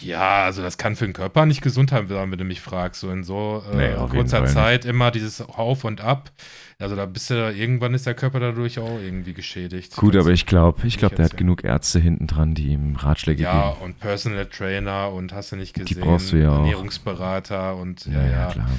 Ja, 0.00 0.44
also 0.44 0.62
das 0.62 0.78
kann 0.78 0.96
für 0.96 1.04
den 1.06 1.12
Körper 1.12 1.46
nicht 1.46 1.62
gesund 1.62 1.90
sein, 1.90 2.08
wenn 2.08 2.30
du 2.38 2.44
mich 2.44 2.60
fragst. 2.60 3.00
So 3.00 3.10
in 3.10 3.24
so 3.24 3.62
äh, 3.72 3.76
Nee, 3.76 4.08
kurzer 4.08 4.46
Zeit 4.46 4.84
immer 4.84 5.10
dieses 5.10 5.40
Auf 5.40 5.84
und 5.84 6.00
Ab. 6.00 6.30
Also 6.78 6.94
da 6.94 7.06
bist 7.06 7.30
du, 7.30 7.34
irgendwann 7.52 7.94
ist 7.94 8.06
der 8.06 8.14
Körper 8.14 8.38
dadurch 8.40 8.78
auch 8.78 9.00
irgendwie 9.00 9.34
geschädigt. 9.34 9.96
Gut, 9.96 10.14
aber 10.14 10.30
ich 10.30 10.46
glaube, 10.46 10.78
ich 10.78 10.84
nicht 10.84 10.98
glaube, 10.98 11.16
der 11.16 11.24
hat 11.24 11.36
genug 11.36 11.64
Ärzte 11.64 11.98
hinten 11.98 12.26
dran, 12.26 12.54
die 12.54 12.68
ihm 12.68 12.96
Ratschläge 12.96 13.42
Ja, 13.42 13.70
geben. 13.72 13.84
und 13.84 13.98
Personal 14.00 14.46
Trainer 14.46 15.10
und 15.12 15.32
hast 15.32 15.52
du 15.52 15.56
nicht 15.56 15.74
gesehen, 15.74 15.86
Die 15.86 15.94
brauchst 15.94 16.32
du 16.32 16.36
ja 16.36 16.50
auch. 16.50 16.58
Ernährungsberater 16.58 17.76
und 17.76 18.06
ja, 18.06 18.26
ja, 18.26 18.46
klar. 18.52 18.70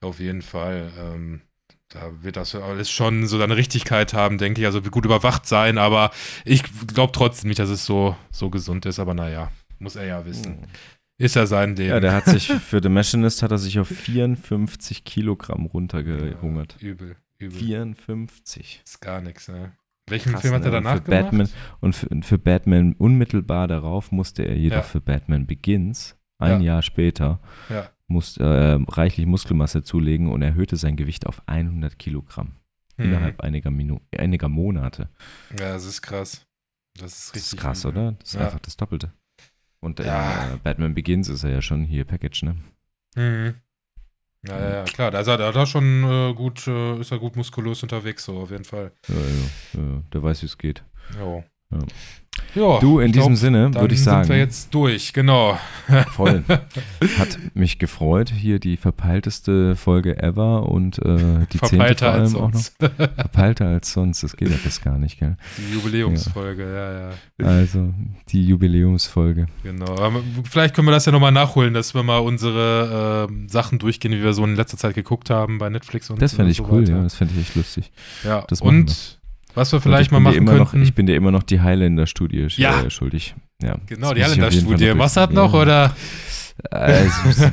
Auf 0.00 0.20
jeden 0.20 0.42
Fall. 0.42 0.90
Ähm, 0.98 1.40
da 1.88 2.10
wird 2.22 2.36
das 2.36 2.54
alles 2.54 2.90
schon 2.90 3.26
so 3.26 3.38
seine 3.38 3.56
Richtigkeit 3.56 4.14
haben, 4.14 4.38
denke 4.38 4.60
ich. 4.60 4.66
Also 4.66 4.80
gut 4.82 5.04
überwacht 5.04 5.46
sein, 5.46 5.78
aber 5.78 6.10
ich 6.44 6.62
glaube 6.88 7.12
trotzdem 7.12 7.48
nicht, 7.48 7.58
dass 7.60 7.68
es 7.68 7.84
so, 7.86 8.16
so 8.32 8.50
gesund 8.50 8.84
ist. 8.86 8.98
Aber 8.98 9.14
naja, 9.14 9.50
muss 9.78 9.96
er 9.96 10.06
ja 10.06 10.24
wissen. 10.26 10.66
Ist 11.16 11.36
ja 11.36 11.46
sein 11.46 11.76
Leben. 11.76 11.90
Ja, 11.90 12.00
der 12.00 12.12
hat 12.12 12.24
sich 12.26 12.48
für 12.52 12.82
The 12.82 12.88
Machinist 12.88 13.42
hat 13.42 13.50
er 13.52 13.58
sich 13.58 13.78
auf 13.78 13.88
54 13.88 15.04
Kilogramm 15.04 15.66
runtergehungert. 15.66 16.76
Ja, 16.80 16.88
übel, 16.88 17.16
übel. 17.38 17.56
54. 17.58 18.82
Ist 18.84 19.00
gar 19.00 19.20
nichts, 19.20 19.48
ne? 19.48 19.72
Welchen 20.08 20.32
Krass, 20.32 20.42
Film 20.42 20.54
hat 20.54 20.62
er 20.64 20.70
ne? 20.70 20.72
Danach 20.72 20.96
für 20.96 21.10
Batman 21.10 21.46
gemacht? 21.46 21.52
und 21.80 21.94
für, 21.94 22.08
für 22.22 22.38
Batman 22.38 22.92
unmittelbar 22.94 23.68
darauf 23.68 24.12
musste 24.12 24.42
er 24.42 24.56
jedoch 24.56 24.76
Ja. 24.78 24.82
für 24.82 25.00
Batman 25.00 25.46
Begins 25.46 26.16
ein 26.38 26.60
Ja. 26.60 26.74
Jahr 26.74 26.82
später 26.82 27.40
Ja. 27.70 27.88
muss, 28.06 28.36
äh, 28.36 28.44
reichlich 28.44 29.26
Muskelmasse 29.26 29.82
zulegen 29.82 30.30
und 30.30 30.42
erhöhte 30.42 30.76
sein 30.76 30.96
Gewicht 30.96 31.26
auf 31.26 31.42
100 31.46 31.98
Kilogramm 31.98 32.56
Mhm. 32.98 33.04
innerhalb 33.06 33.40
einiger, 33.40 33.70
Minu 33.70 34.00
einiger 34.16 34.48
Monate. 34.48 35.08
Ja, 35.58 35.72
das 35.72 35.84
ist 35.86 36.02
krass. 36.02 36.44
Das 36.98 37.12
ist 37.12 37.28
Das 37.28 37.34
richtig 37.36 37.52
ist 37.54 37.60
krass, 37.60 37.86
oder? 37.86 38.12
Das 38.20 38.34
ist 38.34 38.36
einfach 38.40 38.60
das 38.60 38.76
Doppelte. 38.76 39.12
Und 39.84 40.00
äh, 40.00 40.06
Ja. 40.06 40.58
Batman 40.62 40.94
Begins 40.94 41.28
ist 41.28 41.44
er 41.44 41.50
ja 41.50 41.62
schon 41.62 41.84
hier 41.84 42.04
Package, 42.04 42.46
ne? 42.46 42.56
Mhm. 43.16 43.54
Ja, 44.46 44.58
ja, 44.58 44.74
ja, 44.76 44.84
klar. 44.84 45.10
Da 45.10 45.20
ist 45.20 45.26
er, 45.26 45.38
da 45.38 45.66
schon 45.66 46.04
äh, 46.04 46.34
gut, 46.34 46.66
äh, 46.66 47.00
ist 47.00 47.12
er 47.12 47.18
gut 47.18 47.36
muskulös 47.36 47.82
unterwegs, 47.82 48.24
so 48.24 48.38
auf 48.38 48.50
jeden 48.50 48.64
Fall. 48.64 48.92
Ja, 49.08 49.14
ja, 49.14 49.80
ja, 49.80 50.02
der 50.12 50.22
weiß, 50.22 50.42
wie 50.42 50.46
es 50.46 50.58
geht. 50.58 50.84
Jo. 51.18 51.44
Ja. 51.74 51.86
Ja, 52.56 52.78
Du, 52.80 52.98
in 52.98 53.12
diesem 53.12 53.28
glaub, 53.28 53.38
Sinne 53.38 53.74
würde 53.74 53.94
ich 53.94 54.02
sagen, 54.02 54.24
sind 54.24 54.32
wir 54.34 54.38
jetzt 54.40 54.74
durch, 54.74 55.12
genau. 55.12 55.56
voll. 56.16 56.42
Hat 56.48 57.38
mich 57.54 57.78
gefreut. 57.78 58.30
Hier 58.36 58.58
die 58.58 58.76
verpeilteste 58.76 59.76
Folge 59.76 60.20
ever 60.20 60.68
und 60.68 60.98
äh, 60.98 61.46
die 61.52 61.58
zehnte 61.60 61.76
Verpeilter 61.76 62.12
vor 62.12 62.20
als 62.20 62.34
allem 62.34 62.42
auch 62.42 62.48
noch. 62.48 62.52
sonst. 62.54 62.76
Verpeilter 63.16 63.66
als 63.68 63.92
sonst. 63.92 64.22
Das 64.24 64.36
geht 64.36 64.50
ja 64.50 64.56
fast 64.56 64.82
gar 64.82 64.98
nicht, 64.98 65.20
gell? 65.20 65.36
Die 65.58 65.74
Jubiläumsfolge, 65.74 66.64
ja, 66.64 67.10
ja. 67.10 67.46
Also 67.46 67.94
die 68.30 68.44
Jubiläumsfolge. 68.44 69.46
Genau. 69.62 69.96
Aber 69.98 70.20
vielleicht 70.48 70.74
können 70.74 70.88
wir 70.88 70.92
das 70.92 71.06
ja 71.06 71.12
nochmal 71.12 71.32
nachholen, 71.32 71.72
dass 71.72 71.94
wir 71.94 72.02
mal 72.02 72.18
unsere 72.18 73.28
ähm, 73.30 73.48
Sachen 73.48 73.78
durchgehen, 73.78 74.10
wie 74.12 74.22
wir 74.24 74.32
so 74.32 74.44
in 74.44 74.56
letzter 74.56 74.76
Zeit 74.76 74.94
geguckt 74.94 75.30
haben 75.30 75.58
bei 75.58 75.70
Netflix 75.70 76.10
und 76.10 76.20
Das 76.20 76.32
fände 76.34 76.50
ich 76.50 76.56
so 76.56 76.64
cool, 76.70 76.82
weiter. 76.82 76.96
ja. 76.96 77.02
Das 77.04 77.14
fände 77.14 77.32
ich 77.34 77.40
echt 77.42 77.54
lustig. 77.54 77.92
Ja, 78.24 78.44
Das 78.48 78.60
und 78.60 79.20
was 79.54 79.72
wir 79.72 79.80
vielleicht 79.80 80.12
mal 80.12 80.20
machen 80.20 80.44
könnten. 80.44 80.58
Noch, 80.58 80.74
ich 80.74 80.94
bin 80.94 81.06
dir 81.06 81.16
immer 81.16 81.30
noch 81.30 81.42
die 81.42 81.60
Highlander-Studie 81.60 82.46
Ja. 82.56 82.82
äh, 82.82 82.90
schuldig. 82.90 83.34
Ja, 83.62 83.76
genau, 83.86 84.12
die 84.14 84.22
Highlander-Studie. 84.24 84.90
noch 84.90 84.98
Was 84.98 85.16
hat 85.16 85.32
noch, 85.32 85.54
Ja. 85.54 85.60
oder? 85.62 85.96
Also, 86.70 87.10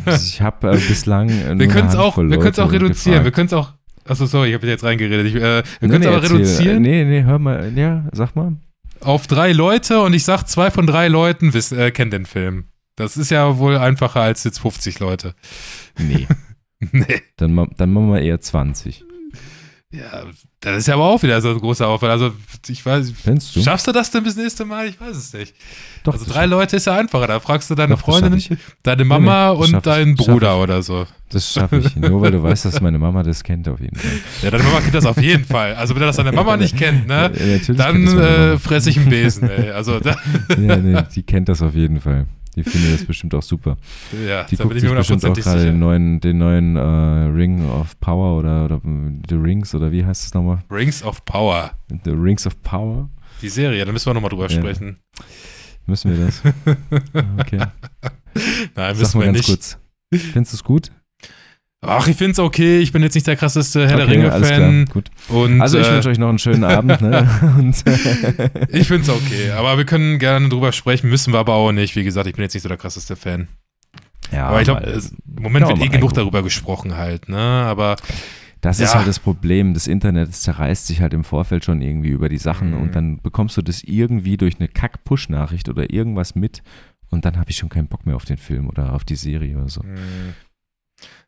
ich 0.07 0.41
habe 0.41 0.71
äh, 0.71 0.77
bislang. 0.77 1.29
äh, 1.29 1.57
Wir 1.57 1.67
können 1.67 1.87
es 1.87 1.95
auch, 1.95 2.17
wir 2.17 2.39
auch 2.59 2.71
reduzieren. 2.71 3.23
Wir 3.23 3.31
können 3.31 3.47
es 3.47 3.53
auch. 3.53 3.73
Achso, 4.05 4.25
sorry, 4.25 4.49
ich 4.49 4.53
habe 4.55 4.67
jetzt 4.67 4.83
reingeredet. 4.83 5.27
Ich, 5.27 5.35
äh, 5.35 5.39
wir 5.39 5.63
Nee, 5.81 5.87
können 5.87 5.93
es 5.93 5.99
nee, 5.99 6.07
aber 6.07 6.15
erzähl. 6.23 6.37
reduzieren 6.37 6.81
Nee, 6.81 7.03
nee, 7.05 7.23
hör 7.23 7.39
mal. 7.39 7.71
Ja, 7.75 8.05
sag 8.13 8.35
mal. 8.35 8.53
auf 8.99 9.27
drei 9.27 9.51
Leute 9.51 10.01
und 10.01 10.13
ich 10.13 10.23
sag, 10.23 10.43
zwei 10.45 10.69
von 10.71 10.85
drei 10.87 11.07
Leuten 11.07 11.53
wiss, 11.53 11.71
äh, 11.71 11.91
kennen 11.91 12.11
den 12.11 12.25
Film. 12.25 12.65
Das 12.95 13.17
ist 13.17 13.31
ja 13.31 13.57
wohl 13.57 13.77
einfacher 13.77 14.21
als 14.21 14.43
jetzt 14.43 14.59
50 14.59 14.99
Leute. 14.99 15.33
Nee. 15.97 16.27
nee. 16.91 17.21
Dann, 17.37 17.67
dann 17.77 17.93
machen 17.93 18.11
wir 18.11 18.21
eher 18.21 18.39
20. 18.41 19.03
Ja, 19.93 20.23
das 20.61 20.77
ist 20.77 20.87
ja 20.87 20.93
aber 20.93 21.03
auch 21.03 21.21
wieder 21.21 21.41
so 21.41 21.49
ein 21.49 21.59
großer 21.59 21.85
Aufwand. 21.85 22.13
Also, 22.13 22.31
ich 22.67 22.85
weiß, 22.85 23.11
Findest 23.11 23.53
du? 23.55 23.61
schaffst 23.61 23.87
du 23.87 23.91
das 23.91 24.09
denn 24.09 24.23
bis 24.23 24.37
nächste 24.37 24.63
Mal? 24.63 24.87
Ich 24.87 24.99
weiß 24.99 25.17
es 25.17 25.33
nicht. 25.33 25.53
Doch, 26.03 26.13
also, 26.13 26.31
drei 26.31 26.45
Leute 26.45 26.77
ist 26.77 26.85
ja 26.85 26.95
einfacher. 26.95 27.27
Da 27.27 27.39
fragst 27.41 27.69
du 27.69 27.75
deine 27.75 27.95
Doch, 27.95 28.01
Freundin, 28.01 28.41
deine 28.83 29.03
Mama 29.03 29.51
Nee, 29.51 29.67
nee, 29.67 29.75
und 29.75 29.85
deinen 29.85 30.15
Bruder 30.15 30.61
oder 30.61 30.81
so. 30.81 31.05
Das 31.29 31.51
schaffe 31.51 31.77
ich. 31.79 31.95
Nur 31.97 32.21
weil 32.21 32.31
du 32.31 32.41
weißt, 32.43 32.63
dass 32.65 32.79
meine 32.79 32.99
Mama 32.99 33.21
das 33.23 33.43
kennt, 33.43 33.67
auf 33.67 33.81
jeden 33.81 33.97
Fall. 33.97 34.11
Ja, 34.43 34.51
deine 34.51 34.63
Mama 34.63 34.79
kennt 34.79 34.95
das 34.95 35.05
auf 35.05 35.21
jeden 35.21 35.43
Fall. 35.43 35.75
Also, 35.75 35.93
wenn 35.95 36.03
er 36.03 36.07
das 36.07 36.15
deine 36.15 36.31
Mama 36.31 36.55
nicht 36.55 36.77
kennt, 36.77 37.07
ne? 37.07 37.31
Ja, 37.37 37.45
natürlich 37.45 37.81
Dann 37.81 38.17
äh, 38.17 38.57
fresse 38.59 38.91
ich 38.91 38.97
einen 38.97 39.09
Besen, 39.09 39.49
ey. 39.49 39.71
Also, 39.71 39.99
Ja, 40.57 40.77
nee, 40.77 41.01
die 41.13 41.23
kennt 41.23 41.49
das 41.49 41.61
auf 41.61 41.75
jeden 41.75 41.99
Fall. 41.99 42.27
Die 42.55 42.63
findet 42.63 42.93
das 42.93 43.05
bestimmt 43.05 43.33
auch 43.33 43.41
super. 43.41 43.77
ja, 44.27 44.43
Die 44.43 44.55
da 44.57 44.63
guckt 44.63 44.75
ich 44.75 44.81
sich 44.81 44.91
bestimmt 44.91 45.23
auch 45.25 45.33
gerade 45.33 45.63
den 45.65 45.79
neuen, 45.79 46.19
den 46.19 46.37
neuen 46.37 46.75
äh, 46.75 46.79
Ring 46.81 47.69
of 47.69 47.97
Power 48.01 48.37
oder, 48.39 48.65
oder 48.65 48.81
The 49.29 49.35
Rings 49.35 49.73
oder 49.73 49.91
wie 49.91 50.03
heißt 50.05 50.25
es 50.25 50.33
nochmal? 50.33 50.59
Rings 50.69 51.01
of 51.03 51.23
Power. 51.25 51.71
The 52.03 52.11
Rings 52.11 52.45
of 52.45 52.61
Power? 52.61 53.09
Die 53.41 53.49
Serie, 53.49 53.85
da 53.85 53.91
müssen 53.91 54.07
wir 54.07 54.13
nochmal 54.13 54.29
drüber 54.29 54.49
Ja. 54.49 54.57
sprechen. 54.59 54.97
Müssen 55.85 56.11
wir 56.11 56.25
das? 56.25 56.41
Okay. 57.39 57.57
Nein, 57.57 58.95
Sag 58.95 58.97
müssen 58.97 59.17
mal 59.17 59.23
wir 59.23 59.33
ganz 59.33 59.37
nicht. 59.37 59.47
kurz. 59.47 59.77
Findest 60.13 60.53
du 60.53 60.57
es 60.57 60.63
gut? 60.63 60.91
Ach, 61.83 62.07
ich 62.07 62.15
find's 62.15 62.37
okay. 62.37 62.77
Ich 62.79 62.91
bin 62.91 63.01
jetzt 63.01 63.15
nicht 63.15 63.25
der 63.25 63.35
krasseste 63.35 63.87
Herr 63.87 63.97
Okay, 64.03 64.17
der 64.19 64.31
Ringe-Fan. 64.31 65.59
Also 65.61 65.79
ich 65.79 65.87
äh, 65.87 65.93
wünsche 65.93 66.09
euch 66.09 66.19
noch 66.19 66.29
einen 66.29 66.37
schönen 66.39 66.63
Abend. 66.63 67.01
Ne? 67.01 67.27
Und, 67.57 67.83
ich 68.69 68.87
find's 68.87 69.09
okay. 69.09 69.51
Aber 69.57 69.77
wir 69.77 69.85
können 69.85 70.19
gerne 70.19 70.47
drüber 70.49 70.71
sprechen, 70.73 71.09
müssen 71.09 71.33
wir 71.33 71.39
aber 71.39 71.55
auch 71.55 71.71
nicht. 71.71 71.95
Wie 71.95 72.03
gesagt, 72.03 72.27
ich 72.27 72.33
bin 72.35 72.43
jetzt 72.43 72.53
nicht 72.53 72.61
so 72.63 72.69
der 72.69 72.77
krasseste 72.77 73.15
Fan. 73.15 73.47
ja, 74.31 74.45
aber 74.47 74.59
ich 74.61 74.65
glaube, 74.65 74.81
im 74.85 75.43
Moment 75.43 75.67
wird 75.67 75.81
eh 75.81 75.87
genug 75.87 76.13
darüber 76.13 76.43
gesprochen 76.43 76.97
halt, 76.97 77.29
ne? 77.29 77.37
Aber 77.39 77.95
Das 78.61 78.79
ist 78.79 78.91
Ja. 78.91 78.99
halt 78.99 79.07
das 79.07 79.17
Problem. 79.17 79.73
Das 79.73 79.87
Internet 79.87 80.29
das 80.29 80.41
zerreißt 80.43 80.85
sich 80.85 81.01
halt 81.01 81.15
im 81.15 81.23
Vorfeld 81.23 81.65
schon 81.65 81.81
irgendwie 81.81 82.09
über 82.09 82.29
die 82.29 82.37
Sachen 82.37 82.75
Mhm. 82.75 82.81
und 82.81 82.95
dann 82.95 83.19
bekommst 83.23 83.57
du 83.57 83.63
das 83.63 83.81
irgendwie 83.83 84.37
durch 84.37 84.59
eine 84.59 84.67
Kack-Push-Nachricht 84.67 85.67
oder 85.67 85.91
irgendwas 85.91 86.35
mit 86.35 86.61
und 87.09 87.25
dann 87.25 87.37
habe 87.39 87.49
ich 87.49 87.57
schon 87.57 87.69
keinen 87.69 87.87
Bock 87.87 88.05
mehr 88.05 88.15
auf 88.15 88.25
den 88.25 88.37
Film 88.37 88.69
oder 88.69 88.93
auf 88.93 89.03
die 89.03 89.15
Serie 89.15 89.57
oder 89.57 89.67
so. 89.67 89.81
mh, 89.81 89.99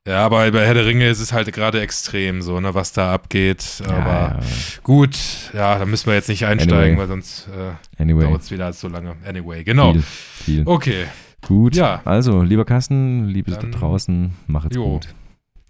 ja, 0.07 0.25
aber 0.25 0.51
bei 0.51 0.65
Herr 0.65 0.73
der 0.73 0.85
Ringe 0.85 1.07
ist 1.09 1.19
es 1.19 1.31
halt 1.33 1.51
gerade 1.53 1.81
extrem 1.81 2.41
so, 2.41 2.59
ne, 2.59 2.73
was 2.73 2.91
da 2.91 3.13
abgeht. 3.13 3.81
Aber 3.87 3.95
ja, 3.95 4.39
gut, 4.83 5.17
ja, 5.53 5.77
da 5.79 5.85
müssen 5.85 6.07
wir 6.07 6.13
jetzt 6.13 6.29
nicht 6.29 6.45
einsteigen, 6.45 6.77
Anyway. 6.77 6.97
weil 6.97 7.07
sonst 7.07 7.47
äh, 7.47 8.01
anyway. 8.01 8.23
dauert 8.25 8.41
es 8.41 8.51
wieder 8.51 8.73
so 8.73 8.87
lange. 8.87 9.15
Anyway, 9.25 9.63
genau. 9.63 9.93
Viel, 9.93 10.01
viel. 10.03 10.63
Okay, 10.65 11.05
Gut. 11.47 11.75
Ja. 11.75 12.01
Also, 12.05 12.41
lieber 12.41 12.65
Carsten, 12.65 13.27
liebe 13.27 13.51
da 13.51 13.57
draußen, 13.57 14.33
mach 14.47 14.65
es 14.65 14.75
Jo. 14.75 14.85
gut. 14.85 15.07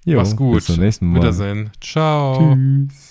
Jo, 0.06 0.18
Mach's 0.20 0.36
gut. 0.36 0.56
Bis 0.58 0.66
zum 0.66 0.80
nächsten 0.80 1.08
Mal. 1.08 1.22
Wiedersehen. 1.22 1.72
Ciao. 1.82 2.56
Tschüss. 2.56 3.03